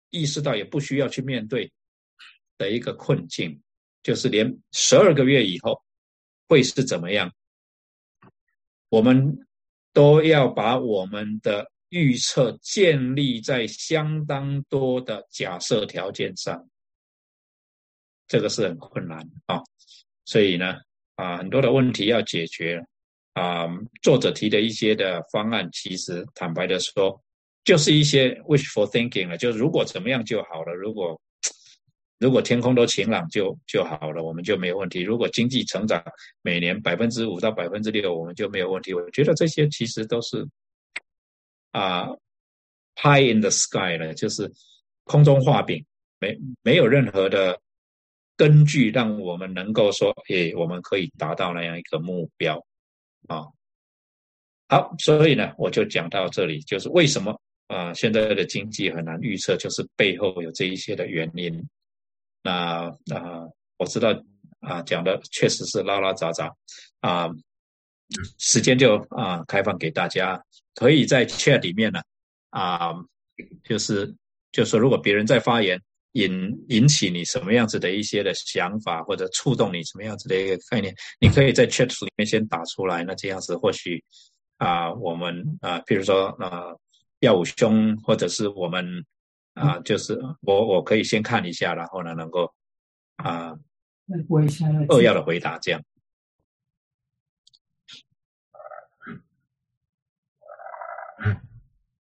[0.09, 1.71] 意识到，也不需要去面对
[2.57, 3.61] 的一个困境，
[4.03, 5.83] 就是连十二个月以后
[6.49, 7.31] 会是怎么样，
[8.89, 9.47] 我们。
[9.93, 16.69] 都要把我们的预测建立在相当多的假设条件上，
[18.29, 19.61] 这个是很困难啊。
[20.25, 20.77] 所以呢，
[21.17, 22.81] 啊，很多的问题要解决
[23.33, 23.67] 啊。
[24.03, 27.21] 作者提的一些的方案，其实坦白的说，
[27.65, 31.21] 就是一些 wishful thinking 了，就如果怎么样就好了，如果。
[32.21, 35.01] 如果天空都晴朗就就好了，我们就没有问题。
[35.01, 36.05] 如果经济成长
[36.43, 38.93] 每年百分之五到百分之六，我们就没有问题。
[38.93, 40.47] 我觉得这些其实都是
[41.73, 42.09] 啊
[42.95, 44.53] ，pie in the sky 了，就是
[45.05, 45.83] 空中画饼，
[46.19, 47.59] 没没有任何的
[48.37, 52.63] 根据让我们能够说，诶，我们可以达到那样一个目标
[53.29, 53.47] 啊。
[54.69, 61.67] 好，所以呢，我就讲到这里，就是为什么啊，现在的经济很难预测，就是背后有这一些的原因。
[62.43, 63.45] 那啊，
[63.77, 64.11] 我知道
[64.61, 66.51] 啊，讲的确实是拉拉杂杂
[67.01, 67.29] 啊，
[68.39, 70.43] 时间就啊开放给大家，
[70.75, 72.01] 可以在 chat 里面呢
[72.51, 72.93] 啊，
[73.65, 74.15] 就是
[74.53, 75.81] 就是，如果别人在发言
[76.13, 84.03] 引引起你什么样子的一些的想法，或者触动你什么样子的一个概念，你可以在 chat 里面先打出来，那这样子或许
[84.57, 86.75] 啊，我们啊，譬如说啊，
[87.21, 89.05] 耀武兄或者是我们。
[89.55, 92.55] 啊，就是我我可以先看一下，然后呢，能够
[93.17, 93.55] 啊，
[94.29, 95.83] 我一下扼要的回答这样。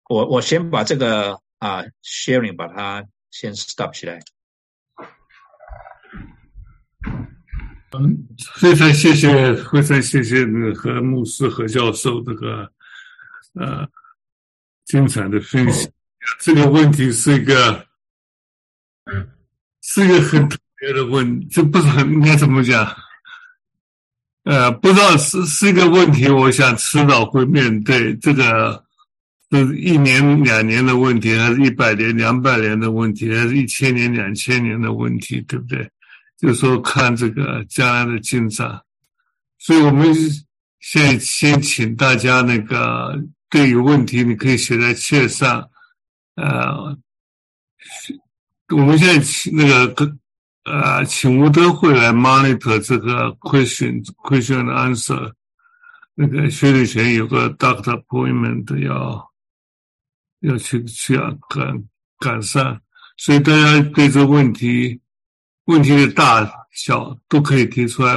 [0.09, 4.21] 我我先把这个啊 sharing 把它先 stop 起来。
[7.99, 8.29] 嗯，
[8.61, 12.71] 非常谢谢，非常谢谢那个何牧师何教授这个
[13.55, 13.89] 呃
[14.85, 15.91] 精彩的分析。
[16.41, 17.87] 这个问题是一个，
[19.83, 22.95] 是一个很特别的问，这不是很应该怎么讲？
[24.45, 28.85] 呃，不知道是是一个问题，我想迟早会面对这个，
[29.51, 35.89] 是一年两年的问题，还是一百年两百年的问题，还是一千年两千年的问题，对不对？
[36.39, 38.81] 就说看这个将来的进展，
[39.59, 40.15] 所以我们
[40.81, 45.69] 先先请大家那个对于问题，你可以写在册上。
[46.37, 46.97] 呃，
[48.69, 50.19] 我们现在请那个跟
[50.65, 55.33] 呃，请吴德惠来 monitor 这个 question question 的 answer。
[56.19, 59.31] 那个薛立权有个 doctor appointment 要
[60.41, 61.15] 要去去
[61.51, 61.85] 赶
[62.19, 62.81] 赶上，
[63.19, 64.99] 所以大家对这个问题
[65.67, 68.15] 问题的大小都可以提出来，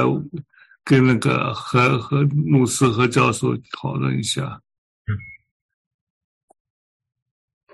[0.82, 4.60] 跟那个和和牧师和教授讨论一下。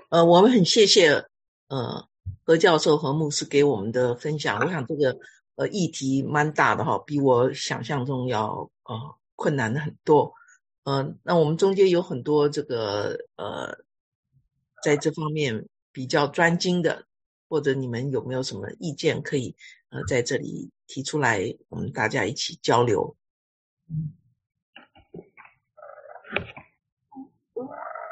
[0.09, 1.25] 呃，我们很谢谢
[1.67, 2.07] 呃
[2.45, 4.57] 何教授和牧师给我们的分享。
[4.59, 5.17] 我想这个
[5.55, 10.33] 呃议题蛮大的哈，比我想象中要呃困难的很多。
[10.83, 13.77] 呃，那我们中间有很多这个呃
[14.81, 17.05] 在这方面比较专精的，
[17.49, 19.53] 或者你们有没有什么意见可以
[19.89, 23.13] 呃在这里提出来，我们大家一起交流。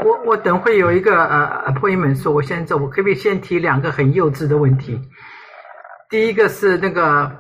[0.06, 5.02] 我我等会有一个呃 appointment，说我先走，我可不可以先提两个很幼稚的问题？
[6.12, 7.36] 第一个是那个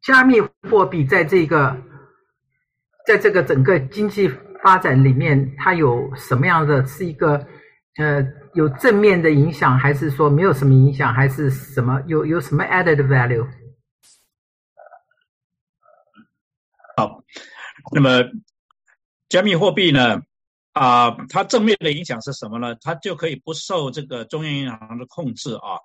[0.00, 0.40] 加密
[0.70, 1.76] 货币在这个
[3.04, 4.30] 在这个整个经济
[4.62, 7.44] 发展里面，它有什么样的是一个
[7.96, 13.44] 呃有正面的影响，还是说没有什么影响，还是什么有有什么 added value？
[16.96, 17.24] 好，
[17.92, 18.22] 那么
[19.28, 20.22] 加密货币呢？
[20.72, 22.76] 啊，它正面的影响是什么呢？
[22.80, 25.76] 它就可以不受这个中央银行的控制啊。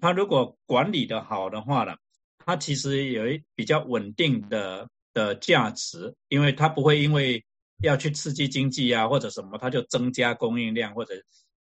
[0.00, 1.96] 它如果管理的好的话呢，
[2.44, 7.42] 它其实有一比较稳定的的价值，因为它不会因为
[7.82, 11.14] 要去刺激经济啊或者什么，它就增加供应量，或者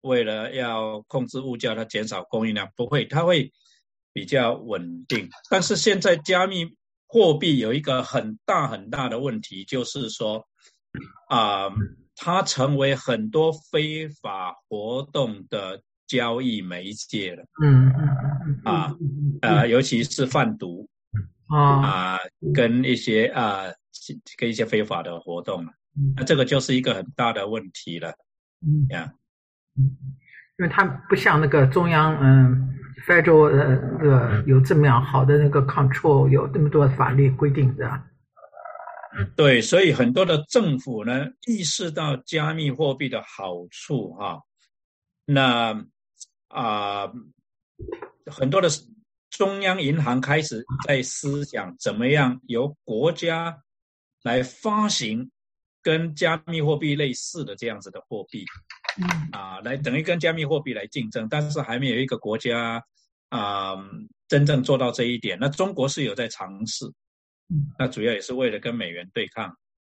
[0.01, 3.53] 为了要控制物价，它减少供应量，不会，它会
[4.15, 5.29] 比较稳定。
[5.51, 6.65] 但是现在加密
[7.07, 10.49] 货币有一个很大很大的问题，就是说
[11.29, 11.69] 啊。
[12.17, 17.45] 它成为很多非法活动的交易媒介了。
[17.63, 18.09] 嗯嗯
[18.47, 18.95] 嗯啊
[19.43, 20.89] 呃，尤其是贩毒
[21.49, 22.19] 啊，
[22.55, 23.65] 跟一些啊
[24.37, 25.73] 跟一些非法的活动了。
[26.17, 28.13] 那这个就是一个很大的问题了。
[28.67, 29.13] 嗯呀，
[29.77, 32.75] 因为它不像那个中央嗯
[33.07, 38.03] ，Federal 呃那个有这么样好的那个 control，有这么多法律规定的。
[39.37, 44.41] 对，所以很多的政府呢意识到加密货币的好处哈，
[45.25, 45.87] 那
[46.49, 47.13] 啊
[48.27, 48.69] 很多的
[49.31, 53.57] 中央银行开始在思想怎么样由国家
[54.23, 55.31] 来发行
[55.83, 58.45] 跟加密货币类似的这样子的货币，
[59.33, 62.83] 啊，来等于跟加密货币来竞争，但是还没有一个国家
[63.29, 63.77] 啊
[64.29, 65.39] 真正做到这一点。
[65.41, 66.91] 那中国是有在尝试。
[67.79, 69.47] 那主要也是为了跟美元对抗，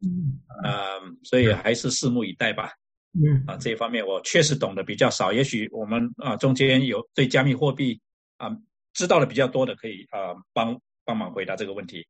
[0.02, 2.72] 嗯，呃，所以还是拭目以待吧。
[3.14, 8.02] 嗯，啊，这一方面我确实懂得比较少，也许我们啊中间有对加密货币
[8.38, 8.50] 啊
[8.94, 12.06] 知道的比较多的，可以啊帮帮忙回答这个问题。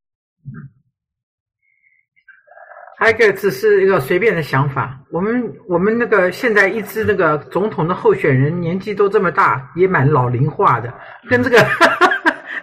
[2.97, 10.91] 还有一个只是一个随便的想法，我们我们那个现在一支那个总统的候选人年纪都这么大，也蛮老龄化的，
[11.29, 11.57] 跟这个。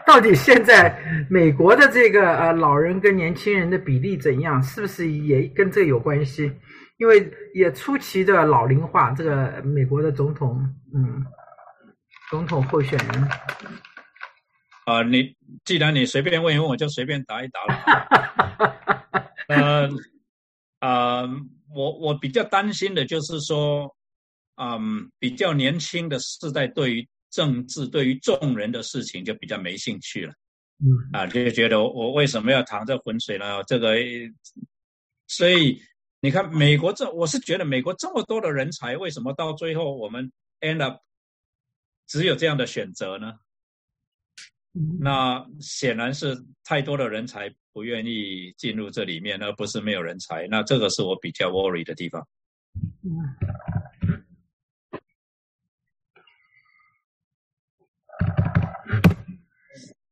[0.07, 4.63] 到底现在美国的这个呃老人跟年轻人的比例怎样？
[4.63, 6.53] 是不是也跟这有关系？
[6.99, 10.59] 因为也出奇的老龄化，这个美国的总统，
[10.95, 11.25] 嗯，
[12.31, 13.29] 总统候选人。
[14.85, 15.35] 啊，你
[15.65, 17.75] 既然你随便问一问，我就随便答一答了。
[19.49, 19.89] 呃，
[20.81, 21.23] 啊，
[21.75, 23.97] 我我比较担心的就是说，
[24.57, 27.09] 嗯，比较年轻的世代对于。
[27.33, 30.33] 政治对于众人的事情就比较没兴趣了，
[30.79, 33.65] 嗯啊，就觉得我为什么要淌这浑水呢？
[33.65, 33.97] 这个，
[35.27, 35.81] 所以
[36.21, 40.31] 你看，美国这，我是觉得美国这么多的人才，为什么到最后我们
[40.61, 41.01] end up
[42.07, 43.35] 只有这样的选择呢？
[45.01, 46.35] 那显然是
[46.65, 50.47] 太多的人才不愿意进入这里面，而不是没有人才。
[50.49, 52.27] 那这个是我比较 worry 的地方。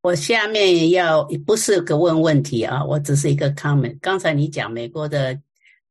[0.03, 3.99] 我下面要不是个问问题啊，我只是一个 comment。
[4.01, 5.39] 刚才你讲美国的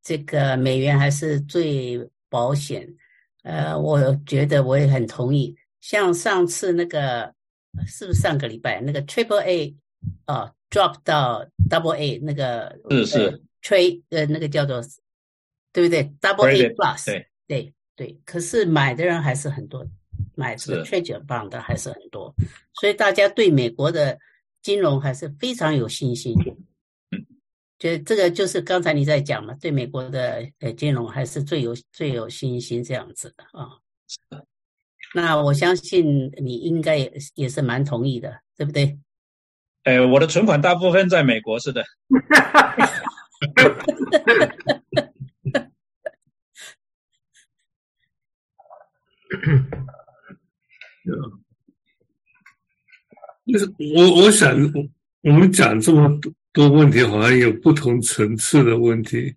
[0.01, 2.87] 这个美元还是最保险，
[3.43, 5.55] 呃，我觉得我也很同意。
[5.79, 7.33] 像上次那个
[7.85, 9.75] 是不是上个礼拜那个 Triple A
[10.25, 14.81] 啊 drop 到 Double A 那个是是 Trade 呃那个叫做
[15.71, 19.85] 对不对 Double A Plus 对对对，可是买的人还是很多。
[20.35, 22.33] 买这个确诊榜的还是很多
[22.73, 24.17] 所以大家对美国的
[24.61, 26.33] 金融还是非常有信心。
[27.11, 27.25] 嗯，
[27.77, 33.69] 就这个就是刚才你在讲嘛对美国的呃金融还是最有最有信心这样子的啊
[35.13, 38.97] 那我相信你应该也也是蛮同意的对不对？
[39.83, 41.83] 呃我的存款大部分在美国是的。
[53.51, 53.65] 就是
[53.95, 54.55] 我我想，
[55.21, 56.19] 我们讲这么
[56.53, 59.33] 多问题，好像有不同层次的问题。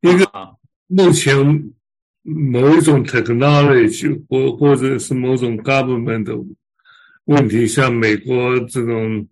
[0.00, 0.30] 一个
[0.86, 1.34] 目前
[2.22, 6.34] 某一种 technology 或或者是某种 government 的
[7.24, 9.26] 问题，像美国这种，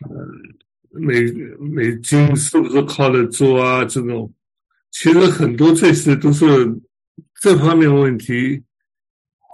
[0.00, 1.20] 呃，美
[1.60, 3.84] 美金是不是靠得住啊？
[3.84, 4.32] 这种，
[4.90, 6.46] 其实很多这些都是
[7.40, 8.62] 这方面问题。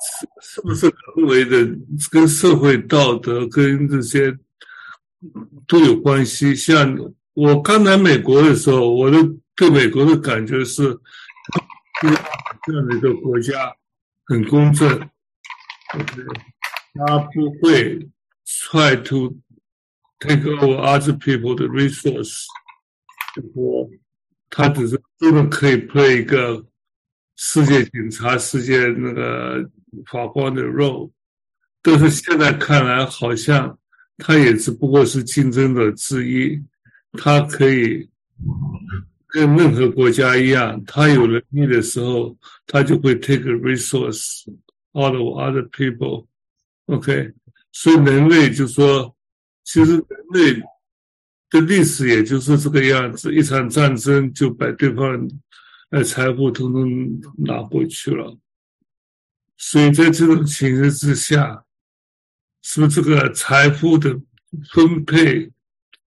[0.05, 1.65] 是是不是人为的，
[2.11, 4.37] 跟社会道德跟这些
[5.69, 6.55] 都有关系？
[6.57, 6.99] 像
[7.35, 9.19] 我刚来美国的时候，我的
[9.55, 10.99] 对美国的感觉是，
[12.67, 13.73] 这样的一个国家
[14.27, 15.09] 很公正，
[16.95, 17.99] 他不会
[18.45, 19.39] try to
[20.19, 22.45] take over other people 的 resource，
[23.55, 23.89] 我
[24.51, 26.67] 他只是真的可以 play 一个
[27.37, 29.71] 世界警察、世界那个。
[30.07, 31.11] 法官的肉，
[31.83, 33.79] 但是现在看来，好像
[34.19, 36.63] 他也只不过是竞争者之一。
[37.19, 38.09] 他可以
[39.29, 42.37] 跟任何国家一样，他有能力的时候，
[42.67, 44.45] 他就会 take resource
[44.93, 46.27] out of other people。
[46.87, 47.33] OK，
[47.71, 49.15] 所以人类就说，
[49.65, 50.63] 其实人类
[51.51, 55.29] 的历史也就是这个样子，一场战争就把对方
[55.91, 58.35] 的财富统统拿过去了。
[59.65, 61.65] 所以在这种情形之下，
[62.63, 64.11] 是不这个财富的
[64.73, 65.49] 分配，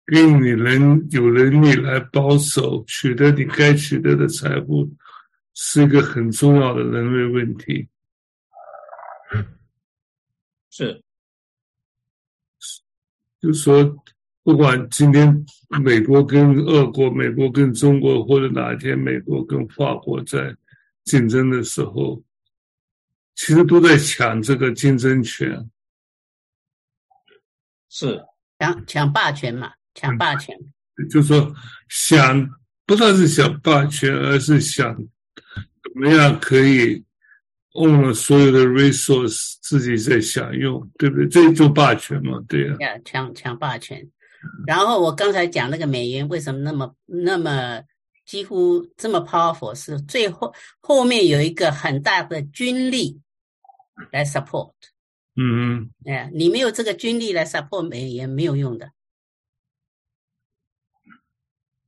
[0.04, 4.88] 跟你能有能力来保守取得你该取得的财富，
[5.54, 7.88] 是一个很重要的人类问题。
[10.68, 11.02] 是，
[13.40, 14.04] 就说，
[14.42, 15.44] 不管今天
[15.82, 20.54] 美国跟俄国、美国跟中国，或者哪一天美国跟法国在
[21.04, 22.22] 竞争的时候。
[23.38, 25.70] 其实都在抢这个竞争权，
[27.88, 28.20] 是
[28.58, 29.72] 抢抢霸权嘛？
[29.94, 30.58] 抢霸权，
[31.08, 31.54] 就是说
[31.88, 32.50] 想
[32.84, 37.04] 不但是想霸权，而是想怎么样可以
[37.74, 41.28] own 了所有的 resource 自己在享用，对不对？
[41.28, 42.76] 这就霸权嘛，对呀。
[43.04, 44.04] 抢抢霸权。
[44.66, 47.80] 然后我刚才讲那个美元为什么那么那么
[48.26, 53.20] 几乎这么 powerful，是最后后面有一个很大的军力。
[54.12, 54.72] 来 support，
[55.36, 55.80] 嗯。
[55.80, 58.92] 嗯，哎，你没有这个军力来 support 美元没有用的，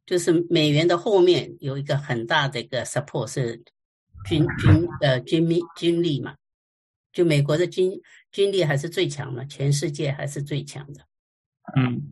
[0.07, 3.63] 就是美元的后面有一个很大的一个 support 是
[4.29, 6.37] 军 军呃军力军力嘛，
[7.13, 8.01] 就美国的军
[8.31, 11.07] 军力还是最强的，全世界还是最强的，
[11.77, 12.03] 嗯，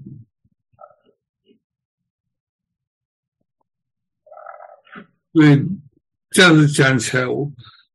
[5.32, 5.62] 对，
[6.30, 7.50] 这样子讲起来我。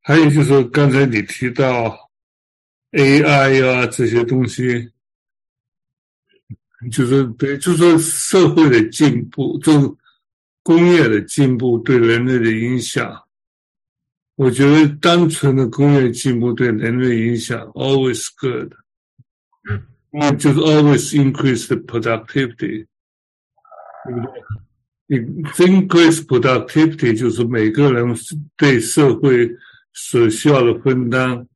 [0.06, 1.98] 还有就是刚才你提到
[2.92, 4.92] AI 啊这些东西，
[6.92, 9.98] 就是对，就说社会的进步，就
[10.62, 13.18] 工业的进步对人类的影响。
[14.36, 18.74] 我觉得单纯的工业进步对人类影响 always good，
[20.12, 22.86] 嗯，就是 always increase the productivity，
[24.04, 24.32] 对不对？
[25.06, 25.18] 你
[25.66, 28.14] increase productivity 就是每个人
[28.58, 29.50] 对社会。
[29.94, 31.48] 所需要的分担，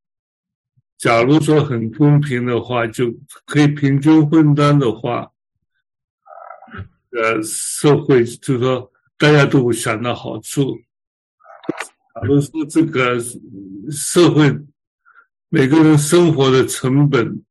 [0.98, 3.12] 假如说很公平的话，就
[3.46, 5.32] 可以平均分担的话，
[7.12, 10.78] 呃，社会就是说大家都会想到好处。
[12.16, 13.20] 假如说这个
[13.92, 14.56] 社会
[15.50, 17.44] 每个人生活的成本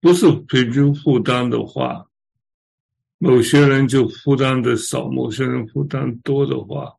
[0.00, 2.06] 不是平均负担的话，
[3.18, 6.94] 某些人就负担的少，某些人负担多的话，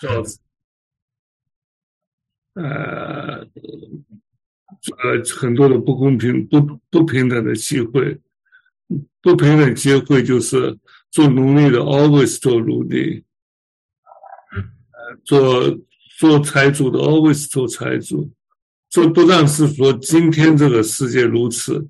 [0.00, 0.41] 造成。
[2.54, 3.46] 呃，
[5.02, 6.60] 呃，很多的不公平、不
[6.90, 8.20] 不平等的机会，
[9.20, 10.78] 不平等机会就是
[11.10, 13.24] 做奴隶的 always 做奴隶，
[14.52, 15.78] 呃，做
[16.18, 18.30] 做财主的 always 做财主。
[18.90, 21.88] 这不但是说今天这个世界如此，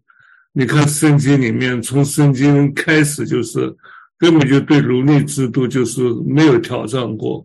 [0.52, 3.74] 你看圣经里面，从圣经开始就是
[4.16, 7.44] 根本就对奴隶制度就是没有挑战过。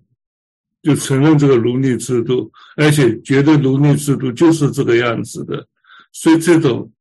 [0.81, 5.67] 就承认这个奴隶制度，而且觉得奴隶制度就是这个样子的，
[6.11, 6.91] 所以这种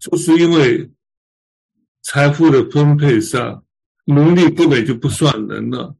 [0.00, 0.90] 就是因为
[2.02, 3.64] 财富的分配上，
[4.04, 5.96] 奴隶根本就不算人了，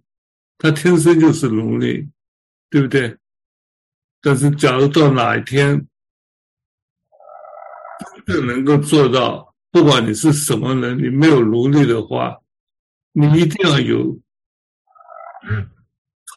[0.58, 2.08] 他天生就是奴隶，
[2.68, 3.16] 对不对？
[4.20, 5.86] 但是假如到哪一天
[8.26, 12.36] 真正能够做到，不管你是什么人，你没有奴隶的话，
[13.12, 14.18] 你一定要有。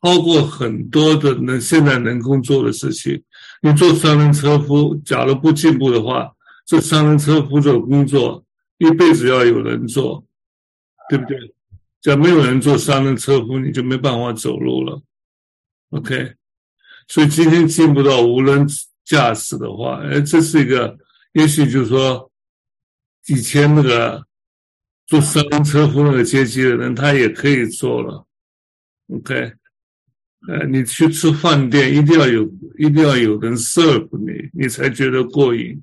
[0.02, 3.22] 超过很多的能现在能工作的事情，
[3.62, 6.32] 你做三轮车夫，假如不进步的话，
[6.66, 8.44] 这三轮车夫这工作
[8.80, 10.26] 一辈子要有人做，
[11.08, 11.38] 对不对？
[12.02, 15.00] 假如没有人做三轮车夫，你就没办法走路了。
[15.92, 16.34] OK，
[17.08, 18.68] 所以今天进步到无人
[19.06, 20.98] 驾驶的话，哎，这是一个，
[21.34, 22.32] 也许就是说，
[23.28, 24.26] 以前那个
[25.06, 28.26] 做三轮车夫那个阶级的人，他也可以做了。
[29.14, 29.54] OK。
[30.48, 32.44] 呃，你去吃饭店，一定要有，
[32.80, 35.80] 一定要有人 serve 你，你才觉得过瘾，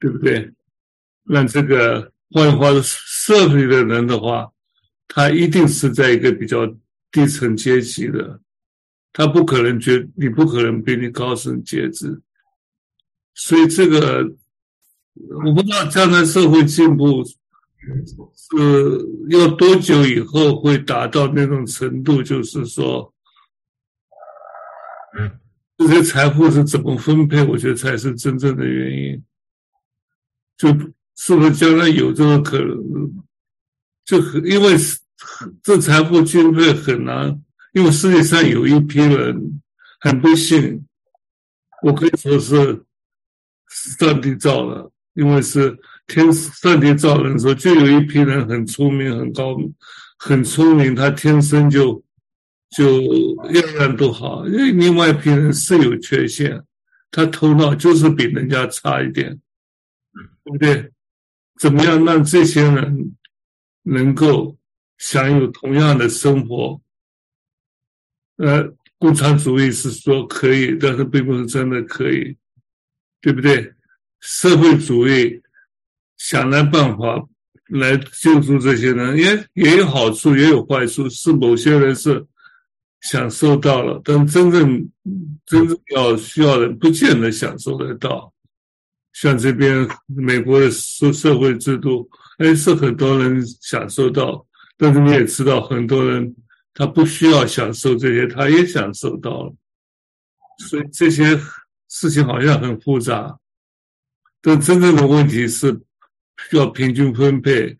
[0.00, 0.50] 对不对？
[1.24, 4.50] 那这个换句话说，serve 你的人的话，
[5.08, 6.66] 他一定是在一个比较
[7.12, 8.40] 低层阶级的，
[9.12, 12.06] 他不可能觉，你不可能比你高层阶级。
[13.34, 14.26] 所以这个，
[15.44, 17.36] 我不知道将来社会进步是
[19.28, 23.12] 要多久以后会达到那种程度，就是说。
[25.18, 25.30] 嗯，
[25.76, 27.42] 这些财富是怎么分配？
[27.42, 29.22] 我觉得才是真正的原因。
[30.56, 30.68] 就
[31.16, 32.78] 是不是将来有这个可能？
[34.04, 34.76] 就很因为
[35.62, 37.42] 这财富分配很难，
[37.72, 39.60] 因为世界上有一批人
[40.00, 40.84] 很不幸，
[41.82, 42.82] 我可以说是
[43.98, 45.76] 上帝造的，因为是
[46.06, 49.56] 天上帝造人的时候，就有一批人很聪明、很高、
[50.18, 52.02] 很聪明，他天生就。
[52.70, 53.00] 就
[53.52, 56.62] 样样都好，因为另外一批人是有缺陷，
[57.10, 59.40] 他头脑就是比人家差一点，
[60.44, 60.92] 对不对？
[61.58, 63.16] 怎么样让这些人
[63.84, 64.56] 能够
[64.98, 66.78] 享有同样的生活？
[68.36, 72.36] 呃，共产主义是说可以，但是并不是真的可以，
[73.22, 73.72] 对不对？
[74.20, 75.40] 社会主义
[76.18, 77.26] 想来办法
[77.68, 82.26] 来救助这些人，也也有好处，也有坏处，是某些人是。
[83.02, 84.88] 享受到了，但真正
[85.46, 88.32] 真正要需要的，不见得享受得到。
[89.12, 92.08] 像这边美国的社社会制度，
[92.38, 94.46] 哎，是很多人享受到，
[94.76, 96.34] 但是你也知道，很多人
[96.74, 99.54] 他不需要享受这些，他也享受到了。
[100.68, 101.38] 所以这些
[101.88, 103.38] 事情好像很复杂，
[104.40, 105.72] 但真正的问题是
[106.48, 107.76] 需要平均分配。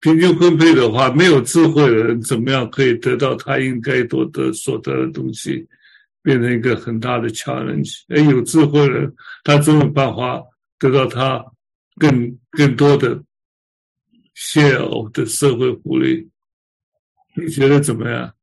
[0.00, 5.68] 平均分配的话，没有智慧的人怎么样可以得到他应该夺得所得的东西，
[6.22, 8.02] 变成一个很大的 challenge。
[8.08, 9.14] 而有智慧的人，
[9.44, 10.42] 他总有办法
[10.78, 11.44] 得到他
[11.96, 13.22] 更更多的
[14.34, 16.30] share 的社会福利。
[17.36, 18.34] 你觉得怎么样？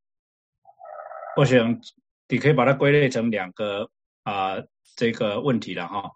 [1.36, 1.80] 我想
[2.28, 3.90] 你可以把它归类成两个
[4.22, 4.56] 啊
[4.94, 6.08] 这个问题了哈。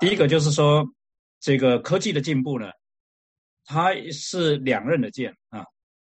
[0.00, 0.84] 第一个就是说，
[1.40, 2.66] 这个科技的进步呢。
[3.66, 5.64] 它是两刃的剑啊！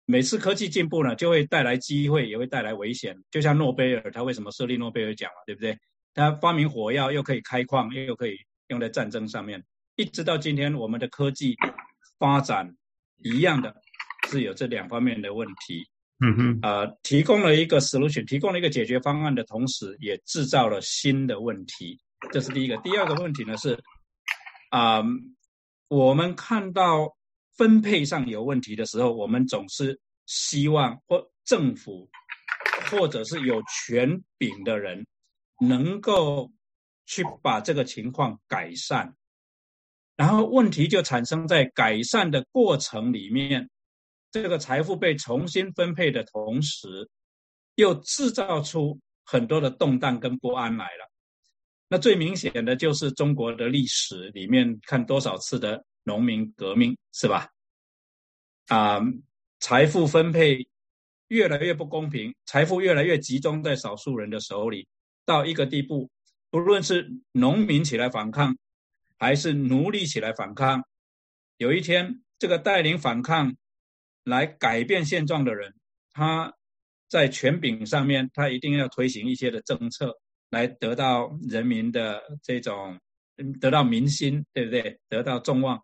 [0.06, 3.18] 每次科技进步呢，就会带来机会，也会带来危险。
[3.32, 5.78] 就像诺贝尔，他为什么设立诺贝尔奖嘛，对不对？
[6.14, 8.38] 他发明火药，又可以开矿，又可以
[8.68, 9.64] 用在战争上面。
[9.96, 11.56] 一直到今天，我们的科技
[12.20, 12.74] 发展
[13.24, 13.76] 一样的
[14.30, 15.86] 是有这两方面的问题。
[16.20, 22.00] 嗯哼，呃，提供了一个 solution，提供了一个解决方案的同时，也制造了新的问题。
[22.32, 22.78] 这是第一个。
[22.78, 23.78] 第二个问题呢是，
[24.70, 25.04] 啊，
[25.88, 27.17] 我们看到。
[27.58, 32.08] 分配上有问题的时候，我们总是希望或政府，
[32.92, 35.06] 或者是有权柄的人，
[35.60, 36.52] 能够
[37.08, 39.16] 去把这个情况改善。
[40.16, 43.70] 然后问题就产生在改善的过程里面，
[44.32, 47.10] 这个财富被重新分配的同时，
[47.76, 51.12] 又制造出很多的动荡跟不安来了。
[51.90, 55.84] 那最明显的就是中国的历史里面，看多少次的。
[56.08, 57.50] 农民革命是吧？
[58.68, 59.02] 啊，
[59.60, 60.66] 财富分配
[61.28, 64.88] 越来越不公平，财富越来越集中在少数人的手里，
[65.26, 66.10] 到一个地步，
[66.50, 68.58] 不论是农民起来反抗，
[69.18, 70.82] 还是奴隶起来反抗，
[71.58, 73.54] 有一天，这个带领反抗
[74.24, 75.74] 来改变现状的人，
[76.12, 76.54] 他
[77.10, 80.18] 在权柄上面，他一定要推行一些的政策，
[80.50, 82.98] 来得到人民的这种，
[83.60, 84.98] 得到民心，对不对？
[85.10, 85.82] 得到众望。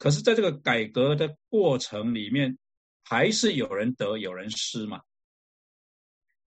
[0.00, 2.56] 可是，在这个改革的过程里面，
[3.04, 5.02] 还是有人得有人失嘛。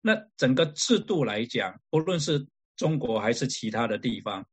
[0.01, 2.45] 那整个制度来讲，不论是
[2.75, 4.47] 中国还是其他的地方，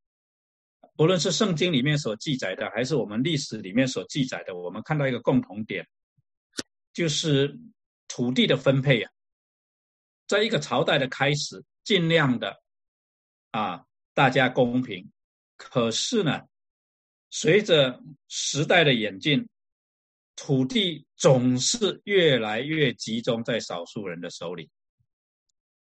[0.97, 5.87] 不论是圣经里面所记载的，还是我们历史里面所记载的，我们看到一个共同点，
[6.95, 7.55] 就是
[8.09, 9.13] 土地的分配啊，
[10.27, 12.57] 在一个朝代的开始，尽量的
[13.51, 15.13] 啊，大家公平。
[15.59, 16.41] 可是呢？
[17.39, 19.47] 随着时代的演进，
[20.37, 24.71] 土地总是越来越集中在少数人的手里。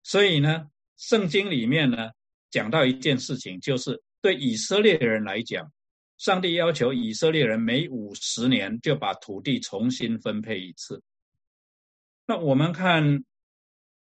[0.04, 2.12] 所以呢，圣经里面呢，
[2.52, 5.68] 讲到一件事情，就是对以色列人来讲，
[6.20, 11.02] 上帝要求以色列人每五十年就把土地重新分配一次。
[12.28, 13.24] 那我们看，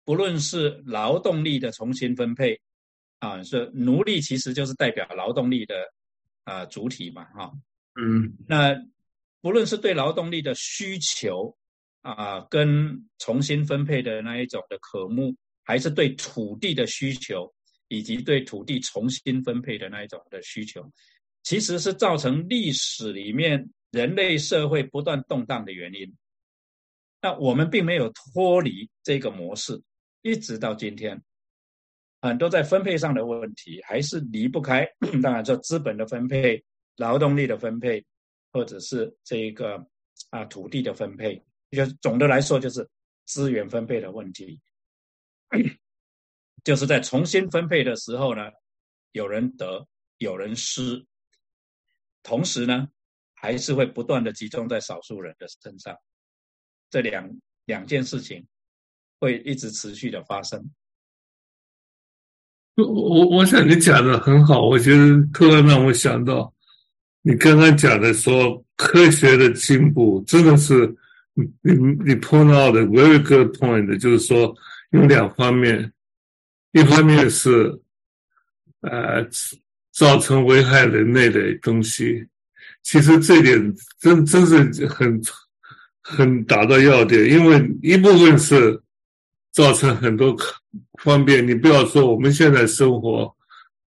[0.06, 2.58] 不论是劳动力的重新分配，
[3.18, 5.74] 啊，是奴隶其实就是代表劳动力的
[6.44, 7.52] 啊主体嘛，哈，
[8.00, 8.74] 嗯，那
[9.40, 11.56] 不论是对劳动力的需求
[12.02, 15.34] 啊，跟重新分配的那一种的渴慕，
[15.64, 17.52] 还是对土地的需求，
[17.88, 20.90] 以及对土地重新分配的那一种的需求，
[21.42, 26.14] 其实是造成历史里面人类社会不断动荡的原因。
[27.20, 29.82] 那我们并没有脱离这个模式，
[30.20, 31.22] 一直到今天，
[32.24, 34.88] 很多在分配上的问题还是离不开。
[35.22, 36.64] 当然，说资本的分配、
[36.96, 38.02] 劳动力的分配，
[38.50, 39.86] 或者是这一个
[40.30, 42.88] 啊土地的分配，就总的来说就是
[43.26, 44.58] 资源分配的问题。
[46.64, 48.50] 就是在重新分配的时候呢，
[49.12, 49.86] 有人得，
[50.16, 51.04] 有人失，
[52.22, 52.88] 同时呢，
[53.34, 55.94] 还是会不断的集中在少数人的身上。
[56.88, 57.30] 这两
[57.66, 58.46] 两件事情
[59.20, 60.72] 会一直持续的发生。
[62.76, 66.52] 我我我想你讲的很好，我觉得突然让我想到，
[67.22, 70.86] 你刚刚讲的说科学的进步真的是
[71.34, 71.72] 你你
[72.04, 74.54] 你 point out 的 very good point，就是说
[74.90, 75.92] 有两方面，
[76.72, 77.80] 一方面是
[78.80, 79.24] 呃
[79.92, 82.26] 造成危害人类的东西，
[82.82, 85.20] 其实这点真真是很。
[86.06, 88.78] 很达到要点，因为一部分是
[89.54, 90.36] 造成很多
[91.02, 91.46] 方便。
[91.46, 93.34] 你不要说我们现在生活，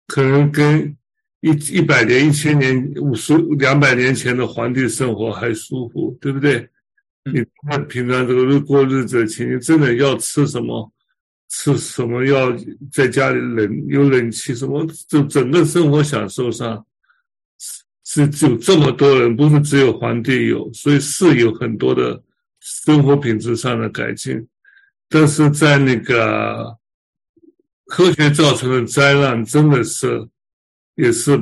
[0.09, 0.95] 可能跟
[1.41, 6.69] 一一百年、一千年、五十、两百年前的皇帝生活还舒服，对不对？
[7.33, 10.93] 你看平常这个日过日子，请你真的要吃什么，
[11.49, 12.53] 吃什么要
[12.91, 16.85] 在家里冷有冷气，什么就整个生活享受上。
[18.05, 22.21] 是有这么多人，不是只有皇帝有，所以是有很多的
[22.61, 24.47] 生活品质上的改进。
[25.13, 26.79] 但是在那个
[27.87, 30.27] 科学造成的灾难，真的是
[30.95, 31.39] 也是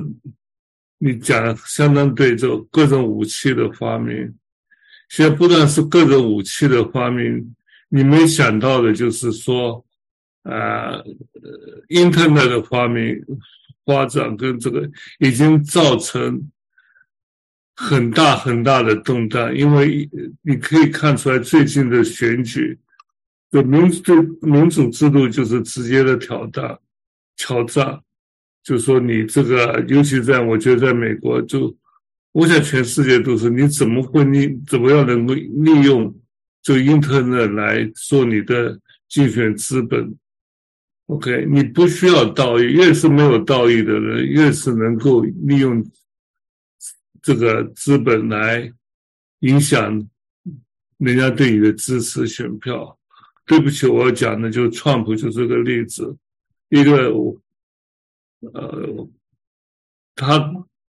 [0.99, 4.35] 你讲相当对，就各种武器的发明，
[5.09, 7.55] 现在不但是各种武器的发明，
[7.89, 9.85] 你没想到的就是说，
[10.43, 11.03] 呃
[11.89, 13.25] ，Internet 的发明。
[13.87, 14.89] 发展跟这个
[15.19, 16.49] 已经造成
[17.75, 20.09] 很大很大的动荡，因为
[20.43, 22.79] 你可以看出来最近的选举，
[23.51, 26.79] 对民主民主制度就是直接的挑战，
[27.37, 28.01] 挑战，
[28.63, 31.77] 就说你这个，尤其在我觉得在美国，就
[32.33, 36.15] 我想全世界都是，你怎么会利怎么样能够利用
[36.63, 38.79] 就 Internet 来做你的
[39.09, 40.17] 竞选资本
[41.07, 45.85] ？OK，你不需要道义，越是没有道义的人，越是能够利用
[47.21, 48.73] 这个资本来
[49.41, 50.09] 影响
[50.99, 52.97] 人家对你的支持选票。
[53.51, 56.17] 对不起，我要讲的就是川普就是个例子，
[56.69, 57.13] 一个
[58.53, 59.09] 呃，
[60.15, 60.39] 他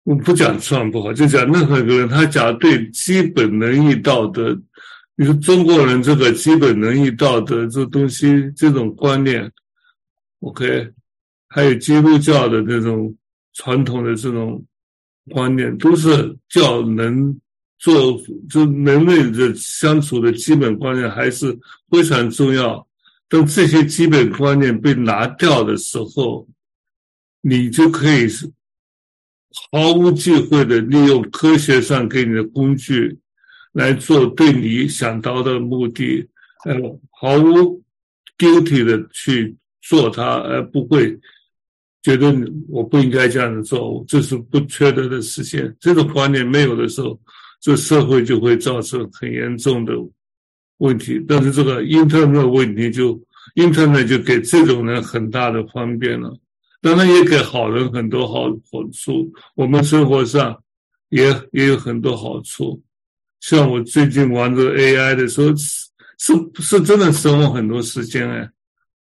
[0.03, 4.55] 我不讲川普好，就讲任何一个人，他讲对基本仁义道德，
[5.17, 9.51] 你说中国人这个基本仁义道德这东西，这种观念。
[10.41, 10.93] OK，
[11.49, 13.17] 还有基督教的这种
[13.55, 14.63] 传统的这种
[15.31, 17.35] 观念，都是叫能
[17.83, 18.17] 做，
[18.49, 21.59] 就人类的相处的基本观念还是
[21.91, 22.87] 非常重要。
[23.29, 26.47] 当这些基本观念被拿掉的时候，
[27.41, 28.49] 你就可以是
[29.73, 33.19] 毫无忌讳的利用科学上给你的工具
[33.73, 36.27] 来做对你想到的目的，
[36.65, 36.75] 呃，
[37.11, 37.83] 毫无
[38.39, 39.57] guilty 的去。
[39.85, 41.19] 做它而不会
[42.05, 42.33] 觉得
[42.69, 45.75] 我不应该这样子做，这是不缺德的事情。
[45.81, 47.19] 这种观念没有的时候，
[47.63, 49.95] 这社会就会造成很严重的
[50.79, 51.25] 问题。
[51.29, 53.19] 但是这个 Internet 问题就
[53.55, 56.37] Internet 就给这种人很大的方便了，
[56.81, 59.33] 当然也给好人很多好好处。
[59.55, 60.61] 我们生活上
[61.11, 62.83] 也也有很多好处。
[63.41, 68.49] 像我最近玩这个 AI 的时候，是是真的省我很多时间哎。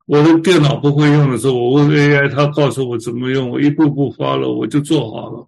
[0.07, 5.47] 我的电脑不会用的时候，我问 AI，它告诉我怎么用，我一步步发了，我就做好了。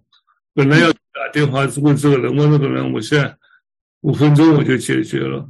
[0.54, 3.34] 本来要打电话问这个人，问那个人，我现在
[4.00, 5.48] 五分钟我就解决了。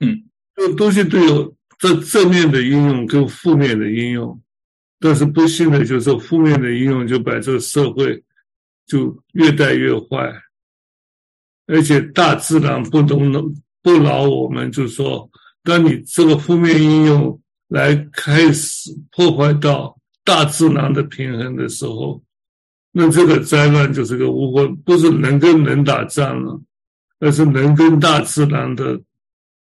[0.00, 0.24] 嗯，
[0.54, 4.38] 这个东西都有正正面的应用跟负面的应用，
[5.00, 8.22] 但是不幸的就是负面的应用就把这个社会
[8.86, 10.30] 就越带越坏，
[11.66, 15.30] 而且大自然不能不饶我们，就说
[15.62, 17.40] 当你这个负面应用。
[17.68, 22.22] 来开始破坏到大自然的平衡的时候，
[22.98, 26.58] 那这个灾难就是个无关，不是人跟人打仗了，
[27.18, 28.98] 而是人跟大自然的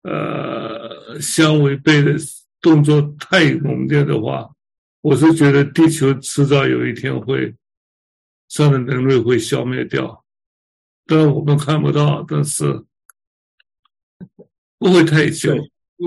[0.01, 2.15] 呃相违背的
[2.63, 4.49] 动作太猛烈的话，
[5.03, 7.55] 我是觉得地球迟早有一天会，
[8.49, 10.25] 上的人类会消灭掉，
[11.05, 12.83] 但我们看不到，但是
[14.79, 15.55] 不会太久，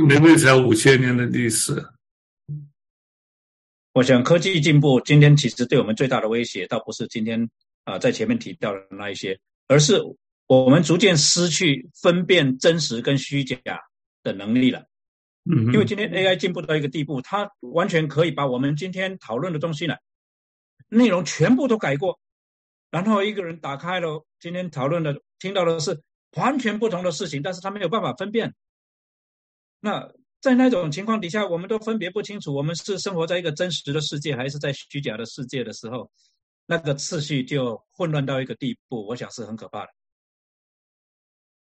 [0.09, 1.85] 人类才五千年的历史。
[3.93, 7.49] 我想科技进步，今天其实对我们最大的威胁，倒不是今天
[7.83, 9.37] 啊在前面提到的那一些，
[9.67, 10.01] 而是
[10.47, 13.59] 我们逐渐失去分辨真实跟虚假
[14.23, 14.85] 的能力了。
[15.43, 19.95] 嗯，因为今天 AI 进步到一个地步，它完全可以把我们今天讨论的东西呢，
[20.87, 22.17] 内容全部都改过，
[22.91, 26.01] 然后一个人打开了今天讨论的，听到的是
[26.37, 28.55] 完全不同的事情，但是他没有办法分辨。
[29.81, 30.13] 那。
[30.41, 36.09] 在那种情况底下，我们都分别不清楚，我们是生活在一个真实的世界，还是在虚假的世界的时候，
[36.65, 39.89] 那个次序就混乱到一个地步，我想是很可怕的。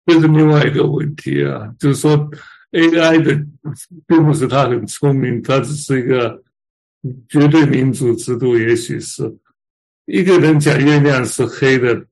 [0.08, 2.18] 这是另外一个问题啊，就是说
[2.72, 3.34] AI 的
[4.08, 6.44] 并不是它很聪明，它只是一个
[7.30, 9.38] 绝对民主制度，也许是
[10.06, 12.06] 一个人讲月亮是黑的，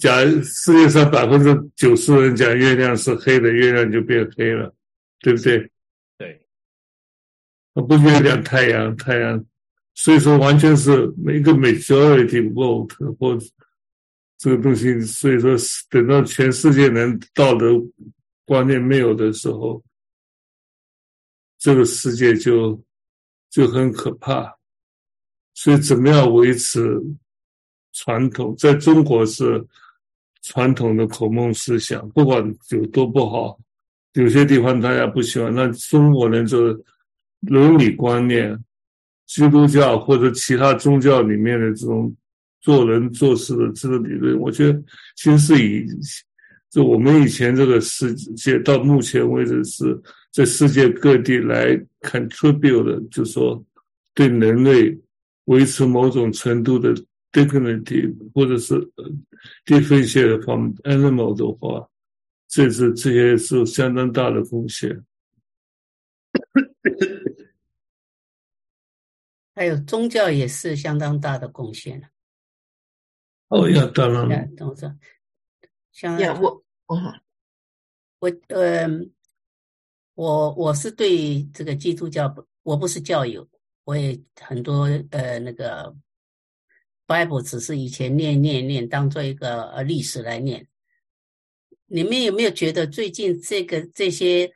[0.00, 4.74] 假世界上百分之九十人讲月亮是黑的，月亮就变黑了，
[5.20, 5.69] 对不对？
[7.74, 9.44] 啊不月亮、太阳、太阳，
[9.94, 13.38] 所以说完全是每个 majority vote 或
[14.38, 15.54] 这个东西，所以说
[15.88, 17.80] 等到全世界人道德
[18.44, 19.80] 观念没有的时候，
[21.58, 22.82] 这个世界就
[23.50, 24.52] 就很可怕。
[25.54, 27.00] 所以怎么样维持
[27.92, 28.52] 传统？
[28.56, 29.64] 在中国是
[30.42, 33.56] 传统的孔孟思想，不管有多不好，
[34.14, 36.76] 有些地方大家不喜欢，那中国人就。
[37.40, 38.58] 伦理观念，
[39.26, 42.14] 基督教或者其他宗教里面的这种
[42.60, 44.82] 做人做事的这个理论，我觉得
[45.16, 45.86] 其实是以
[46.70, 50.00] 就我们以前这个世界到目前为止是
[50.30, 53.64] 在世界各地来 contribute 的，就说
[54.14, 54.96] 对人类
[55.46, 56.94] 维持某种程度的
[57.32, 58.74] dignity 或者是
[59.64, 61.88] differentiate from animal 的话，
[62.48, 65.02] 这是这些是相当大的贡献。
[69.60, 72.10] 还有宗教也是相当大的贡献
[73.48, 74.90] 哦要，当然了，等我说，
[75.92, 76.64] 像我，
[78.20, 78.88] 我呃，
[80.14, 83.46] 我我是对这个基督教，我不是教友，
[83.84, 85.94] 我也很多呃那个
[87.06, 90.66] Bible 只是以前念念念，当做一个呃历史来念。
[91.84, 94.50] 你们有没有觉得最近这个这些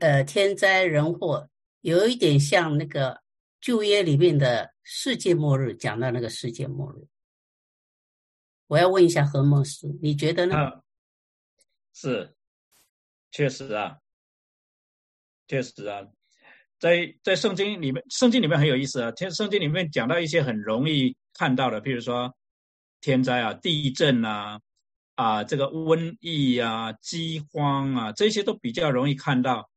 [0.00, 1.48] 呃天灾人祸
[1.82, 3.22] 有一点像那个？
[3.60, 7.06] 旧约里面的世界末日讲到那个世界末日，
[8.68, 10.54] 我要问一下何牧师，你觉得呢？
[11.92, 12.34] 是，
[13.32, 13.98] 确实啊，
[15.48, 16.06] 确实啊，
[16.78, 19.10] 在在圣经里面，圣经里面很有意思啊。
[19.12, 22.32] 天圣经里面讲到一些很容易看到的，譬如说
[23.00, 24.60] 天灾啊、地震啊、
[25.16, 29.68] 啊这个瘟疫啊、饥荒啊，这些都比较容易看到。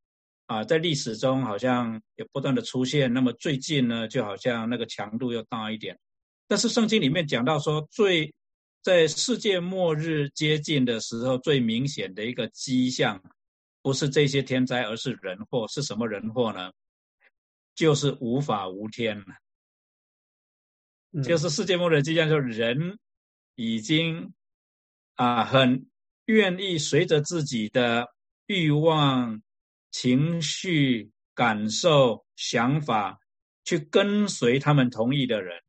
[0.52, 5.98] 啊，在历史中好像也不断的出现，那么最近呢，就好像那个强度又大一点。
[6.46, 8.34] 但是圣经里面讲到说，最
[8.82, 13.24] 在世界末日接近的时候，最明显的一个迹象，
[13.82, 15.66] 不是这些天灾，而是人祸。
[15.70, 16.70] 是什么人祸呢？
[17.74, 19.28] 就是无法无天了。
[21.24, 23.00] 就是世界末日迹象，就是人
[23.56, 24.34] 已经
[25.16, 25.88] 啊，很
[26.26, 28.06] 愿意随着自己的
[28.48, 29.42] 欲望。
[29.92, 33.20] 情绪、感受、想法，
[33.64, 35.62] 去跟随他们同意的人，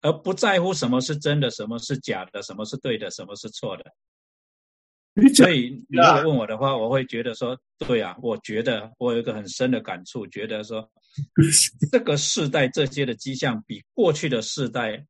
[0.00, 3.84] 而不在乎什么是真的，什么是假的，什么是对的，什么是错的。
[5.34, 10.88] 所以你如果问我的话，我会觉得说，对啊，我觉得我有一个很深的感触，觉得说，
[11.90, 15.04] 这个世代这些的迹象比过去的世代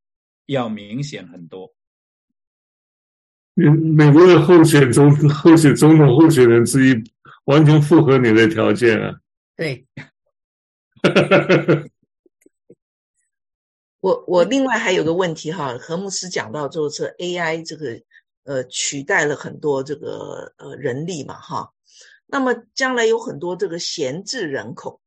[0.47, 1.71] 要明显很多。
[3.55, 6.95] 美美国的候选中候选总统候选人之一。
[7.49, 9.21] 完全符合你的条件啊！
[9.57, 9.87] 对，
[14.01, 17.99] 我我另外还有个问题哈，何牧师讲到就是 AI 这个
[18.45, 21.73] 呃取代了很多这个呃人力嘛哈，
[22.27, 25.01] 那么将来有很多这个闲置人口，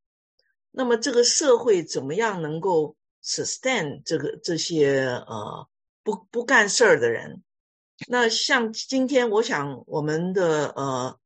[0.71, 5.67] 那么这个社会怎么样能够 sustain 这个这些呃
[6.01, 7.43] 不不干事儿的人？
[8.07, 11.20] 那像今天我想我们的呃。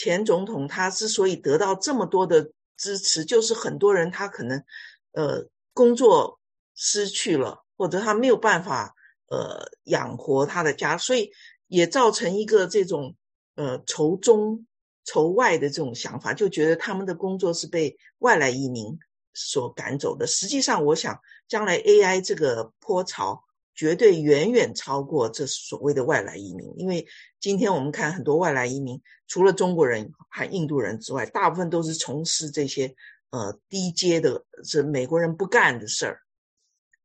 [0.00, 4.64] 前总统他之所以得到这么多的支持，就是很多人他可能，
[5.12, 6.40] 呃，工作
[6.74, 8.94] 失去了，或者他没有办法
[9.28, 11.30] 呃养活他的家，所以
[11.66, 13.14] 也造成一个这种
[13.56, 14.64] 呃仇中
[15.04, 18.98] 仇外的这种想法，就觉得他们的工作是被外来移民
[19.34, 20.26] 所赶走的。
[20.26, 23.44] 实际上，我想将来 AI 这个波潮。
[23.74, 27.06] 绝对远远超过这所谓的外来移民，因为
[27.38, 32.94] 今天我们看很多外来移民，除了中国人和印度人之外，大部分都是从事这些
[33.30, 36.20] 呃低阶的，是美国人不干的事儿。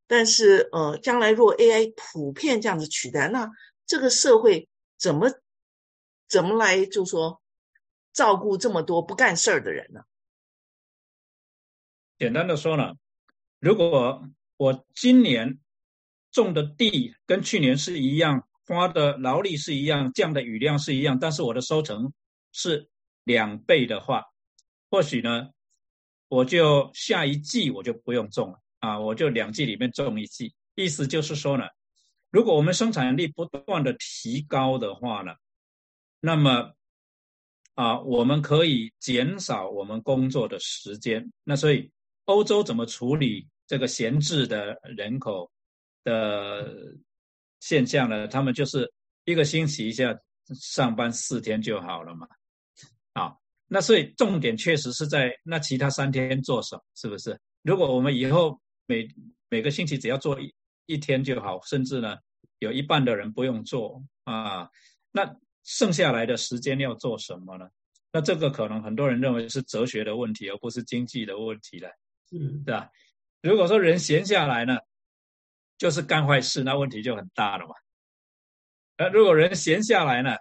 [0.06, 3.50] 但是呃，将来若 AI 普遍这样子取代，那
[3.86, 4.68] 这个社会
[4.98, 5.32] 怎么
[6.28, 7.42] 怎么来就说
[8.12, 10.02] 照顾这么多不干事儿的人呢？
[12.18, 12.96] 简单的说呢，
[13.60, 14.28] 如果
[14.58, 15.60] 我今年。
[16.36, 22.12] 种的地跟去年是一样，花的劳力是一样，降的雨量是一样，但是我的收成
[22.52, 22.90] 是
[23.24, 24.22] 两倍的话，
[24.92, 25.50] 或许呢，
[26.28, 30.54] 我就下一季我就不用种了啊，我就两季里面种一季。
[30.76, 31.64] 意思就是说呢，
[32.32, 35.32] 如果我们生产力不断的提高的话呢，
[36.20, 36.74] 那么
[37.76, 41.32] 啊，我们可以减少我们工作的时间。
[41.46, 41.90] 那所以
[42.26, 45.50] 欧洲怎么处理这个闲置的人口？
[46.06, 46.96] 的
[47.60, 48.90] 现象呢，他们就是
[49.26, 50.18] 一个星期一下
[50.54, 52.28] 上班四天就好了嘛，
[53.14, 53.36] 啊，
[53.68, 57.38] 那所以重点确实是在那其他三天做什么，是不是？
[57.64, 59.08] 如果我们以后每
[59.50, 60.54] 每个星期只要做一
[60.86, 62.16] 一天就好，甚至呢
[62.60, 64.70] 有一半的人不用做啊，
[65.12, 67.68] 那剩下来的时间要做什么呢？
[68.12, 71.90] 那这个可能很多人认为是哲学的问题，而不是经济的问题了，
[72.32, 72.88] 嗯，对吧？
[73.42, 74.78] 如果说人闲下来呢？
[75.78, 77.74] 就是干坏事，那问题就很大了嘛。
[78.98, 80.36] 呃，如果人闲下来呢，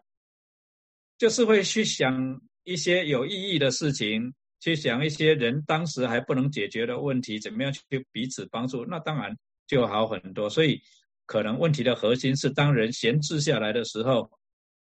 [1.18, 7.82] 就是会去想一些有意义的事情，去想一些人当时还不能解决的问题，怎么样去
[8.12, 9.36] 彼此帮助，那当然
[9.66, 10.48] 就好很多。
[10.48, 10.80] 所以，
[11.26, 14.30] 可能问题的核心是，当人闲置下来的时候，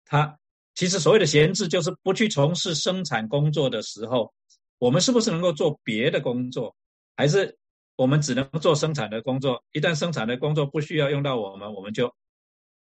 [0.05, 0.39] 他
[0.77, 4.32] 其实所谓的闲置，就是不去从事生产工作的时候，
[4.78, 6.77] 我们是不是能够做别的工作，
[7.16, 7.59] 还是？
[7.97, 12.14] 我们只能做生产的工作，一旦生产的工作不需要用到我们，我们就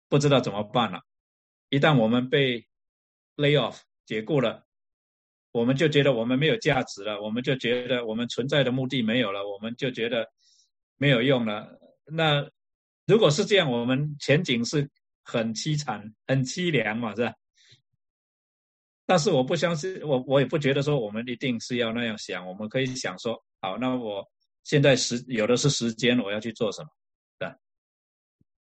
[0.09, 1.01] 不知道怎么办了。
[1.69, 2.67] 一旦我们被
[3.37, 4.65] lay off 解雇了，
[5.53, 10.27] 我们就觉得我们没有价值了，我们就觉得我们存在的目的没有了，我们就觉得
[10.97, 11.79] 没有用了。
[12.07, 12.49] 那
[13.07, 14.89] 如果是这样，我们前景是
[15.25, 17.35] 很凄惨、很凄凉嘛，是吧？
[19.05, 24.27] 但是我不相信，我我也不觉得说我们一定是要那样想，我们可以想说，好，那我。
[24.65, 26.89] 现在时有的是时间，我要去做什么？
[27.39, 27.53] 对。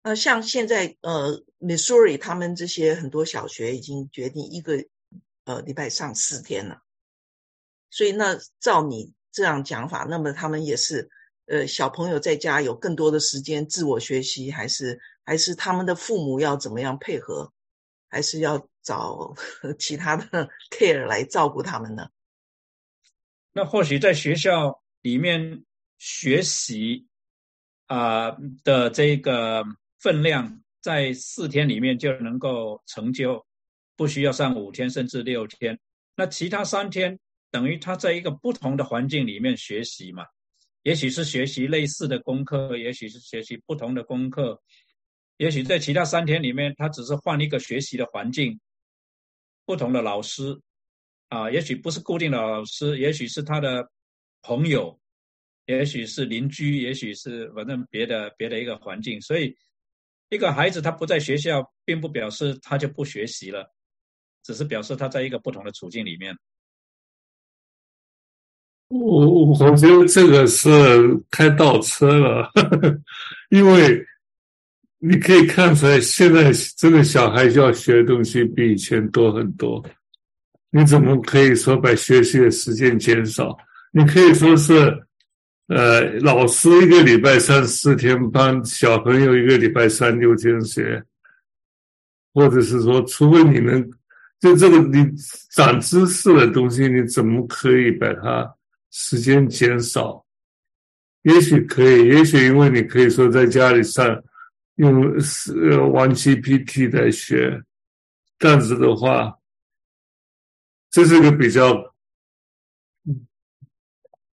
[0.03, 4.85] 那像现在呃，Missouri 他们这些很多小学已经决定一个
[5.45, 6.83] 呃礼拜上四天了，
[7.91, 11.09] 所以那照你这样讲法，那么他们也是
[11.47, 17.53] 呃小朋友在家有更多的时间自我学习，还是还是他们的父母要怎么样配合，
[18.09, 19.35] 还是要找
[19.79, 22.09] 其他的 care 来照顾他们呢？
[23.53, 25.65] 那或许在学校里面。
[25.99, 27.07] 学习
[27.87, 28.31] 啊
[28.63, 29.65] 的这个
[29.99, 33.45] 分量，在四天里面就能够成就，
[33.97, 35.79] 不需要上五天甚至六天。
[36.15, 37.19] 那其他三天
[37.51, 40.25] 等于他在一个不同的环境里面学习嘛？
[40.83, 44.63] 也许是学习类似的功课，也许是学习不同的功课，
[45.39, 48.61] 也许在其他三天里面，他只是换一个学习的环境，
[49.65, 50.61] 不同的老师
[51.29, 53.91] 啊，也许不是固定的老师，也许是他的
[54.43, 54.97] 朋友。
[55.67, 59.53] 也许是邻居，也许是反正别的别的一个环境，所以
[60.31, 63.69] 一个孩子他不在学校，并不表示他就不学习了，
[64.45, 66.37] 只是表示他在一个不同的处境里面。
[68.89, 70.69] 我我觉得这个是
[71.33, 72.49] 开倒车了，
[73.51, 74.07] 因为
[74.99, 79.85] 你可以看出来，现在这个小孩要学的东西比以前多很多。
[80.71, 83.59] 你怎么可以说把学习的时间减少？
[83.91, 85.06] 你可以说是。
[85.69, 91.03] 呃，老师一个礼拜上四天班，小朋友一个礼拜上六天学，
[92.33, 93.91] 或者是说，除非你能
[94.39, 95.05] 就这个你
[95.51, 98.55] 长知识的东西，你怎么可以把它
[98.93, 100.25] 时间减少？
[101.23, 104.23] 也许可以，也许因为你可以说在家里上
[104.77, 107.61] 用是玩 GPT 来学，
[108.39, 109.37] 这样子的话，
[110.93, 111.96] 这是个比较。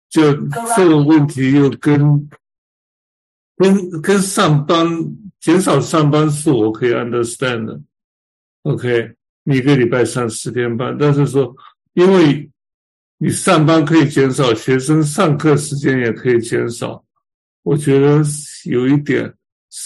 [0.10, 0.34] 就
[0.76, 2.30] 这个问题又跟
[3.56, 4.88] 跟跟上班
[5.40, 7.80] 减少上班是我可以 understand 的
[8.64, 11.56] ，OK，你一个礼拜上十天班，但是说
[11.94, 12.50] 因为
[13.18, 17.04] 你上班可以减少，学生上课时间也可以减少，
[17.64, 18.24] 我觉得
[18.66, 19.34] 有一点。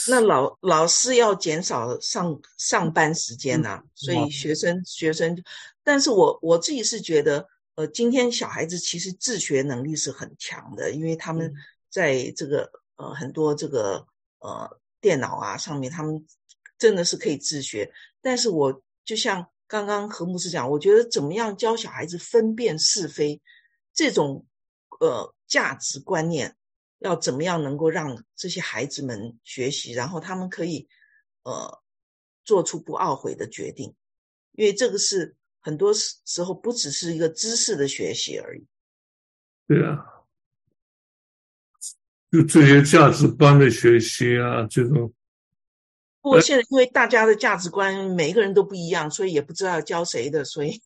[0.07, 5.37] 那老老师要减少上上班时间呐，所以学生学生，
[5.83, 7.45] 但是我我自己是觉得，
[7.75, 11.53] 呃，今天小孩子其实自学能力是很强的，因为他们
[11.89, 14.05] 在这个呃很多这个
[14.39, 16.25] 呃电脑啊上面，他们
[16.77, 17.91] 真的是可以自学。
[18.21, 23.41] 但是我就像刚刚何牧师讲，我觉得怎么样教小孩子分辨是非
[23.93, 24.45] 这种
[24.99, 26.55] 呃价值观念。
[26.99, 30.87] 要怎么样能够让这些孩子们学习，然后他们可以
[31.43, 31.81] 呃
[32.45, 33.93] 做出不懊悔的决定，
[34.53, 38.63] 因为这个是很多时时候不只是一个知识的学习而已。
[39.65, 40.05] 对啊，
[42.29, 45.11] 就这些价值观的学习啊，这种。
[46.21, 50.81] 不过现在因为大家的价值观每一个人都不一样，所以也不知道教谁的，所以。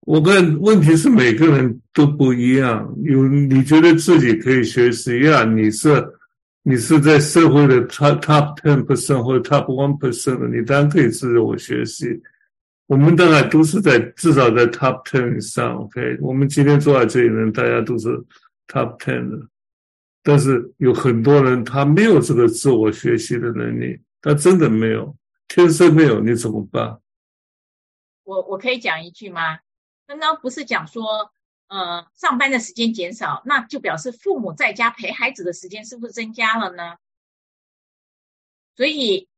[0.00, 5.44] 我看问题是每个人都不一样，有你觉得自己可以学习呀？
[5.44, 5.88] 你是
[6.62, 12.06] 你是在社会的 top top ten percent 或者 top one percent 的，你当然可以自我学习。
[12.90, 15.76] 我们当然都是在至少在 top ten 以上。
[15.76, 18.08] OK，我们今天坐在这里人，大家都是
[18.66, 19.46] top ten 的，
[20.24, 27.00] 但是有很多人他没有这个自我学习的能力，他真的没有，天生没有，你怎么办？
[28.24, 29.60] 我我可以讲一句吗？
[30.08, 31.30] 刚刚不是讲说，
[31.68, 36.96] 呃，上班的时间减少，那就表示父母在家陪孩子的时间是不是增加了呢？
[38.74, 39.28] 所以，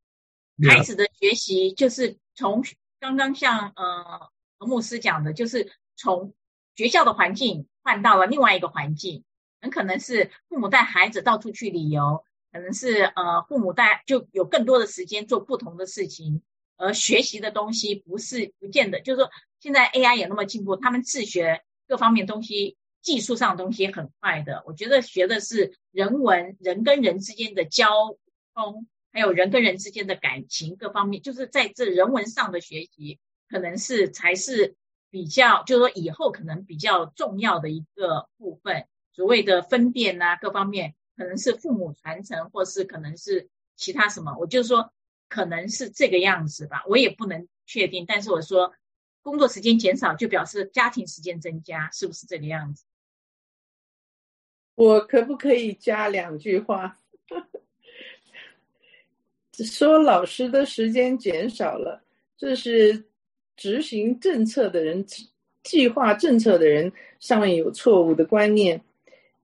[0.66, 2.62] 孩子的学习就是从
[3.02, 6.34] 刚刚像呃何牧师讲的，就是从
[6.76, 9.24] 学校的环境换到了另外一个环境，
[9.60, 16.42] 很可能是父母带孩子到处去旅游，可能是呃父母带就有更多的时间做不同的事情。
[16.76, 24.62] 而学习的东西不是不见得，就是说现在 AI 也那么进步，他们自学各方面东西，技术上东西很快的。
[24.64, 28.16] 我觉得学的是人文，人跟人之间的交
[28.54, 33.18] 通，还有人跟人之间的感情各方面，就是在这人文上的学习，
[33.48, 34.74] 可能是才是
[35.10, 38.86] 比较，就是说以后可能比较重要的一个部分。
[39.12, 44.36] 所谓的分辨啊，各方面可能是父母传承，或是可能是其他什么。
[44.39, 44.93] 我就说。
[45.28, 48.05] 可能是这个样子吧，我也不能确定。
[48.06, 48.74] 但是我说，
[49.22, 52.84] 工作时间减少就表示家庭时间增加，是不是这个样子？
[54.74, 56.98] 我可不可以加两句话？
[59.58, 62.02] 说老师的时间减少了，
[62.38, 63.04] 这是
[63.56, 65.04] 执行政策的人、
[65.62, 68.80] 计划政策的人上面有错误的观念。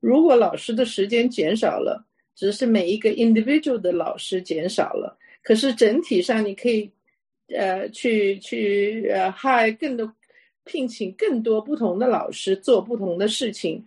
[0.00, 2.04] 如果老师的时间减少了，
[2.34, 5.18] 只是每一个 individual 的老师减少了。
[5.42, 6.90] 可是整体上，你可以，
[7.48, 10.12] 呃，去去呃，hire 更多，
[10.64, 13.84] 聘请更多不同的老师做不同的事情。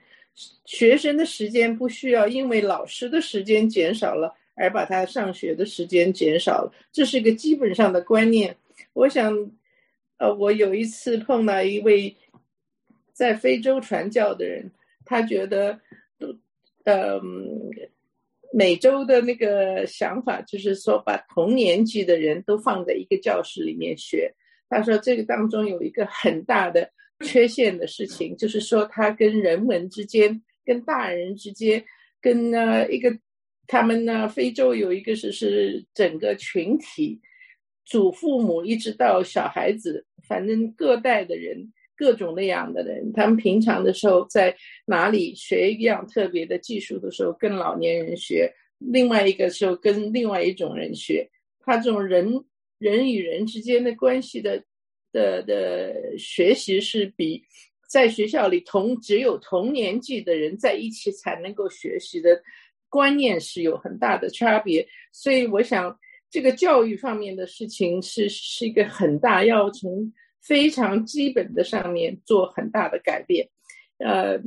[0.65, 8.56] 学生的时间不需要因为老师的时间减少了而把他上学的时间减少了，这是一个基本上的观念。
[8.94, 9.52] 我想，
[10.18, 12.16] 呃，我有一次碰到一位
[13.12, 14.72] 在非洲传教的人，
[15.04, 15.80] 他觉得
[16.20, 16.28] 都，
[16.86, 17.20] 呃。
[18.54, 24.30] 每周的那个想法就是说，把同年级的人都放在一个教室里面学。
[24.68, 31.82] 他说，这个当中有一个很大的缺陷的事情，就是说他跟人文之间、跟大人之间、
[32.20, 33.18] 跟呢一个
[33.68, 37.20] 他们呢非洲有一个是是整个群体，
[37.86, 41.72] 祖父母一直到小孩子，反正各代的人。
[41.94, 51.30] 各种那样的人，他们平常的时候在哪里学一样特别的技术的时候，跟老年人学；另外一个时候跟另外一种人学。
[51.60, 52.44] 他这种人
[52.80, 54.64] 人与人之间的关系的
[55.12, 57.44] 的的学习，是比
[57.88, 62.42] 在学校里同只有同年纪的人在一起才能够学习的
[62.91, 64.88] 观念是有很大的差别。
[65.11, 65.97] 所以，我想
[66.30, 70.13] 这个教育方面的事情是是一个很大要从。
[70.43, 73.47] 非常基本的上面做很大的改变，
[73.99, 74.41] 呃，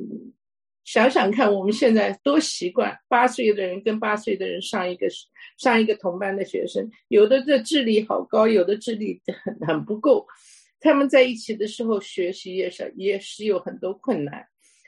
[0.83, 5.07] 想想看，我们现在多习惯八岁的人跟八岁的人上一个
[5.57, 10.27] 上一个同班的学生，有的这智力好高，有的智力很很不够，
[10.81, 14.45] 他们在一起的时候学习也是也是有很多困难，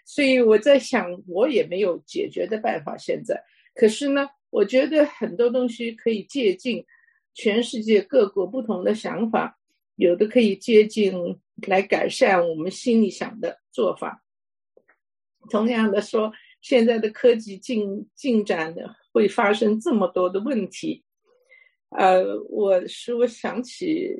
[0.07, 2.97] 所以我在想，我也没有解决的办法。
[2.97, 3.43] 现在，
[3.75, 6.83] 可是呢，我觉得很多东西可以借鉴
[7.35, 9.59] 全世界各国不同的想法。
[9.97, 14.23] 有的可以接近来改善我们心里想的做法。
[15.51, 16.31] 同样的说，
[16.61, 21.03] 现在的科技进进展的会发生这么多的问题。
[21.91, 24.15] 呃，我使我想起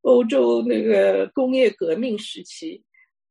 [0.00, 2.82] 欧洲那个工业革命时期，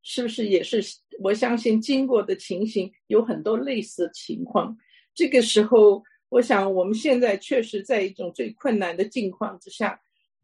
[0.03, 0.81] 是不是也是？
[1.19, 4.77] 我相信经过的情形有很多类似情况。
[5.15, 9.99] 这个时候，我想我们现在确实在一种最困难的境况之下，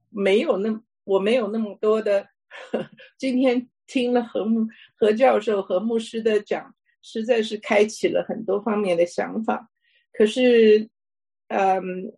[0.09, 2.27] 没有那我没有那么多的。
[2.71, 4.65] 呵 今天听了何牧
[4.95, 9.69] 何教授和牧师的讲，实在是开启了很多方面的想法。
[10.13, 10.89] 可是，
[11.47, 12.13] 嗯。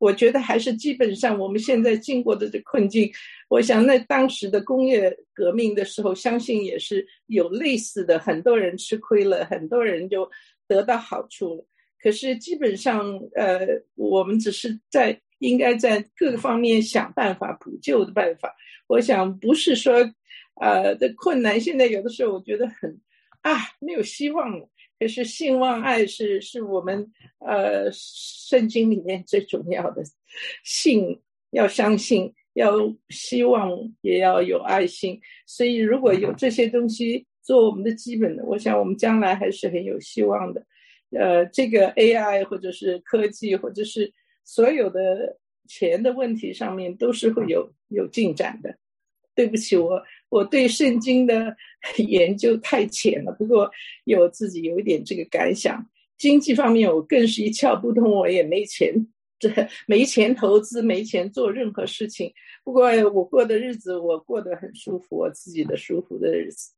[0.00, 3.12] 我觉得还是基本上我们现在经过的这困境，
[3.50, 10.28] 我想那当时的工业革命的时候，相信也是有类似的，很多人吃亏了，很多人就
[10.66, 11.66] 得到好处了。
[12.02, 13.58] 可是基本上，呃，
[13.94, 18.56] 我们只是在应该在各个方面想办法补救的办法。
[18.86, 19.92] 我想不是说，
[20.62, 22.98] 呃，的困难现在有的时候我觉得很
[23.42, 24.66] 啊没有希望了。
[25.00, 30.02] 可是信望爱是是我们呃圣经里面最重要的，
[30.62, 31.18] 信
[31.52, 32.72] 要相信，要
[33.08, 33.70] 希望，
[34.02, 35.18] 也要有爱心。
[35.46, 40.62] 所以如果有这些东西做我们的基本的，我想我们将来还是很有希望的。
[41.12, 44.12] 呃，这个 AI 或者是科技，或者是
[44.44, 48.76] 所有的钱的问题上面，都是会有有进展的。
[49.34, 51.56] 对不起，我我对圣经的
[51.98, 53.32] 研究太浅了。
[53.32, 53.70] 不过
[54.04, 55.84] 有自己有一点这个感想，
[56.18, 58.92] 经济方面我更是一窍不通，我也没钱，
[59.38, 59.48] 这
[59.86, 62.32] 没钱投资，没钱做任何事情。
[62.64, 66.72] 不过我过的日子，我过得很舒服，我自己的舒服的日子。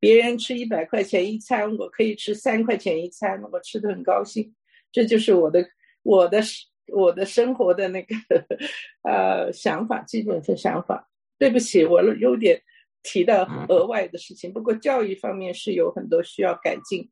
[0.00, 4.54] 别人吃一百块钱一餐，我可以吃三块钱一餐，我吃的很高兴。
[4.90, 5.64] 这就是我的
[6.02, 6.40] 我的
[6.88, 8.16] 我的生活的那个
[9.04, 11.09] 呃想法，基本的想法。
[11.40, 12.60] 对不起，我有点
[13.02, 14.52] 提到额外的事情。
[14.52, 17.08] 不过教育方面是有很多需要改进，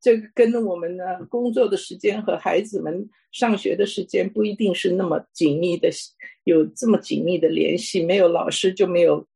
[0.00, 5.90] 这个跟我们呢工作的时间和孩子们上学的时间不一定是那么紧密的，
[6.44, 8.02] 有这么紧密的联系。
[8.02, 9.26] 没有老师就没有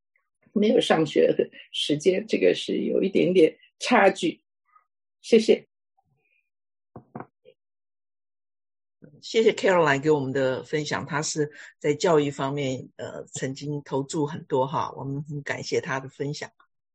[0.54, 4.40] 没有上学的时间，这个是有一点点差距。
[5.20, 5.69] 谢谢。
[9.22, 16.50] 谢谢 Caroline 给我们的分享，他是在教育方面呃曾经投注很多哈，我们很感谢他的分享。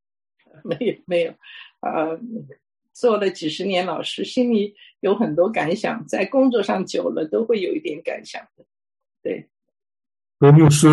[0.64, 1.34] 没有没有，
[1.80, 2.18] 呃，
[2.94, 8.64] 做了几十年老师，心里有很多感想，在工作上久了都会有一点感想的。
[9.22, 9.50] 对，
[10.40, 10.88] 何牧师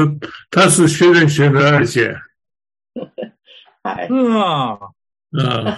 [0.51, 2.13] 他是学人学的二姐。
[3.81, 4.79] 嗨，啊，
[5.31, 5.77] 嗯，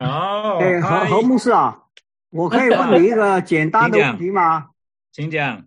[0.00, 1.84] 哦，哎，何何牧师啊，
[2.30, 4.70] 我可以问你一个简单的问题吗？
[5.12, 5.66] 请讲。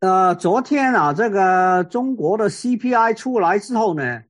[0.00, 4.24] 呃，昨天啊，这个中国的 CPI 出来之后呢，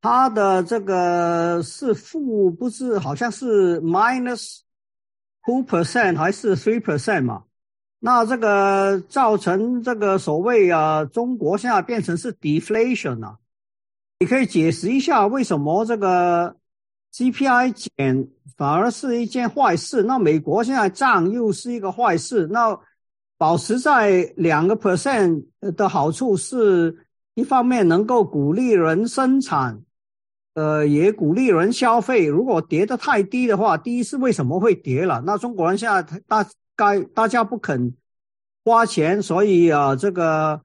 [0.00, 4.60] 它的这个是负，不是好像是 minus
[5.44, 7.42] two percent 还是 three percent 嘛？
[7.98, 13.38] 那这个造成这个所谓啊，中国现在变成是 deflation 啊？
[14.20, 16.54] 你可以解释一下为什么这个
[17.14, 20.04] CPI 减反而是一件坏事？
[20.04, 22.46] 那美国现在涨又是一个坏事？
[22.46, 22.78] 那？
[23.38, 29.80] 保持在两个 percent 的好处是一方面能够鼓励人生产，
[30.54, 32.26] 呃，也鼓励人消费。
[32.26, 35.22] 如果跌得太低的话，第一是为什么会跌了？
[35.24, 36.44] 那中国人现在大
[36.74, 37.94] 概大家不肯
[38.64, 40.60] 花钱，所以啊，这个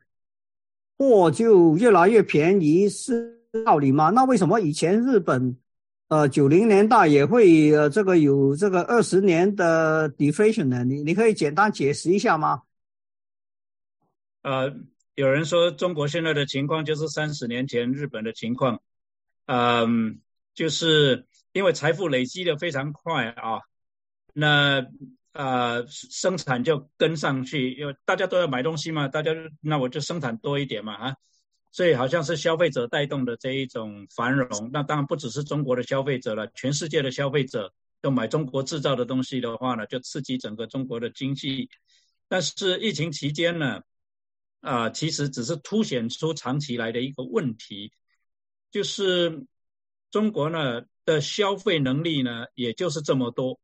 [0.97, 4.09] 货就越来越便宜，是道理吗？
[4.09, 5.55] 那为什么以前日本？
[6.13, 12.61] 呃，九零年代也会呃，这个有这个二十年的 deflation 呢，你你可以简单解释一下吗？
[14.43, 14.71] 呃，
[15.15, 18.79] 有人说中国现在的情况就是三十年前日本的情况，
[19.47, 20.19] 嗯，
[20.53, 23.61] 就是因为财富累积的非常快啊，
[24.33, 24.85] 那
[25.31, 29.31] 呃生产就跟上去，因为大家都要买东西嘛，大家
[29.61, 31.15] 那我就生产多一点嘛啊。
[31.73, 41.71] 所以好像是消费者带动的这一种繁荣，那当然不只是中国的消费者了，全世界的消费者都买中国制造的东西的话呢，就刺激整个中国的经济。
[42.27, 43.81] 但是疫情期间呢，
[44.61, 47.91] 啊，其实只是凸显出长期来的一个问题，
[48.69, 49.43] 就是
[50.11, 53.59] 中国呢的消费能力呢，也就是这么多。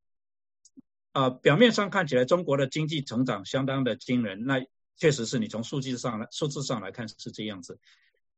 [1.11, 4.65] 啊，表面上看起来中国的经济成长相当的惊人，那。
[4.99, 7.79] 确实是你从数据上来数字上来看是这样子，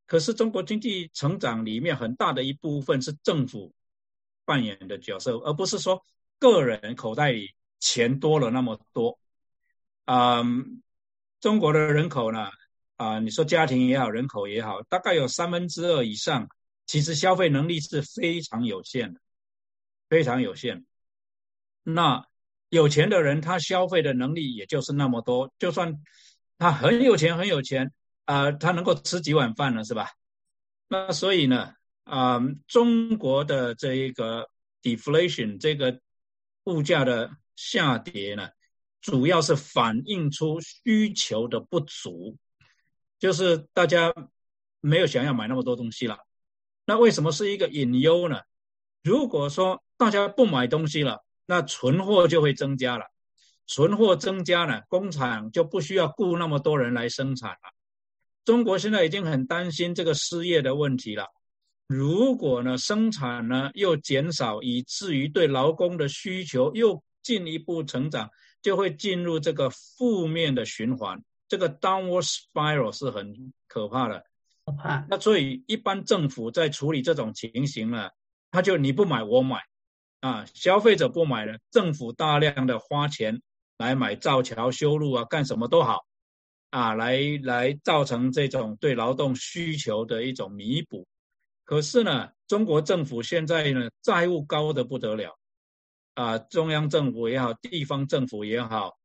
[0.05, 3.73] 可是中国经济成长里面很大的一部分是政府
[4.45, 6.05] 扮演的角色，而不是说
[6.37, 9.17] 个人口袋里钱多了那么多。
[10.05, 10.83] 嗯，
[11.39, 12.51] 中国的人口呢，
[12.95, 16.47] 啊，你说家庭也好，人口也好，大概有三分之二以上，
[16.85, 19.19] 其实消费能力是非常有限的，
[20.09, 20.85] 非常有限。
[21.81, 22.27] 那
[22.69, 25.99] 有钱的人他消费的能力也就是那么多，就算。
[26.61, 27.91] 他很有钱，很有钱
[28.25, 28.51] 啊！
[28.51, 30.11] 他能够吃几碗饭了，是吧？
[30.87, 31.73] 那所以呢，
[32.03, 34.47] 啊，中国的这一个
[34.83, 35.99] deflation，这个
[36.65, 38.47] 物价的下跌呢，
[39.01, 42.37] 主要是反映出需求的不足，
[43.17, 44.13] 就是大家
[44.81, 46.19] 没有想要买那么多东西了。
[46.85, 48.39] 那为什么是一个隐忧呢？
[49.01, 53.07] 如果说大家不买东西了，那存货就会增加了，
[53.67, 57.73] 存货增加了，工厂就不需要雇那么多人来生产了。
[58.43, 61.27] 中国现在已经很担心这个失业的问题了。
[61.87, 68.29] 如果呢生产呢又减少，以至于对劳工的需求又进一步成长，
[68.61, 71.21] 就会进入这个负面的循环。
[71.47, 74.25] 这个 downward spiral 是很可怕的。
[74.65, 75.05] 可怕。
[75.09, 78.09] 那所以一般政府在处理这种情形呢，
[78.51, 79.61] 他就你不买我买，
[80.21, 83.41] 啊，消费者不买了，政府大量的花钱
[83.81, 86.05] 来买造桥修路啊，干什么都好，
[86.69, 91.07] 啊，来来造成这种对劳动需求的一种弥补。
[91.65, 95.35] 可是呢，中国政府现在呢债务高的不得了，
[96.13, 98.97] 啊，中央政府也好，地方政府也好，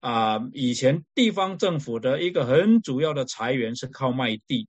[0.00, 4.68] 啊，以前地方政府的一个很主要的财源是靠卖地，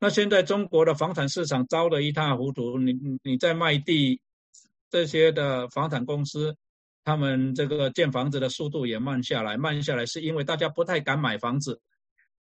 [0.00, 4.20] 那现在中国的房产市场糟得一塌糊涂，你你你在卖地，
[4.90, 6.56] 这些的房产公司，
[7.04, 11.80] 他们这个建房子的速度也慢下来，慢下来是因为大家不太敢买房子，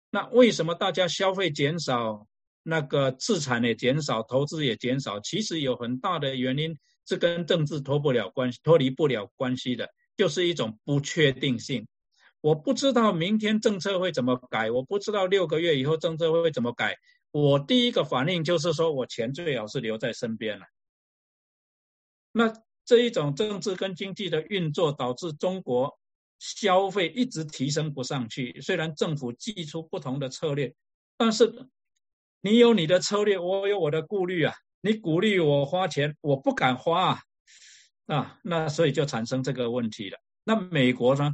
[0.09, 2.27] 那为什么大家消费减少？
[2.69, 11.87] 那个资产也减少，投资也减少，其实有很大的原因是跟政治脱不了关系，脱离不了关系的，就是一种不确定性。
[12.41, 16.97] 我不知道明天政策会怎么改，我不知道六个月以后政策会怎么改。
[17.31, 20.65] 我第一个反应就是说我钱最好是留在身边了。
[22.33, 22.53] 那
[22.87, 25.95] 这一种政治跟经济的运作，导致中国
[26.39, 28.59] 消费一直提升不上去。
[28.61, 30.73] 虽然政府祭出不同的策略，
[31.15, 31.67] 但是。
[32.41, 34.53] 你有你的策略，我有我的顾虑啊！
[34.81, 37.19] 你鼓励我花钱，我不敢花啊！
[38.05, 40.17] 啊，那所以就产生这个问题了。
[40.43, 41.33] 那美国呢？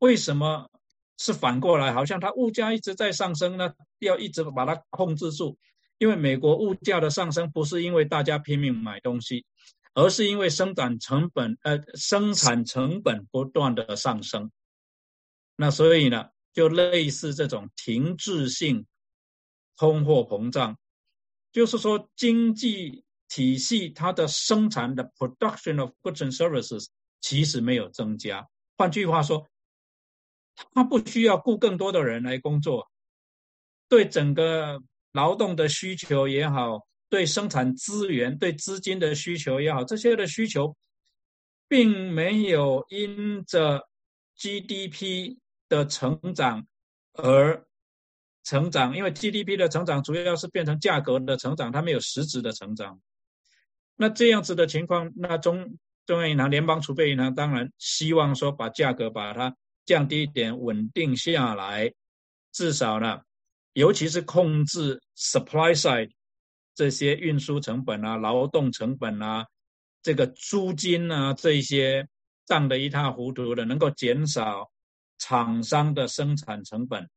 [0.00, 0.68] 为什么
[1.16, 1.92] 是反过来？
[1.92, 3.72] 好像它物价一直在上升呢？
[4.00, 5.56] 要一直把它控制住？
[5.98, 9.46] 因为美国物价的上升不是因为大家拼命买东西，
[9.94, 14.50] 而是因为生产成本呃生产成本不断的上升。
[15.56, 18.86] 那所以呢，就类似这种停滞性。
[19.74, 20.78] 通货膨胀，
[21.50, 26.86] 就是说经济体系它的生产的 production of goods and services
[27.20, 28.46] 其实没有增加。
[28.76, 29.48] 换句话说，
[30.72, 32.92] 它不需要雇更多的人来工作，
[33.88, 34.80] 对整个
[35.12, 40.74] 劳动的需求也好，对生产资源、对资金的需求也好，这些的需求
[41.68, 43.86] 并没有因着
[44.38, 45.36] GDP
[45.68, 46.66] 的成长
[47.12, 47.62] 而。
[48.44, 53.00] 成长，因为 GDP 的成长主要是变成价格的成长，它没有实质的成长。
[53.94, 59.54] 那这样子的情况，那中中央银行、联邦储备银行当然希望说把价格把它
[59.86, 61.92] 降低一点，稳定下来，
[62.50, 63.20] 至少呢，
[63.74, 66.10] 尤其是控制 supply side
[66.74, 69.46] 这些运输成本啊、劳动成本啊、
[70.02, 72.08] 这个租金啊这些
[72.46, 74.70] 涨得一塌糊涂的，能够减少
[75.18, 77.08] 厂商的生产成本。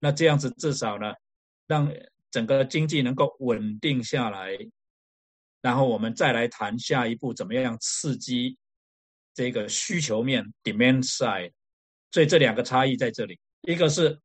[0.00, 1.12] 那这样子至少呢，
[1.66, 1.92] 让
[2.30, 4.56] 整个经济能够稳定下来，
[5.60, 8.56] 然后我们再来谈下一步怎么样刺激
[9.34, 11.52] 这个需求面 （demand side）。
[12.10, 14.18] 所以这两个差异在这里，一个是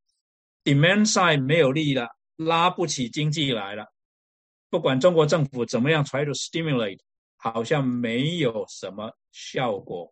[0.64, 2.08] demand side 没有力了，
[2.38, 3.86] 拉不起经济来了，
[4.74, 6.98] 不管中国政府怎么样 try to stimulate，
[7.38, 10.12] 好像没有什么效果，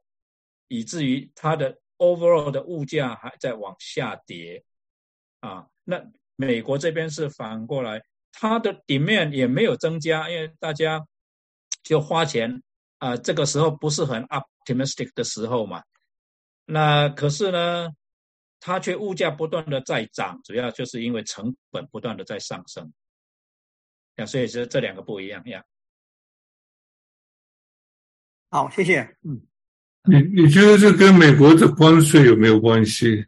[0.67, 4.63] 以至于它的 overall 的物价还在往下跌。
[5.39, 5.99] 啊，那
[6.35, 11.03] 美国这边是反过来，它的 demand 也没有增加，因为大家
[11.81, 12.61] 就花钱
[12.99, 15.81] 啊，这个时候不是很 optimistic 的时候嘛。
[16.65, 17.89] 那可是呢，
[18.59, 22.93] 它却物价不断的在涨，主要就是因为成本不断的在上升。
[24.21, 25.63] 呀，所以是这两个不一样呀。
[28.49, 29.01] 好，谢谢。
[29.23, 29.41] 嗯，
[30.03, 33.25] 你你觉得这跟美国的关税有没有关系？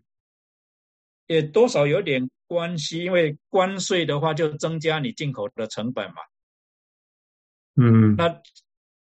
[1.28, 6.22] 也多少有点关系，因为关税的话就增加你进口的成本嘛。
[7.76, 8.42] 嗯，那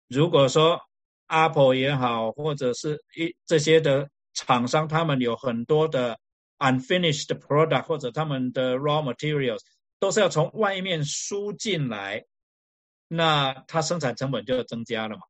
[0.08, 0.82] 如果说
[1.28, 6.20] Apple 也好，或者是一这些的厂商，他们有很多的
[6.58, 9.60] unfinished product 或者他们的 raw materials
[10.00, 12.26] 都是要从外面输进来，
[13.08, 15.24] 那它生产成本就增加了嘛。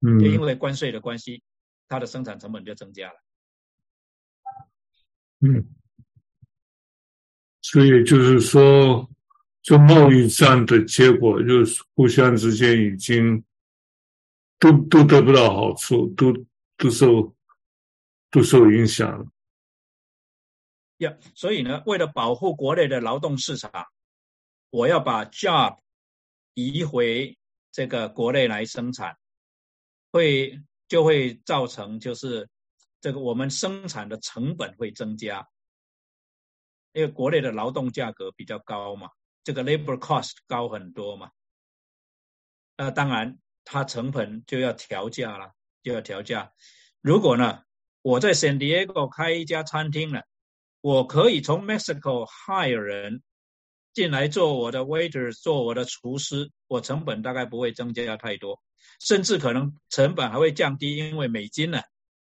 [0.00, 1.42] 嗯，就因为关税的关系，
[1.88, 3.22] 它的生产成本就增加了。
[5.40, 5.74] 嗯，
[7.60, 9.10] 所以就是说，
[9.62, 13.42] 这贸易战的结果就是互相之间已经
[14.58, 16.32] 都都得不到好处，都
[16.76, 17.34] 都受
[18.30, 19.26] 都受影响了。
[20.98, 23.70] 要，所以呢，为了保护国内的劳动市场，
[24.70, 25.78] 我要把 job
[26.54, 27.36] 移回
[27.72, 29.16] 这个国内来生产，
[30.10, 30.58] 会
[30.88, 32.48] 就会造成就是
[33.00, 35.46] 这个我们生产的成本会增加，
[36.92, 39.10] 因为国内的劳动价格比较高嘛，
[39.44, 41.30] 这个 labor cost 高很多嘛。
[42.78, 45.52] 那当然，它成本就要调价了，
[45.82, 46.52] 就要调价。
[47.00, 47.62] 如果呢，
[48.02, 50.20] 我在 San Diego 开一家餐厅呢？
[50.86, 53.20] 我可以从 Mexico hire 人
[53.92, 58.62] 进来做我的 waiter，做我的厨师，我成本大概不会增加太多，
[59.00, 61.80] 甚至可能成本还会降低，因为美金呢，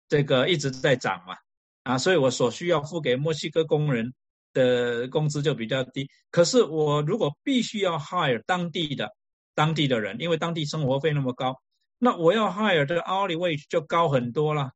[0.09, 1.37] 这个一直在涨嘛，
[1.83, 4.13] 啊，所以我所需要付给墨西哥工人
[4.51, 6.09] 的工资就比较低。
[6.29, 9.09] 可是我如果必须要 hire 当地的
[9.55, 11.61] 当地的人，因为当地生活费那么高，
[11.97, 14.71] 那我要 hire 这个 hourly wage 就高很多了。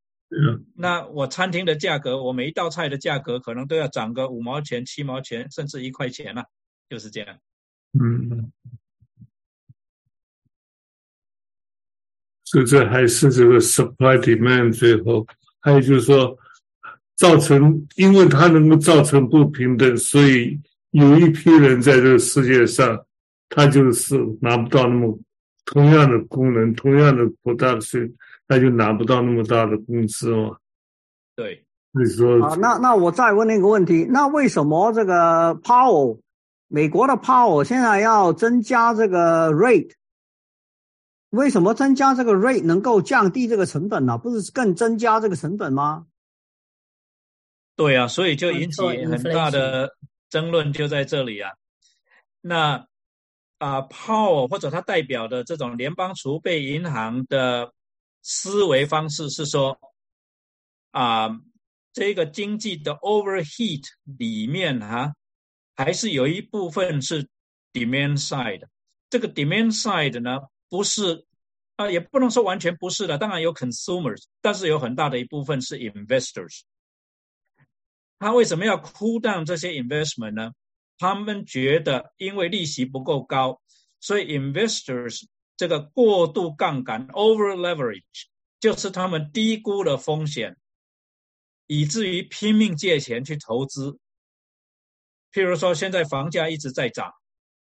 [0.75, 6.43] 那我餐厅的价格，我每一道菜的价格可能都要涨个五毛钱、七毛钱，甚至一块钱了，
[6.89, 7.37] 就是这样。
[7.99, 8.51] 嗯，
[12.45, 15.25] 所以这还是这个 supply demand 最后，
[15.59, 16.37] 还有就是说，
[17.15, 20.59] 造成因为它能够造成不平等，所以
[20.91, 23.05] 有一批人在这个世界上，
[23.49, 25.19] 他就是拿不到那么
[25.65, 28.13] 同样的功能、同样的 production。
[28.47, 30.57] 他就拿不到那么大的工资嘛？
[31.35, 32.55] 对，你说啊？
[32.55, 36.19] 那那我再问一个问题：那为什么这个 Power
[36.67, 39.93] 美国的 Power 现在要增加这个 rate？
[41.29, 44.17] 为什么增加这个 rate 能够降低这个成本呢？
[44.17, 46.05] 不是更增加这个成本吗？
[47.75, 49.95] 对啊，所以就引起很大的
[50.29, 51.53] 争论，就在这里啊。
[52.41, 52.85] 那
[53.57, 57.71] 啊，Power 或者它代表的这种联邦储备银行的。
[58.23, 59.77] 思维方式是说，
[60.91, 61.29] 啊，
[61.91, 63.83] 这个经济的 overheat
[64.17, 65.13] 里面哈，
[65.75, 67.27] 还是有一部分是
[67.73, 68.65] demand side。
[69.09, 70.39] 这个 demand side 呢，
[70.69, 71.25] 不是
[71.75, 73.17] 啊，也不能说完全不是的。
[73.17, 76.61] 当然有 consumers，但是有很大的一部分是 investors。
[78.19, 80.53] 他为什么要 cool down 这些 investment 呢？
[80.97, 83.61] 他们觉得因为利息不够高，
[83.99, 85.27] 所以 investors。
[85.55, 88.01] 这个过度杠杆 （over leverage）
[88.59, 90.57] 就是他们低估了风险，
[91.67, 93.97] 以至于拼命借钱去投资。
[95.31, 97.11] 譬如说，现在房价一直在涨，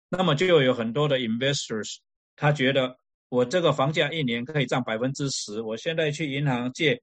[0.09, 1.97] 那么就有很多的 investors，
[2.35, 2.97] 他觉得
[3.29, 7.01] 我这个房价一年可以涨百分之十，我现在去银行借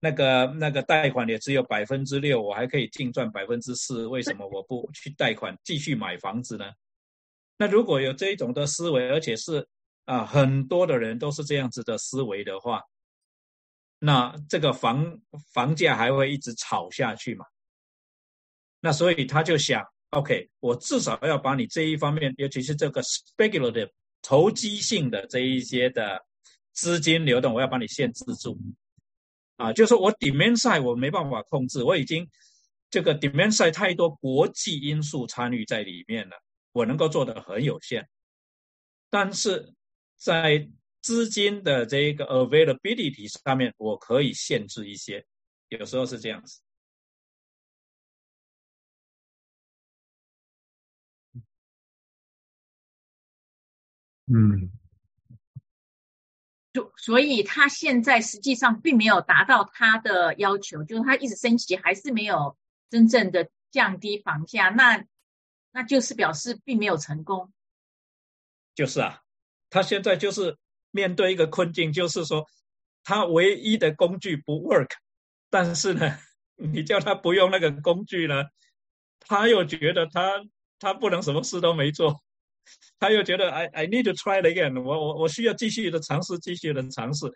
[0.00, 6.64] 那个那个贷款也只有百分之六，我还可以净赚百分之四，为什么我不去贷款继续买房子呢？
[7.58, 9.66] 那如果有这一种的思维，而且是
[10.08, 12.82] 啊，很多的人都是这样子的思维的话，
[13.98, 15.20] 那这个房
[15.52, 17.44] 房价还会一直炒下去嘛？
[18.80, 23.90] 那所以他就想，OK，我至少要把你这一方面，尤其是这个 speculative
[24.22, 26.18] 投机性的这一些的
[26.72, 28.58] 资金流动，我要把你限制住。
[29.56, 32.26] 啊，就是说我 demand side 我没办法控制，我已经
[32.88, 38.06] 这个 demand side 太多国际因素参与在里面了，我能够做的很有限，
[39.10, 39.74] 但是。
[40.18, 40.68] 在
[41.00, 45.24] 资金的这个 availability 上面，我可以限制一些，
[45.68, 46.60] 有时候是这样子。
[54.26, 54.70] 嗯，
[56.72, 62.58] 就所以他现在实际上并没有达到他的要求，就是他一直升级，还是没有
[62.90, 65.06] 真正的降低房价，那
[65.70, 67.52] 那就是表示并没有成功。
[68.74, 69.22] 就是啊。
[69.70, 70.56] 他现在就是
[70.90, 72.46] 面对一个困境，就是说
[73.04, 74.90] 他唯一的工具不 work，
[75.50, 76.18] 但是呢，
[76.56, 78.44] 你叫他不用那个工具呢，
[79.20, 80.42] 他又觉得他
[80.78, 82.20] 他不能什么事都没做，
[82.98, 87.26] 他又觉得 I I need to try again，我我我需要继续的尝试，继续的尝试。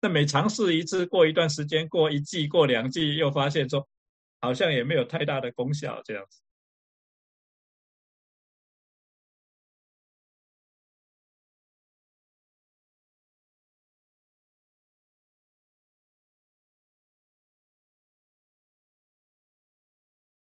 [0.00, 3.86] 那每尝试一次，过一段时间，过一季，过两季，又发现说
[4.40, 6.40] 好像也没有太大的功效，这样子。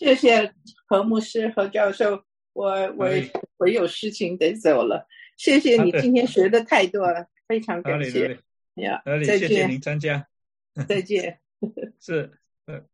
[0.03, 0.53] 谢谢
[0.85, 2.21] 何牧师、何教授，
[2.51, 3.07] 我我
[3.55, 5.07] 我有事情得走了。
[5.37, 8.37] 谢谢你今天学的太多了，非常感谢。
[8.73, 9.39] 呀，再见。
[9.39, 10.27] 谢谢您参加。
[10.89, 11.39] 再见。
[12.01, 12.85] 是，嗯。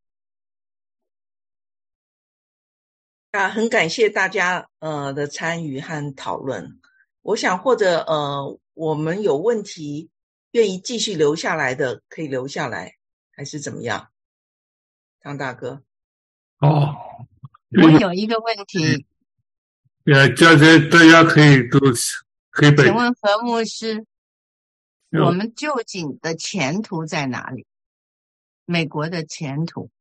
[3.32, 6.80] 啊，很感谢大家呃的参与和讨论。
[7.24, 10.12] 我想或者呃我们有问题
[10.52, 12.98] 愿意继续留下来的，可以留下来，
[13.32, 14.12] 还是怎么样？
[15.22, 15.82] 张大哥。
[16.60, 16.94] 哦，
[17.72, 19.06] 我有一个问题，
[20.06, 21.80] 呃，大家大家可以都
[22.50, 24.06] 可以请问何牧师，
[25.12, 27.68] 我们究竟的前途在哪里？
[28.66, 29.92] 美国的前途，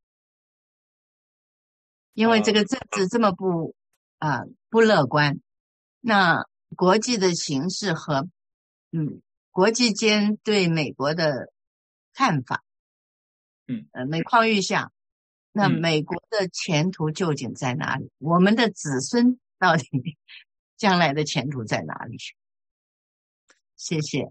[2.15, 3.75] 因为这个政治这么不
[4.19, 5.39] 啊不乐观，
[6.01, 8.29] 那国际的形势和
[8.93, 9.21] 嗯
[9.51, 11.53] 国际间对美国的
[12.15, 12.65] 看法，
[13.67, 13.87] 嗯。
[13.93, 14.91] 呃每况愈下。
[15.59, 18.09] 那美国的前途究竟在哪里？
[18.19, 20.17] 我们的子孙到底
[20.79, 22.17] 将来的前途在哪里？
[23.75, 24.31] 谢谢。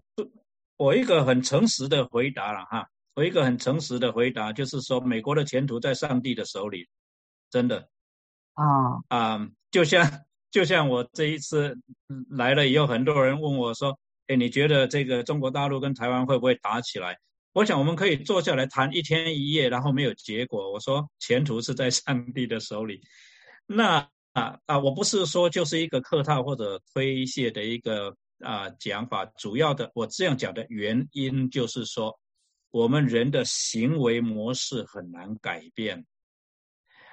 [0.78, 6.88] 我一个很诚实的回答了哈，我一个很诚实的回答就是说，美国的前途在上帝的手里，
[7.50, 7.90] 真的。
[8.54, 8.64] 啊
[9.08, 11.76] 啊，就像就像我这一次
[12.30, 13.98] 来了以后，很多人问我说
[14.28, 17.18] ：“哎，你觉得这个中国大陆跟台湾会不会打起来？”
[17.52, 20.70] 我想我们可以坐下来谈一天一夜，然后没有结果。
[20.70, 23.00] 我说前途是在上帝的手里。
[23.66, 29.24] 那啊啊，我不是说就是一个客套或者推卸的一个啊讲法。
[29.24, 32.16] 主要的，我这样讲的原因就是说，
[32.70, 36.06] 我们人的行为模式很难改变。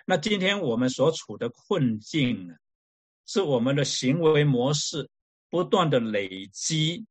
[0.06, 2.54] 那今天我们所处的困境呢，
[3.26, 5.10] 是我们的行为模式
[5.50, 7.06] 不断的累积。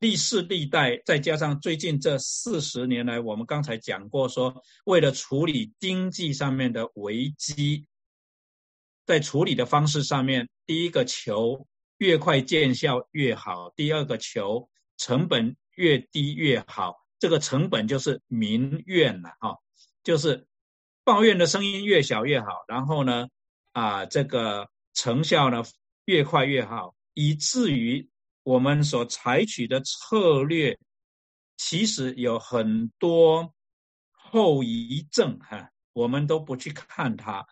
[0.00, 7.86] 历世历代，再加上最近这四十年来，我们刚才讲过，说为了处理经济上面的危机，
[9.04, 11.66] 在处理的方式上面，第一个求
[11.98, 16.96] 越快见效越好，第二个求成本越低越好。
[17.18, 19.58] 这个成本就是民怨了哈，
[20.02, 20.46] 就是
[21.04, 22.46] 抱怨的声音越小越好。
[22.66, 23.28] 然后呢，
[23.72, 25.62] 啊，这个成效呢
[26.06, 28.09] 越快越好，以至于。
[28.42, 30.78] 我们所采取的策略，
[31.56, 33.54] 其实有很多
[34.10, 37.46] 后遗症哈，我们都不去看它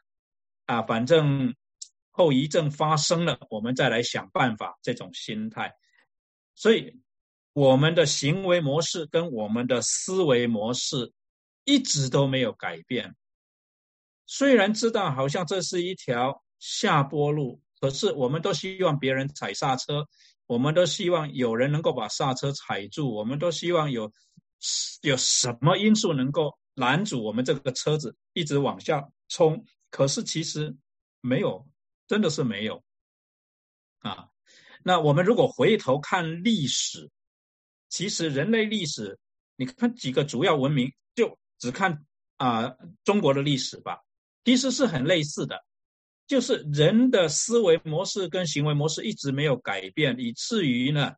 [0.67, 1.55] 啊，反正
[2.11, 4.79] 后遗症发生了，我们再来想办法。
[4.83, 5.75] 这种心态，
[6.55, 7.01] 所以
[7.53, 11.13] 我们的行为模式跟我们的思维模式
[11.65, 13.15] 一直都没有改变。
[14.27, 20.07] 虽然知道好像这是一条下坡路，可是我们都希望别人踩刹车。
[20.49, 24.11] 我们都希望有人能够把刹车踩住，我们都希望有
[25.03, 29.63] 有什么因素能够拦阻我们这个车子一直往下冲。
[29.91, 30.75] 可是其实
[31.21, 31.69] 没有，
[32.07, 32.83] 真的是没有
[33.99, 34.29] 啊。
[34.83, 37.11] 那我们如果回头看历史，
[37.91, 39.19] 其实人类历史，
[39.57, 42.07] 你看几个主要文明，就只看
[42.39, 43.99] 啊中国的历史吧，
[44.45, 45.63] 其实是很类似的。
[46.29, 51.15] 就是人的思维模式跟行为模式一直没有改变，以至于呢，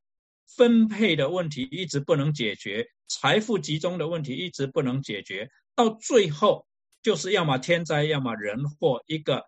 [0.57, 6.65] 分配的问题一直不能解决，财富集中的问题一直不能解决，到最后
[7.03, 9.45] 就是要么天灾，要么人祸，一个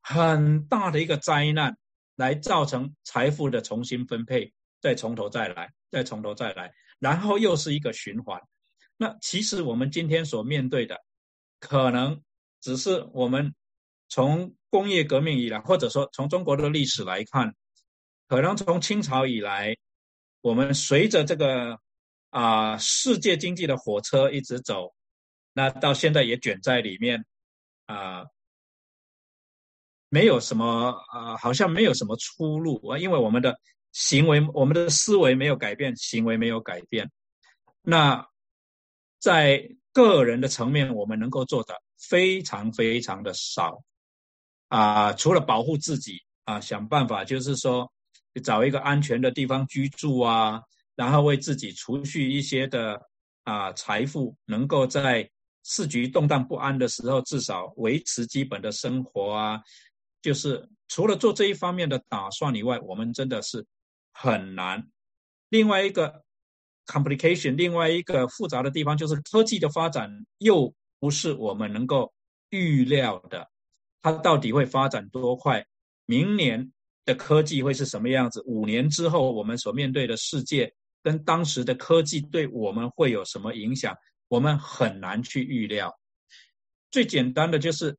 [0.00, 1.76] 很大的一个灾难，
[2.16, 4.50] 来造成财富的重新分配，
[4.80, 8.40] 再从头再来，再从头再来，然后又是一个循环。
[8.96, 10.98] 那其实我们今天所面对的，
[11.58, 12.22] 可能
[12.62, 13.54] 只是我们
[14.08, 17.54] 从工业革命以来，或者说从中国的历史来看，
[18.28, 19.76] 可能从清朝以来，
[20.40, 21.78] 我们随着这个
[22.30, 24.94] 啊世界经济的火车一直走，
[25.52, 27.24] 那到现在也卷在里面
[27.86, 28.24] 啊，
[30.08, 33.58] 没有什么啊，好像没有什么出路啊，因为我们的
[33.92, 37.10] 行为、我们的思维没有改变，行为没有改变。
[37.82, 38.24] 那
[39.18, 43.82] 在个人的层面，我们能够做的非常非常的少。
[44.70, 47.90] 啊，除了保护自己啊，想办法就是说，
[48.42, 50.62] 找一个安全的地方居住啊，
[50.94, 53.00] 然后为自己储蓄一些的
[53.42, 55.28] 啊财富，能够在
[55.64, 59.60] 市局动荡不安的时候，至少维持基本的生活啊。
[60.22, 63.66] 就是除了做这一方面的打算以外，我们真的是
[64.12, 64.86] 很难。
[65.48, 66.22] 另外一个
[66.86, 70.08] complication，另外一个复杂的地方就是科技的发展
[70.38, 72.12] 又不是我们能够
[72.50, 73.50] 预料的。
[74.02, 75.66] 它到底会发展多快？
[76.06, 76.72] 明年
[77.04, 78.42] 的科技会是什么样子？
[78.46, 83.96] 五年之后，我们所面对的世界跟当时的科技对我们会有什么影响？
[84.28, 85.98] 我们很难去预料。
[86.90, 87.96] 最简单的就是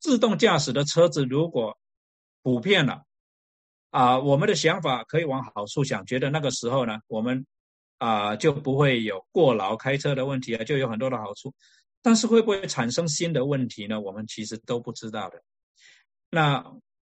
[0.00, 1.78] 自动驾驶的车子如果
[2.42, 3.02] 普遍了，
[3.90, 7.46] 啊，我们的想法可以往好处想，觉得那个时候呢，我们
[7.98, 11.54] 啊就不会有过劳开车的问题啊，就有很多的好处。
[12.02, 14.00] 但是会不会产生新的问题呢？
[14.00, 15.42] 我们其实都不知道的。
[16.30, 16.64] 那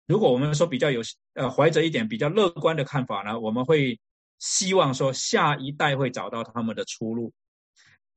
[0.06, 1.02] 如果我们说比较有
[1.34, 4.00] 呃怀着一点比较乐观的看法呢，我们会
[4.40, 7.34] 希望说下一代会找到他们的出路，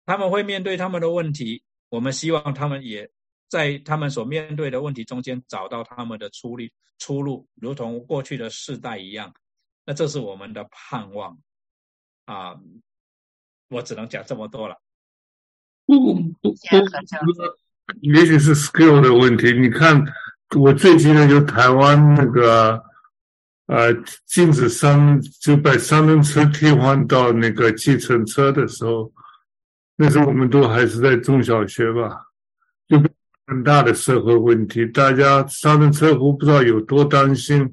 [0.06, 3.10] 他们会面对他们的问题，我们希望他们也
[3.48, 6.64] 在他们所面对的问题中间找到他们的出路，
[6.98, 9.34] 出路如同过去的世代一样。
[9.84, 11.36] 那这是我们的盼望
[12.26, 12.54] 啊！
[13.68, 14.76] 我只能讲这么多了。
[15.98, 16.54] 不不不，
[18.02, 19.52] 也许是 skill 的问题。
[19.58, 20.00] 你看，
[20.56, 22.80] 我最近呢就台湾那个
[23.66, 23.92] 呃，
[24.24, 29.12] 禁止三就把三轮车替换到那个计程车的时候。
[29.96, 32.16] 那时候我们都还是在中小学吧，
[32.88, 32.96] 就
[33.48, 37.68] 很大的社会问题，大家三轮车夫不知道有多担心，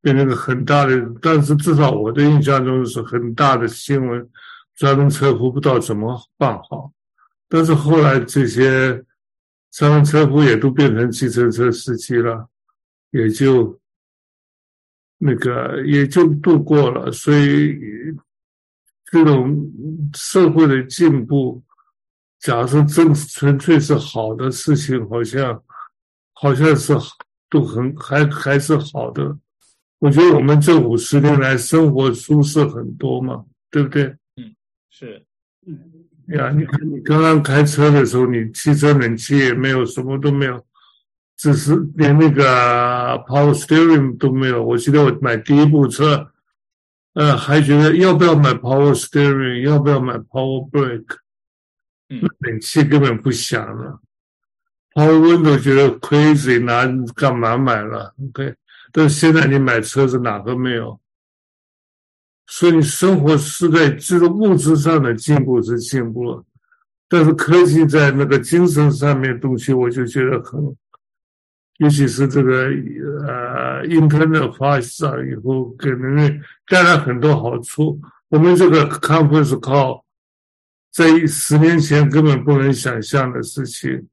[0.00, 0.96] 变成个很大的。
[1.20, 4.28] 但是至少我的印象中是很大的新闻，
[4.76, 6.92] 上了车夫不知道怎么办好。
[7.54, 9.04] 但是后来这些
[9.70, 12.48] 三轮车夫也都变成计程车司机了，
[13.12, 13.80] 也就
[15.18, 17.12] 那个也就度过了。
[17.12, 17.78] 所以。
[19.12, 19.70] 这种
[20.12, 21.62] 社会的进步，
[22.40, 25.62] 假设真纯粹是好的事情，好像
[26.32, 26.92] 好像是
[27.48, 29.38] 都很还还是好的。
[30.00, 34.04] 我觉得我们这五十年来生活舒适很多嘛，对不对？
[34.34, 34.56] 嗯，
[34.90, 35.24] 是。
[35.64, 35.78] 嗯
[36.28, 40.64] 呀，你看你刚刚开车的时候，你汽车冷气也没有，什么都没有，
[41.36, 44.64] 只是连那个 power steering 都没有。
[44.64, 46.30] 我记得我买第一部车。
[47.14, 51.18] 呃，还觉得要不要买 power steering，要不要买 power brake？
[52.08, 54.00] 嗯，冷气根本不响了。
[54.94, 58.56] power window 觉得 crazy，拿干嘛买了？OK，
[58.90, 60.98] 但是现在你买车子哪个没有？
[62.46, 66.44] 所以生活是在这个物质上的进步是进步了，
[67.08, 70.60] 但是科技在那个精神上面东西，我就觉得很。
[71.78, 72.66] 尤其是这个
[73.26, 78.00] 呃，Internet 发展以后，给人类带来很多好处。
[78.28, 80.04] 我们这个 conference 靠
[80.92, 84.06] 在十年前根本不能想象的事情。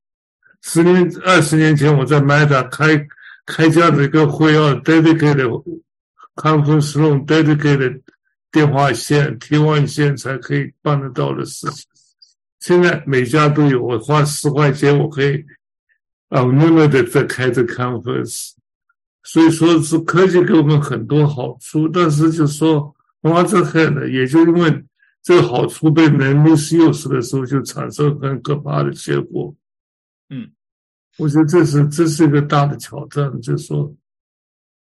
[0.63, 3.07] 十年、二十年前，我在 Meta 开
[3.45, 5.63] 开这样的一个会，要 dedicated
[6.35, 8.01] conference room，dedicated
[8.51, 11.85] 电话线、提问线才可以办得到的事情。
[12.59, 15.43] 现在每家都有，我花十块钱，我可以。
[16.29, 18.53] 啊，我们的在开着 conference，
[19.23, 24.83] 所以说是科技给我们很多好处，但是就说往这很呢，也就因为
[25.21, 29.53] 这个好处被人 misuse 的时候，就产生很可怕的结果。
[30.29, 30.49] 嗯，
[31.17, 33.93] 我觉得这是这是一个大的挑战，就说，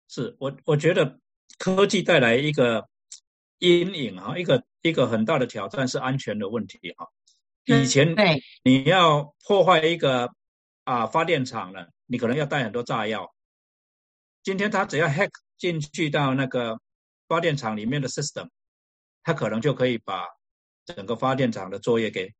[0.08, 1.20] 是我我觉得
[1.60, 2.84] 科技带来一个
[3.58, 7.06] 阴影啊，一个一个很大的挑战是安全的问题啊。
[7.64, 8.14] 以前
[8.62, 10.32] 你要破坏一个。
[10.86, 13.34] 啊，发电厂了，你可能要带很多炸药。
[14.44, 16.80] 今天他只要 hack 进去到那个
[17.26, 18.50] 发电厂里面的 system，
[19.24, 20.28] 他可能就可以把
[20.84, 22.32] 整个发电厂的作业给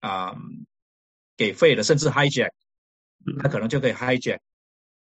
[0.00, 0.34] 啊
[1.36, 2.50] 给废了，甚至 hijack，
[3.40, 4.40] 他可能就可以 hijack。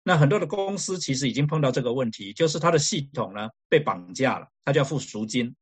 [0.08, 5.54] 那很多的公司其实已经碰到这个问题，就是它的系统呢被绑架了，它就要付赎金。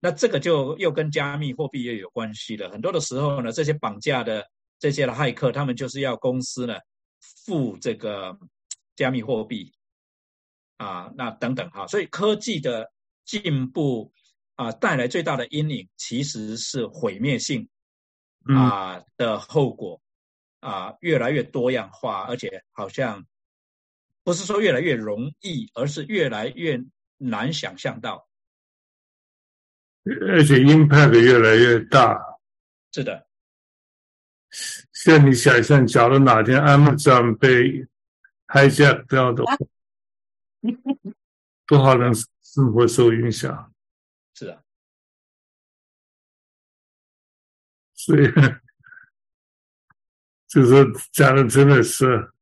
[0.00, 2.70] 那这个就又跟加密货币又有关系了。
[2.70, 4.48] 很多的时候呢，这些绑架的。
[4.80, 6.76] 这些的骇客，他们就是要公司呢
[7.44, 8.38] 付这个
[8.94, 9.72] 加密货币
[10.76, 12.88] 啊，那等等哈，所以科技的
[13.24, 14.12] 进步
[14.54, 17.68] 啊，带来最大的阴影其实是毁灭性
[18.56, 20.00] 啊的后果
[20.60, 23.26] 啊，越来越多样化，而且好像
[24.24, 26.82] 不是说越来越容易，而是越来越
[27.18, 28.28] 难想象到，
[30.04, 32.38] 而且 impact 越来越大，
[32.92, 33.26] 是的。
[34.92, 37.86] 像你想象，假如哪天 Amazon 被
[38.46, 39.56] hijack 掉的话，
[41.66, 43.72] 多少人生活受影响？
[44.34, 44.62] 是啊，
[47.94, 48.20] 所以
[50.48, 52.32] 就是讲的真的是。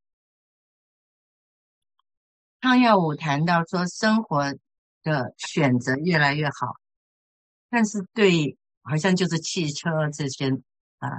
[2.60, 4.54] 汤耀武谈到说，生活
[5.02, 6.76] 的选择越来越好，
[7.68, 10.50] 但是对，好像就是汽车这些
[10.98, 11.10] 啊。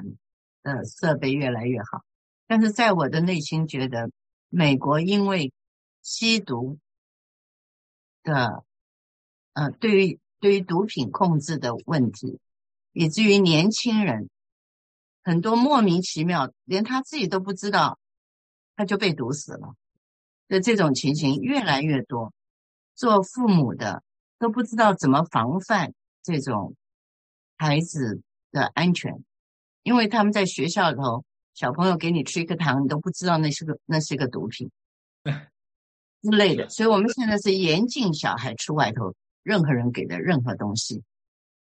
[0.63, 2.03] 呃，设备越来越好，
[2.45, 4.11] 但是在我的内心觉得，
[4.49, 5.53] 美国因为
[6.01, 6.77] 吸毒
[8.21, 8.65] 的，
[9.53, 12.41] 呃，对于对于毒品控制的问题，
[12.91, 14.29] 以至于年轻人
[15.27, 17.99] 很多莫名其妙，连他自己都不知道，
[18.77, 19.75] 他就被毒死了
[20.47, 22.31] 的这种情形越来越多，
[22.95, 24.03] 做父母的
[24.39, 26.75] 都不知道怎么防范这种
[27.57, 28.21] 孩子
[28.53, 29.21] 的安全。
[29.83, 34.71] 因为他们在学校里头，小朋友给你吃一颗糖，你都不知道那是个那是一个毒品
[36.23, 41.03] 之类的，所以我们现在是严禁小孩吃外头任何人给的任何东西。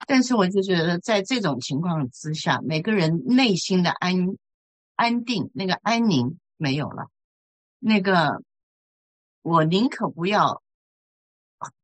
[0.07, 4.15] 但是我就觉得，在这种情况之下，每个人内心的安
[4.95, 7.09] 安定、那个安宁没有了。
[7.79, 8.43] 那个，
[9.43, 10.63] 我宁可不要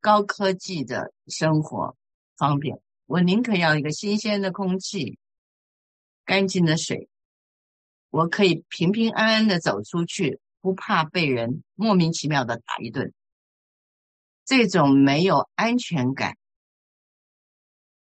[0.00, 1.96] 高科技的生活
[2.36, 5.18] 方便，我宁可要一个新鲜的空气、
[6.24, 7.08] 干净的水，
[8.10, 13.12] 我可以平平安安的走出去，不怕被人莫名其妙的打一顿。
[14.44, 16.36] 这种没有安全感，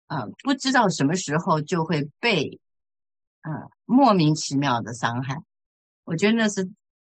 [0.06, 2.60] 啊，不知道什么时候就会被，
[3.40, 3.50] 啊，
[3.84, 5.42] 莫名其妙的伤害，
[6.04, 6.70] 我觉得那是。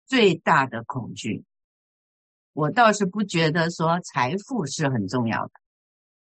[0.08, 1.44] 最大的恐惧，
[2.52, 5.52] 我倒是不觉得说财富是很重要的，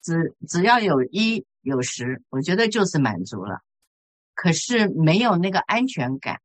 [0.03, 3.63] 只只要有一有十，我觉得就是满足了。
[4.35, 6.43] 可是没有那个安全感，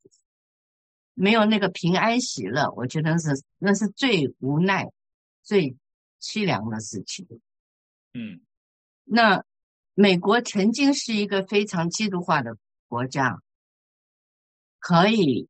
[1.14, 4.90] 没有那个平安喜乐，我觉得是那是最无奈、
[5.44, 5.76] 最
[6.22, 7.28] 凄凉的事情。
[8.14, 8.40] 嗯，
[9.04, 9.44] 那
[9.96, 12.58] 美国曾经是一个非常基督化的
[12.88, 13.42] 国家，
[14.80, 15.48] 可以。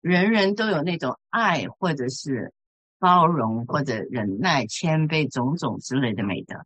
[0.00, 2.54] 人人都有那种爱，或者是
[2.98, 6.64] 包容，或者忍耐、谦卑种种之类的美德。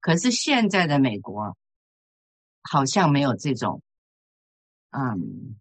[0.00, 1.56] 可是现在的美国
[2.62, 3.80] 好像没有这种，
[4.90, 5.56] 嗯，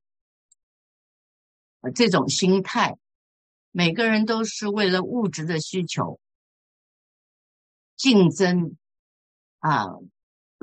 [1.96, 2.98] 这种心态。
[3.72, 6.20] 每个人都是为了物质的需求
[7.96, 8.76] 竞争
[9.60, 9.86] 啊。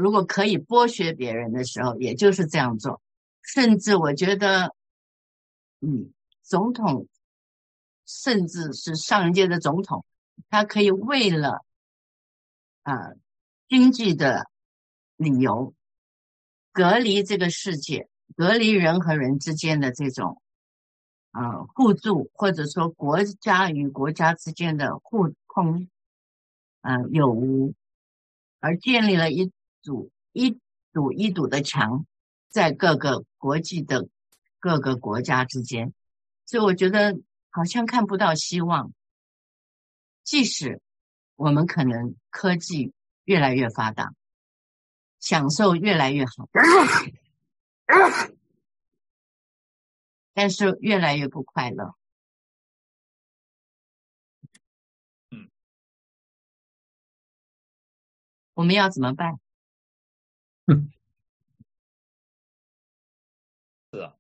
[0.01, 3.01] 如果可以剥削别人的时候，也就是这样做。
[3.43, 4.75] 甚至我觉得，
[5.81, 6.13] 嗯。
[6.43, 7.07] 总统，
[8.07, 10.05] 甚至是上一届的总统，
[10.49, 11.65] 他可以为了
[12.83, 13.13] 啊
[13.69, 14.51] 经济的
[15.15, 15.73] 理由，
[16.73, 20.43] 隔离这个世界，隔离人和人之间的这种
[21.31, 25.89] 啊互助，或者说国家与国家之间的互通
[26.81, 27.75] 啊有无，
[28.59, 29.53] 而建立了一
[29.83, 30.59] 堵一
[30.93, 32.07] 堵一堵的墙，
[32.49, 34.09] 在各个国际的
[34.59, 35.93] 各个国家之间。
[36.47, 37.19] 所以我觉得
[37.51, 38.93] 好像看不到希望，
[40.23, 40.81] 即使
[41.37, 42.93] 我们可能科技
[43.25, 44.13] 越来越发达，
[45.21, 46.49] 享受越来越好，
[50.33, 51.95] 但是越来越不快乐。
[55.31, 55.51] 嗯，
[58.55, 59.39] 我们要怎么办？
[60.71, 60.93] 嗯，
[63.93, 64.15] 是啊，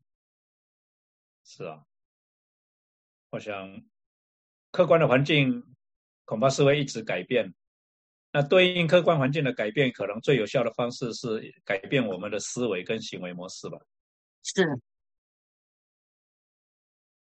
[1.44, 1.86] 是啊。
[3.30, 3.80] 我想，
[4.72, 5.76] 客观的环境
[6.24, 7.54] 恐怕是会一直改变。
[8.32, 13.78] 那对应客观环境的改变，可能最有效的方式是改变我们的思维跟行为模式吧。
[14.42, 14.80] 是，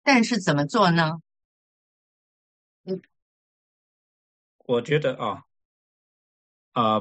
[0.03, 1.23] 但是怎么做呢？
[2.85, 3.01] 嗯，
[4.67, 5.44] 我觉得啊，
[6.73, 7.01] 啊，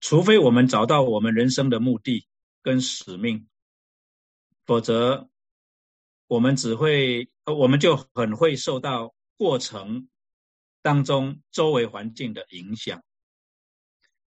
[0.00, 2.26] 除非我们找到我们人生的目的
[2.62, 3.46] 跟使命，
[4.64, 5.28] 否则。
[6.30, 10.08] 我们只会，我们就很会受到过程
[10.80, 13.02] 当中周围环境的影响。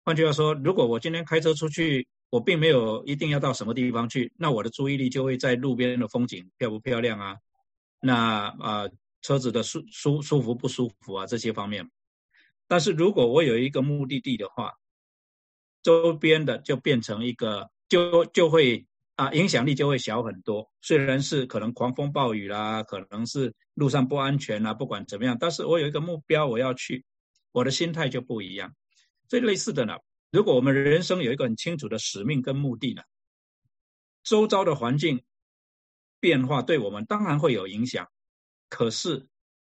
[0.04, 7.38] 换句话说，如果我今天开车出去，我并没有一定要到什么地方去，那我的注意力就会在路边的风景漂不漂亮啊？
[7.98, 8.86] 那啊，
[9.22, 11.24] 车子的舒舒舒服不舒服啊？
[11.24, 11.90] 这些方面。
[12.68, 14.74] 但是如果我有一个目的地的话，
[15.86, 18.84] 周边的就变成一个，就就会。
[19.16, 20.70] 啊，影响力就会小很多。
[20.82, 27.02] 虽然是可能狂风暴雨啦，可能是路上不安全啦，不管怎么样，但是我有一个目标，我要去，
[27.50, 28.74] 我的心态就不一样。
[29.26, 29.94] 最类似的呢，
[30.30, 33.00] 如果我们人生有一个很清楚的使命跟目的呢，
[34.22, 35.24] 周遭的环境
[36.20, 38.06] 变化对我们当然会有影响，
[38.68, 39.26] 可是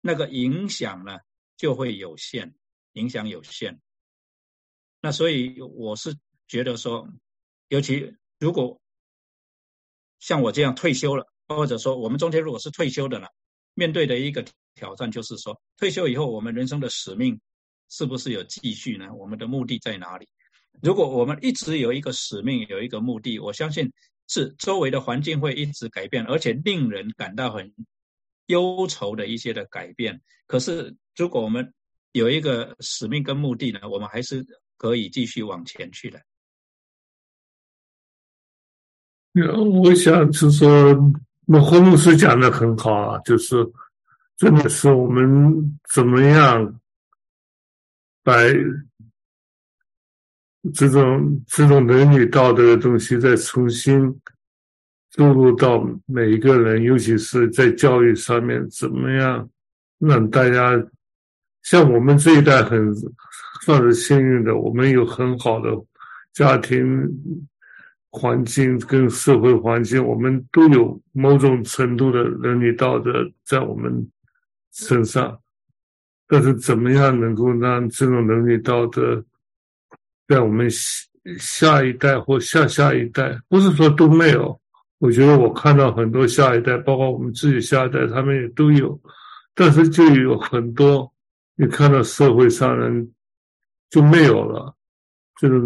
[0.01, 1.17] 那个影响呢
[1.57, 2.57] 就会有限，
[2.95, 3.81] 影响有限。
[5.01, 6.15] 那所以我是
[6.47, 7.09] 觉得说，
[7.69, 8.81] 尤其如果。
[10.21, 13.29] 像我这样退休了，或者说我们中间如果是退休的了，
[13.75, 14.45] 面对的一个
[14.75, 17.41] 挑战就是说，退休以后我们人生的使命
[17.89, 19.07] 是不是有继续呢？
[19.15, 20.27] 我们的目的在哪里？
[20.83, 23.89] 如果我们一直有一个使命，有一个目的，我相信
[24.27, 27.73] 是周围的环境会一直改变，而且令人感到很
[28.47, 30.21] 忧愁的一些的改变。
[30.49, 31.73] 可是如果我们
[32.11, 34.45] 有一个使命跟目的呢，我们还是
[34.79, 36.23] 可以继续往前去的。
[39.35, 41.13] 我想就是说，
[41.45, 43.57] 那霍牧师讲的很好啊，就是
[44.37, 46.81] 真的是我们怎么样
[48.23, 48.35] 把
[50.75, 54.21] 这种这种伦理道德的东西再重新
[55.11, 59.49] 注入到每一个人，尤其是在教育上面，怎么样
[59.99, 60.73] 让大家
[61.63, 62.93] 像我们这一代很
[63.69, 65.71] 算是幸运的，我们有很好的
[66.33, 67.07] 家庭。
[68.11, 73.13] 环境跟社会环境，我们都有某种程度的伦理道德
[73.45, 73.93] 在我们
[74.73, 75.39] 身上。
[76.27, 79.23] 但是，怎么样能够让这种伦理道德
[80.27, 81.07] 在我们下
[81.39, 84.59] 下一代或下下一代，不是说都没有？
[85.01, 88.99] 我觉得我看到很多下一代，包括我们自己下一代，他们也都有，
[89.55, 91.13] 但是就有很多
[91.57, 93.13] 你看到社会上人
[93.91, 94.75] 就没有了，
[95.37, 95.57] 这个。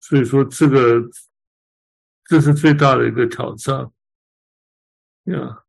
[0.00, 1.02] 所以说，这个
[2.24, 3.90] 这是最大的一个挑战
[5.24, 5.64] 呀。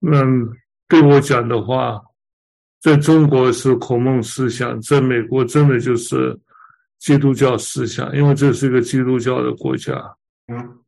[0.00, 0.20] 那
[0.86, 2.02] 对我讲的话，
[2.80, 6.38] 在中国是孔孟思想，在美国真的就是
[6.98, 9.94] 基督教思想，因为这是一个基督教的国家。
[10.48, 10.84] 嗯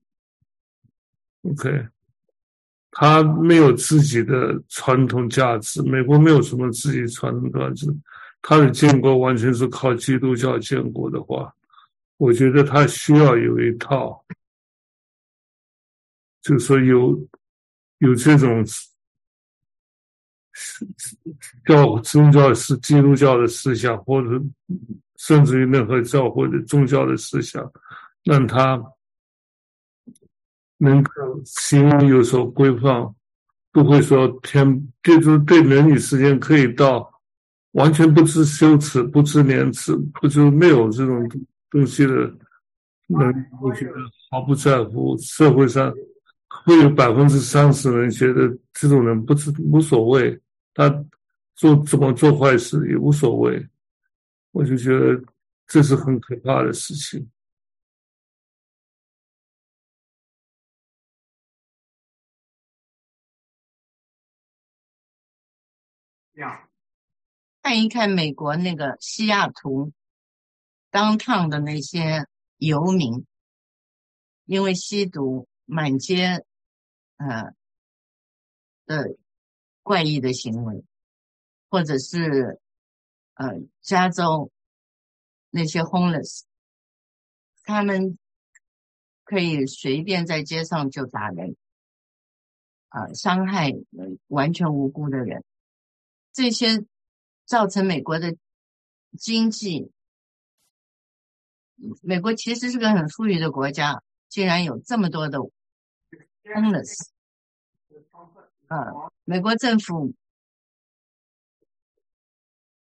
[1.44, 1.88] ，OK，
[2.94, 7.86] 他没有自己的传统价值，美国没有什么自己传统价值。
[8.42, 11.52] 他的建国完全是靠基督教建国的话，
[12.18, 14.22] 我觉得他需要有一套，
[16.42, 17.28] 就是说有
[17.98, 18.64] 有这种
[21.64, 24.42] 教宗教是基督教的思想，或者
[25.16, 27.72] 甚至于任何教会的宗教的思想，
[28.24, 28.76] 让他
[30.82, 31.10] 能够
[31.44, 33.08] 行为有所规范，
[33.70, 37.08] 不会说天就是对人与之间可以到。
[37.72, 41.26] 完全不知羞耻，不知廉耻，不就没有这种
[41.70, 43.94] 东西的人，我觉得
[44.30, 45.16] 毫不在乎。
[45.16, 45.90] 社会上
[46.48, 50.38] 会有百分之三十人觉得这种人不知无所谓，
[50.74, 51.02] 他
[51.54, 53.66] 做怎么做坏事也无所谓。
[54.50, 55.18] 我就觉得
[55.66, 57.26] 这是很可怕的事情。
[66.34, 66.68] 呀。
[67.62, 69.92] 看一看美国那个西雅图
[70.90, 73.24] 当趟的那些游民，
[74.46, 76.44] 因为吸毒满街
[77.18, 77.54] 呃
[78.84, 79.16] 的
[79.84, 80.84] 怪异的行为，
[81.70, 82.60] 或者是
[83.34, 84.50] 呃加州
[85.50, 86.42] 那些 homeless，
[87.62, 88.18] 他们
[89.22, 91.56] 可以随便在街上就打人，
[92.88, 93.70] 啊，伤害
[94.26, 95.44] 完全无辜的人，
[96.32, 96.84] 这些。
[97.44, 98.34] 造成美国的
[99.18, 99.90] 经济，
[102.00, 105.38] 美国其实是个很富裕的国家，竟然有这么多的
[106.44, 107.08] homeless。
[108.68, 110.14] 啊，美国政府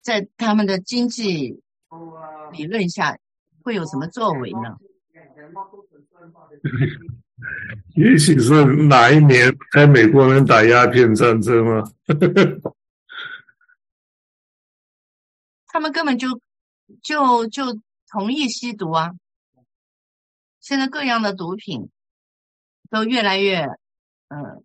[0.01, 1.59] 在他们的经济
[2.51, 3.17] 理论下
[3.63, 4.77] 会有什么作为呢？
[7.95, 11.91] 也许是哪一年在美国人打鸦片战争了。
[15.73, 16.39] 他们根本就
[17.01, 19.09] 就就同意吸毒啊！
[20.59, 21.89] 现在各样的毒品
[22.91, 23.63] 都越来越
[24.27, 24.63] 嗯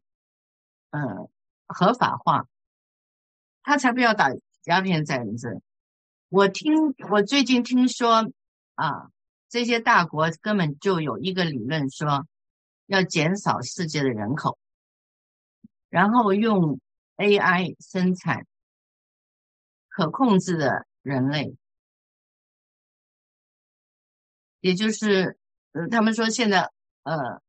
[0.91, 1.31] 嗯
[1.67, 2.47] 合法化，
[3.63, 4.29] 他才不要打
[4.65, 5.63] 鸦片战争。
[6.29, 6.75] 我听
[7.11, 8.31] 我最近听说
[8.75, 9.11] 啊，
[9.49, 12.27] 这些大国根本就有一个理论说
[12.85, 14.59] 要减少世界的人口，
[15.89, 16.79] 然后用
[17.17, 18.47] AI 生产
[19.89, 20.87] 可控制的。
[21.09, 21.57] 人类，
[24.61, 25.39] 也就是，
[25.73, 26.71] 呃，他们说现在，
[27.03, 27.41] 呃，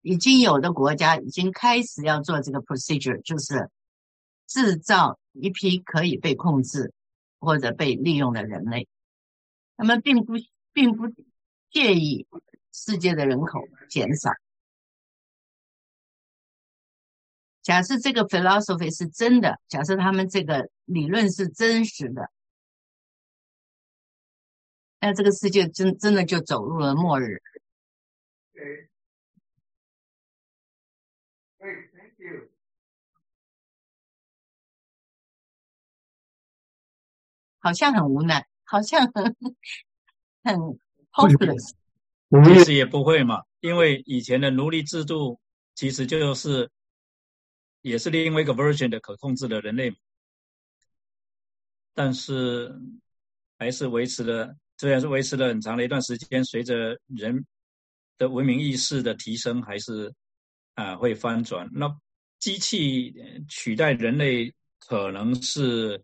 [0.00, 3.68] 已经有的国家已经开始要做这个 procedure，就是
[4.46, 6.94] 制造一批可以被控制
[7.38, 8.88] 或者被利用的人类。
[9.76, 10.32] 他们并不
[10.72, 11.08] 并不
[11.70, 12.26] 介意
[12.72, 14.30] 世界的人口减少。
[17.64, 22.30] 假设这个 philosophy 是真的，假设他们这个理论是真实的，
[25.00, 27.40] 那这个世界真真的就走入了末日。
[28.52, 28.88] 嗯
[31.58, 32.50] Thank you.
[37.60, 39.34] 好像很无奈，好像很
[40.42, 40.78] 很
[41.12, 41.72] hopeless。
[42.44, 45.40] 其实也不会嘛，因为以前的奴隶制度
[45.74, 46.70] 其实就是。
[47.84, 49.94] 也是另外一个 version 的可控制的人类，
[51.92, 52.74] 但是
[53.58, 56.42] 还是维持了，虽然是维持了很长的一段时间。
[56.46, 57.44] 随着人
[58.16, 60.10] 的文明意识的提升，还是
[60.74, 61.68] 啊会翻转。
[61.74, 61.94] 那
[62.38, 63.14] 机器
[63.50, 66.02] 取代人类，可能是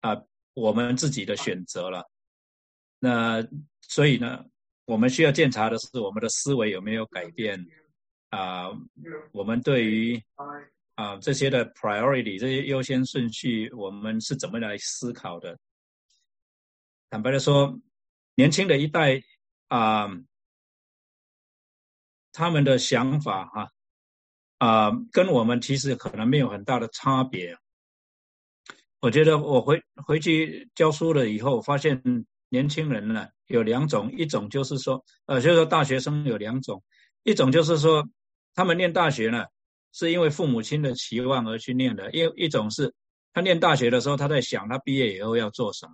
[0.00, 0.16] 啊
[0.54, 2.10] 我们自己的选择了。
[2.98, 3.46] 那
[3.82, 4.46] 所以呢，
[4.86, 7.66] 我们需要检查的是我们的思维有没有改变
[8.30, 8.70] 啊？
[9.32, 10.24] 我们对于
[10.98, 15.56] 啊，这些的 priority，这些优先顺序，我们是怎么来思考的？
[17.08, 17.78] 坦白的说，
[18.34, 19.22] 年轻的一代
[19.68, 20.08] 啊，
[22.32, 23.70] 他们的想法哈
[24.58, 27.56] 啊，跟我们其实可能没有很大的差别。
[28.98, 32.02] 我觉得我回回去教书了以后，发现
[32.48, 36.82] 年轻人呢有两种，一种就是说，呃，就是说大学生有两种，
[37.22, 38.04] 一种就是说
[38.52, 39.46] 他们念大学呢
[39.98, 42.94] 是因为父母亲的期望而去念的，一一种是
[43.32, 45.92] 他念大学的时候他在想他毕业以后要做什么。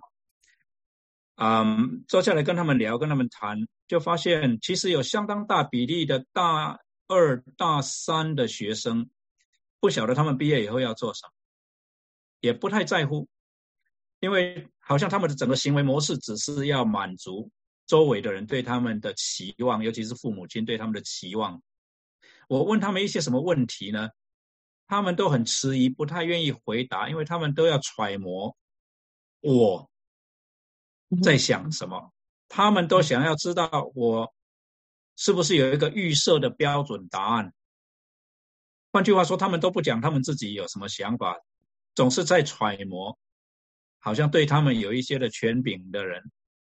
[1.37, 9.09] 嗯，坐下来跟他们聊，跟他们谈，就发现其实有相当大比例的大二、大三的学生
[9.79, 11.31] 不晓得他们毕业以后要做什么。
[12.41, 13.27] 也不太在乎，
[14.19, 17.49] 因为好像他们的整个行为模式只是要满足
[17.87, 21.59] 周围的人对他们的期望，尤其是父母亲对他们的期望。
[22.47, 24.09] 我问他们一些什么问题呢？
[24.87, 28.55] 他们都很迟疑，不太愿意回答，因为他们都要揣摩
[29.41, 29.89] 我
[31.23, 32.11] 在想什么。
[32.47, 34.33] 他们都想要知道我
[35.15, 37.51] 是不是有一个预设的标准答案。
[38.91, 41.37] 换句话说，他们都不讲他们自己有什么想法。
[41.95, 43.17] 总是在揣摩，
[43.99, 46.31] 好像对他们有一些的权柄的人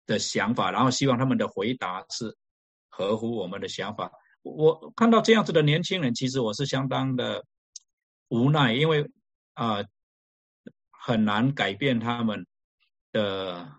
[0.06, 2.38] 的想法，然后希望他们的回答是
[2.88, 4.12] 合乎我们的想法。
[4.56, 7.44] 我看到这样子的年轻人，其实我是相当的
[8.30, 9.10] 无奈，因为
[9.54, 9.84] 啊
[10.90, 12.46] 很难改变他们
[13.12, 13.72] 的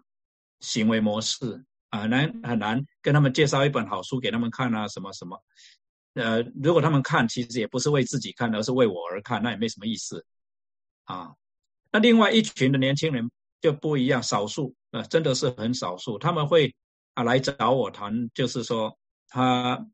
[0.60, 5.42] 行为模式啊，难很难跟他们介绍一本好书给他们看啊，什么什么。
[6.14, 10.24] 呃，如果他们看，其实也不是为自己看，而是为我而看，那也没什么意思。
[11.04, 11.32] 啊，
[11.92, 13.30] 那另外一群的年轻人
[13.60, 16.74] 就不一样，少数啊，真的是很少数，他们会
[17.14, 18.98] 啊来找我谈，就是说
[19.28, 19.86] 他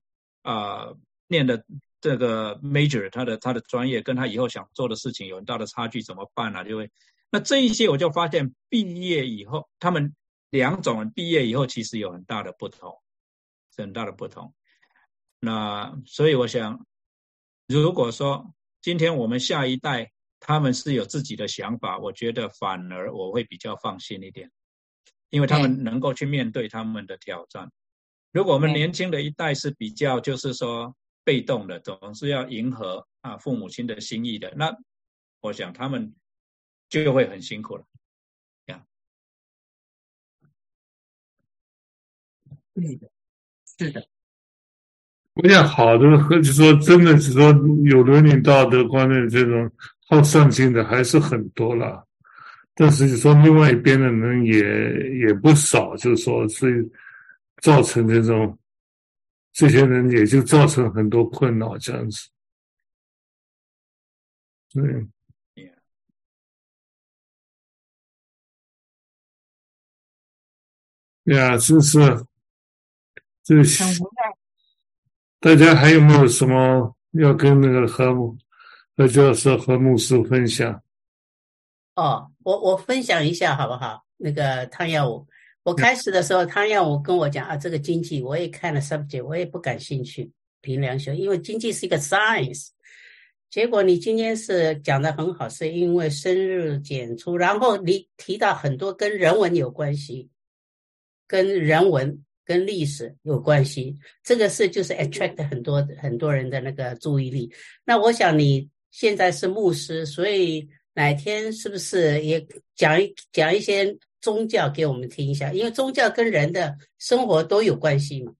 [0.44, 0.94] 啊
[1.26, 1.64] 念的
[2.00, 6.64] 这个 major，他的他的专业跟他以后想做的事情有很大的差距，怎么办呢？
[6.64, 6.88] 就会
[7.30, 10.14] 那这一些我就发现，毕业以后他们
[10.50, 12.96] 两种人毕业以后其实有很大的不同，
[13.76, 14.54] 很大的不同。
[15.40, 16.86] 那所以我想，
[17.66, 20.12] 如果说今天我们下一代。
[20.46, 24.50] 他们是有自己的想法，我觉得反而我会比较放心一点，
[25.30, 27.72] 因为他们能够去面对他们的挑战。
[28.34, 34.76] 如果我们年轻的一代是比较就是说被动的，总是要迎合啊父母亲的心意的，那
[35.40, 36.12] 我想他们
[36.88, 37.84] 就会很辛苦了。
[38.66, 38.84] 呀，
[42.74, 43.08] 对的，
[43.78, 44.04] 是的。
[45.34, 47.52] 我想好的，或者说真的是说
[47.84, 49.70] 有伦理道德观的这种。
[50.06, 52.06] 好上进的还是很多了，
[52.74, 56.74] 但是就说另外一边的人也也不少，就是说，所以
[57.62, 58.58] 造成这种
[59.52, 62.28] 这些人也就造成很多困扰这样子。
[64.72, 65.06] 对，
[71.34, 71.98] 呀，就是，
[73.42, 73.54] 这
[75.40, 78.36] 大家还有没有什么要跟那个和睦？
[78.96, 80.82] 那就是和牧师分享。
[81.94, 84.04] 哦，我我分享一下好不好？
[84.16, 85.26] 那个汤耀武，
[85.64, 92.68] 我开始的时候，他让我跟我讲啊，这个经济我也看了 subject，我也不感兴趣，凭良心，因为经济是一个 science。
[93.50, 100.28] 结果你今天是讲的很好，是因为深入简出，然后你提到很多跟人文有关系，
[101.26, 107.52] 跟人文跟历史有关系，这个是就是 attract 很多很多人的那个注意力。
[107.84, 108.70] 那我想你。
[108.96, 113.92] 现在是牧师，所以哪天是不是也讲一讲一些
[114.24, 115.52] 宗教给我们听一下？
[115.52, 118.32] 因为宗教跟人的生活都有关系嘛，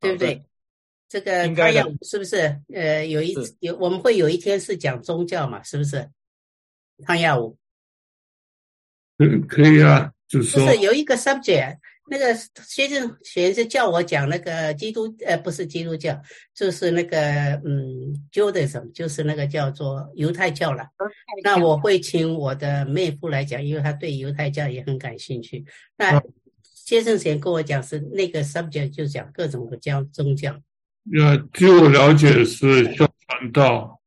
[0.00, 0.42] 对不对？
[1.06, 2.62] 这个他要是不是？
[2.72, 5.62] 呃，有一有我们会有一天是讲宗教嘛？
[5.62, 6.10] 是不是？
[7.04, 7.58] 汤亚武，
[9.18, 11.78] 嗯，可以啊，就是说，不是有一个 subject。
[12.10, 12.34] 那个
[12.66, 16.20] 先生学生叫我讲那个基督呃不是基督教，
[16.52, 17.18] 就是那个
[17.64, 20.88] 嗯 Judaism，就是那个叫做犹太教了。
[21.44, 25.64] 那我会请我的妹夫来讲，因为他对犹太教也很感兴趣。
[25.96, 26.20] 那
[26.64, 30.52] 先生先跟我讲是那个 subject 就讲各种的教宗教。
[31.16, 34.00] 呃，据我了解是教传道，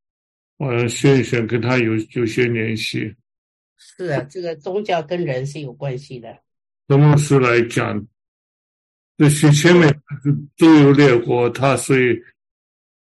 [0.57, 3.15] 呃，先生跟他有有些联系。
[3.77, 6.42] 是啊，这个宗教跟人是有关系的。
[6.87, 8.05] 什么是来讲？
[9.15, 10.01] 这些前面
[10.57, 12.19] 周游列国，他所以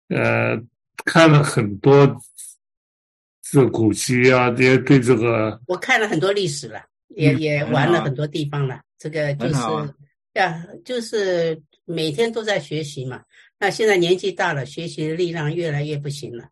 [0.08, 0.60] 呃
[1.06, 2.20] 看了很多
[3.40, 8.82] 这古籍啊，也对这个我看了很多历史了，也也玩了很多地方了。
[8.98, 9.54] 这个就是
[10.34, 13.24] 呀，就是每天都在学习嘛。
[13.58, 16.50] 那现在年纪大了，学习的力量越来越不行了。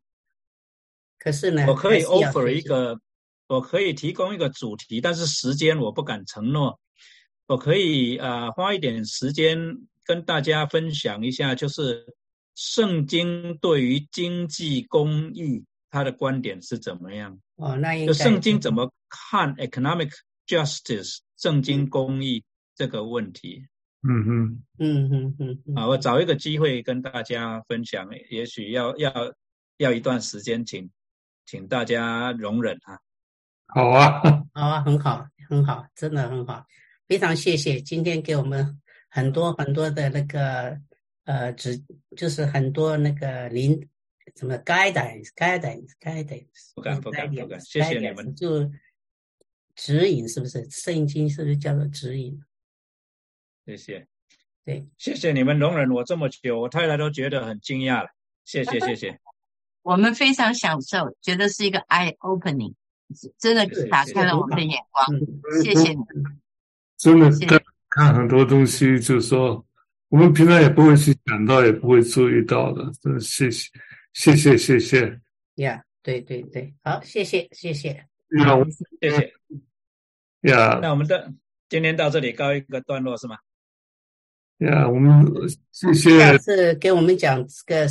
[1.18, 2.98] 可是呢，我可以 offer 一个，
[3.46, 6.80] 我可以提供一个主题，但是时间我不敢承诺。
[7.50, 9.58] 我可以呃花一点时间
[10.04, 12.06] 跟大家分享一下，就是
[12.54, 17.36] 圣经对于经济公益它的观点是怎么样？
[17.56, 20.12] 哦，那应就该圣经怎么看？Economic
[20.46, 22.44] justice 圣经公益
[22.76, 23.66] 这个问题。
[24.08, 25.88] 嗯哼，嗯嗯嗯嗯啊？
[25.88, 29.12] 我找一个机会跟大家分享，也许要要
[29.78, 30.88] 要一段时间，请
[31.46, 33.00] 请大家容忍啊。
[33.66, 34.22] 好啊，
[34.54, 36.64] 好啊，很好，很好，真的很好，
[37.10, 40.80] 非常谢谢今天给我们很多很多的那个
[41.24, 41.82] 呃指，
[42.16, 43.88] 就是很多那个领
[44.36, 48.70] 什么 guidance guidance guidance，不敢不敢不敢谢谢你们就
[49.74, 50.64] 指引是不是？
[50.70, 52.40] 圣经是不是叫做指引？
[53.66, 54.06] 谢谢，
[54.64, 58.10] 对，谢谢你们容忍我这么久，我太太都觉得很惊讶了。
[58.44, 59.18] 谢谢谢谢，
[59.82, 62.74] 我们非常享受，觉得是一个 eye opening，
[63.36, 65.18] 真的打开了我们的眼光。
[65.18, 66.04] 嗯谢谢你，
[67.00, 69.64] 真的看看很多东西，就是说
[70.10, 72.84] 我们平常也不会去想到，也不会注意到的。
[73.02, 73.70] 真的谢谢，
[74.12, 75.20] 谢谢，谢谢。
[75.54, 77.88] 呀，对对对，好，谢谢谢谢，
[78.38, 78.64] 呀，我
[79.00, 79.32] 谢谢。
[80.42, 81.32] 呀那我们的
[81.68, 83.36] 今天到这里告一个段落是吗？
[84.58, 85.26] 呀，我们
[85.72, 87.86] 谢谢下次给我们讲这个，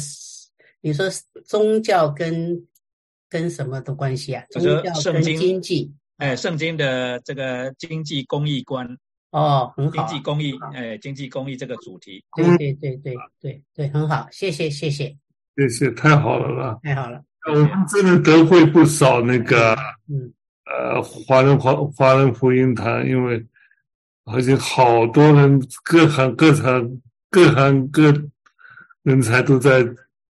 [0.81, 1.09] 你说
[1.45, 2.67] 宗教跟
[3.27, 4.45] 跟什么的关系啊？
[4.51, 8.88] 宗教跟经济，哎，圣经的这个经济公益观，
[9.31, 15.17] 哦，很好啊，经济公益哎，经济公益这个主题，对对对对对对，很好，谢谢谢谢，
[15.57, 16.80] 谢谢，太好了啦！
[16.83, 19.75] 太好了，我们真的得会不少那个
[20.07, 20.31] 嗯。
[20.72, 23.43] 呃华人华华人福音堂，因为
[24.25, 28.14] 而且好多人各行各行各行各
[29.01, 29.83] 人才都在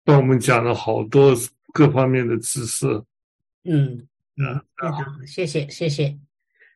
[0.04, 1.34] 帮我们讲了好多
[1.72, 2.86] 各方面的知识。
[3.64, 4.06] 嗯
[4.38, 6.16] 嗯，非常好，谢谢谢谢，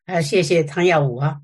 [0.05, 1.39] 呃谢谢汤耀武啊，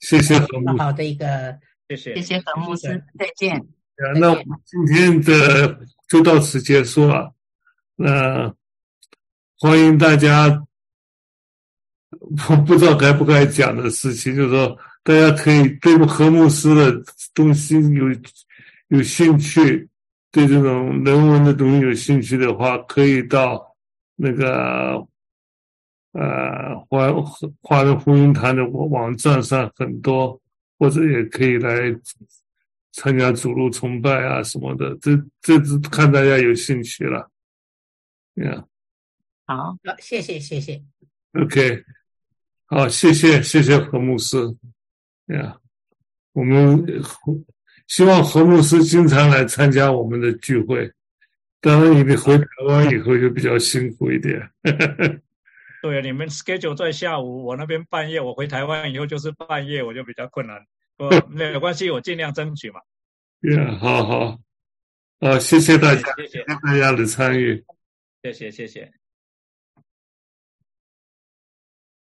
[0.00, 3.56] 谢谢何牧好的一个，谢谢谢谢何牧师，再见。
[3.56, 7.34] 啊，那我们今天的就到此结束了。
[7.96, 8.54] 那
[9.58, 10.62] 欢迎大家，
[12.48, 17.02] 我不知道该不该讲的事情，就是说大家可以对何牧师的
[17.34, 18.06] 东西有
[18.88, 19.88] 有兴趣，
[20.30, 23.74] 对这种人文的东西有兴趣的话，可以到
[24.16, 25.06] 那个
[26.12, 27.12] 呃华
[27.60, 30.40] 华人福音堂的网网站上很多，
[30.78, 31.94] 或者也可以来
[32.92, 37.30] 参加主路崇拜啊什么的，这这是看大家有兴趣了。
[38.34, 38.64] 呀、
[39.46, 40.82] 好，好，谢谢谢谢
[41.34, 41.84] ，OK，
[42.66, 44.36] 好，谢谢谢谢何牧师。
[45.26, 45.56] 呀、
[46.32, 47.00] 我们呃
[47.86, 50.92] 希望何牧师经常来参加我们的聚会。
[51.60, 54.50] 当然，你回台湾以后就比较辛苦一点。
[55.82, 60.66] 对，你们 schedule 在下午，我那边半夜，我回台湾以后就是半夜，我就比较困难。
[60.96, 62.80] 不， 没有关系，我尽量争取嘛。
[63.40, 64.38] 呀、好好，
[65.20, 67.64] 啊，谢谢大家，谢谢大家的参与。
[68.22, 68.99] 谢谢，谢谢。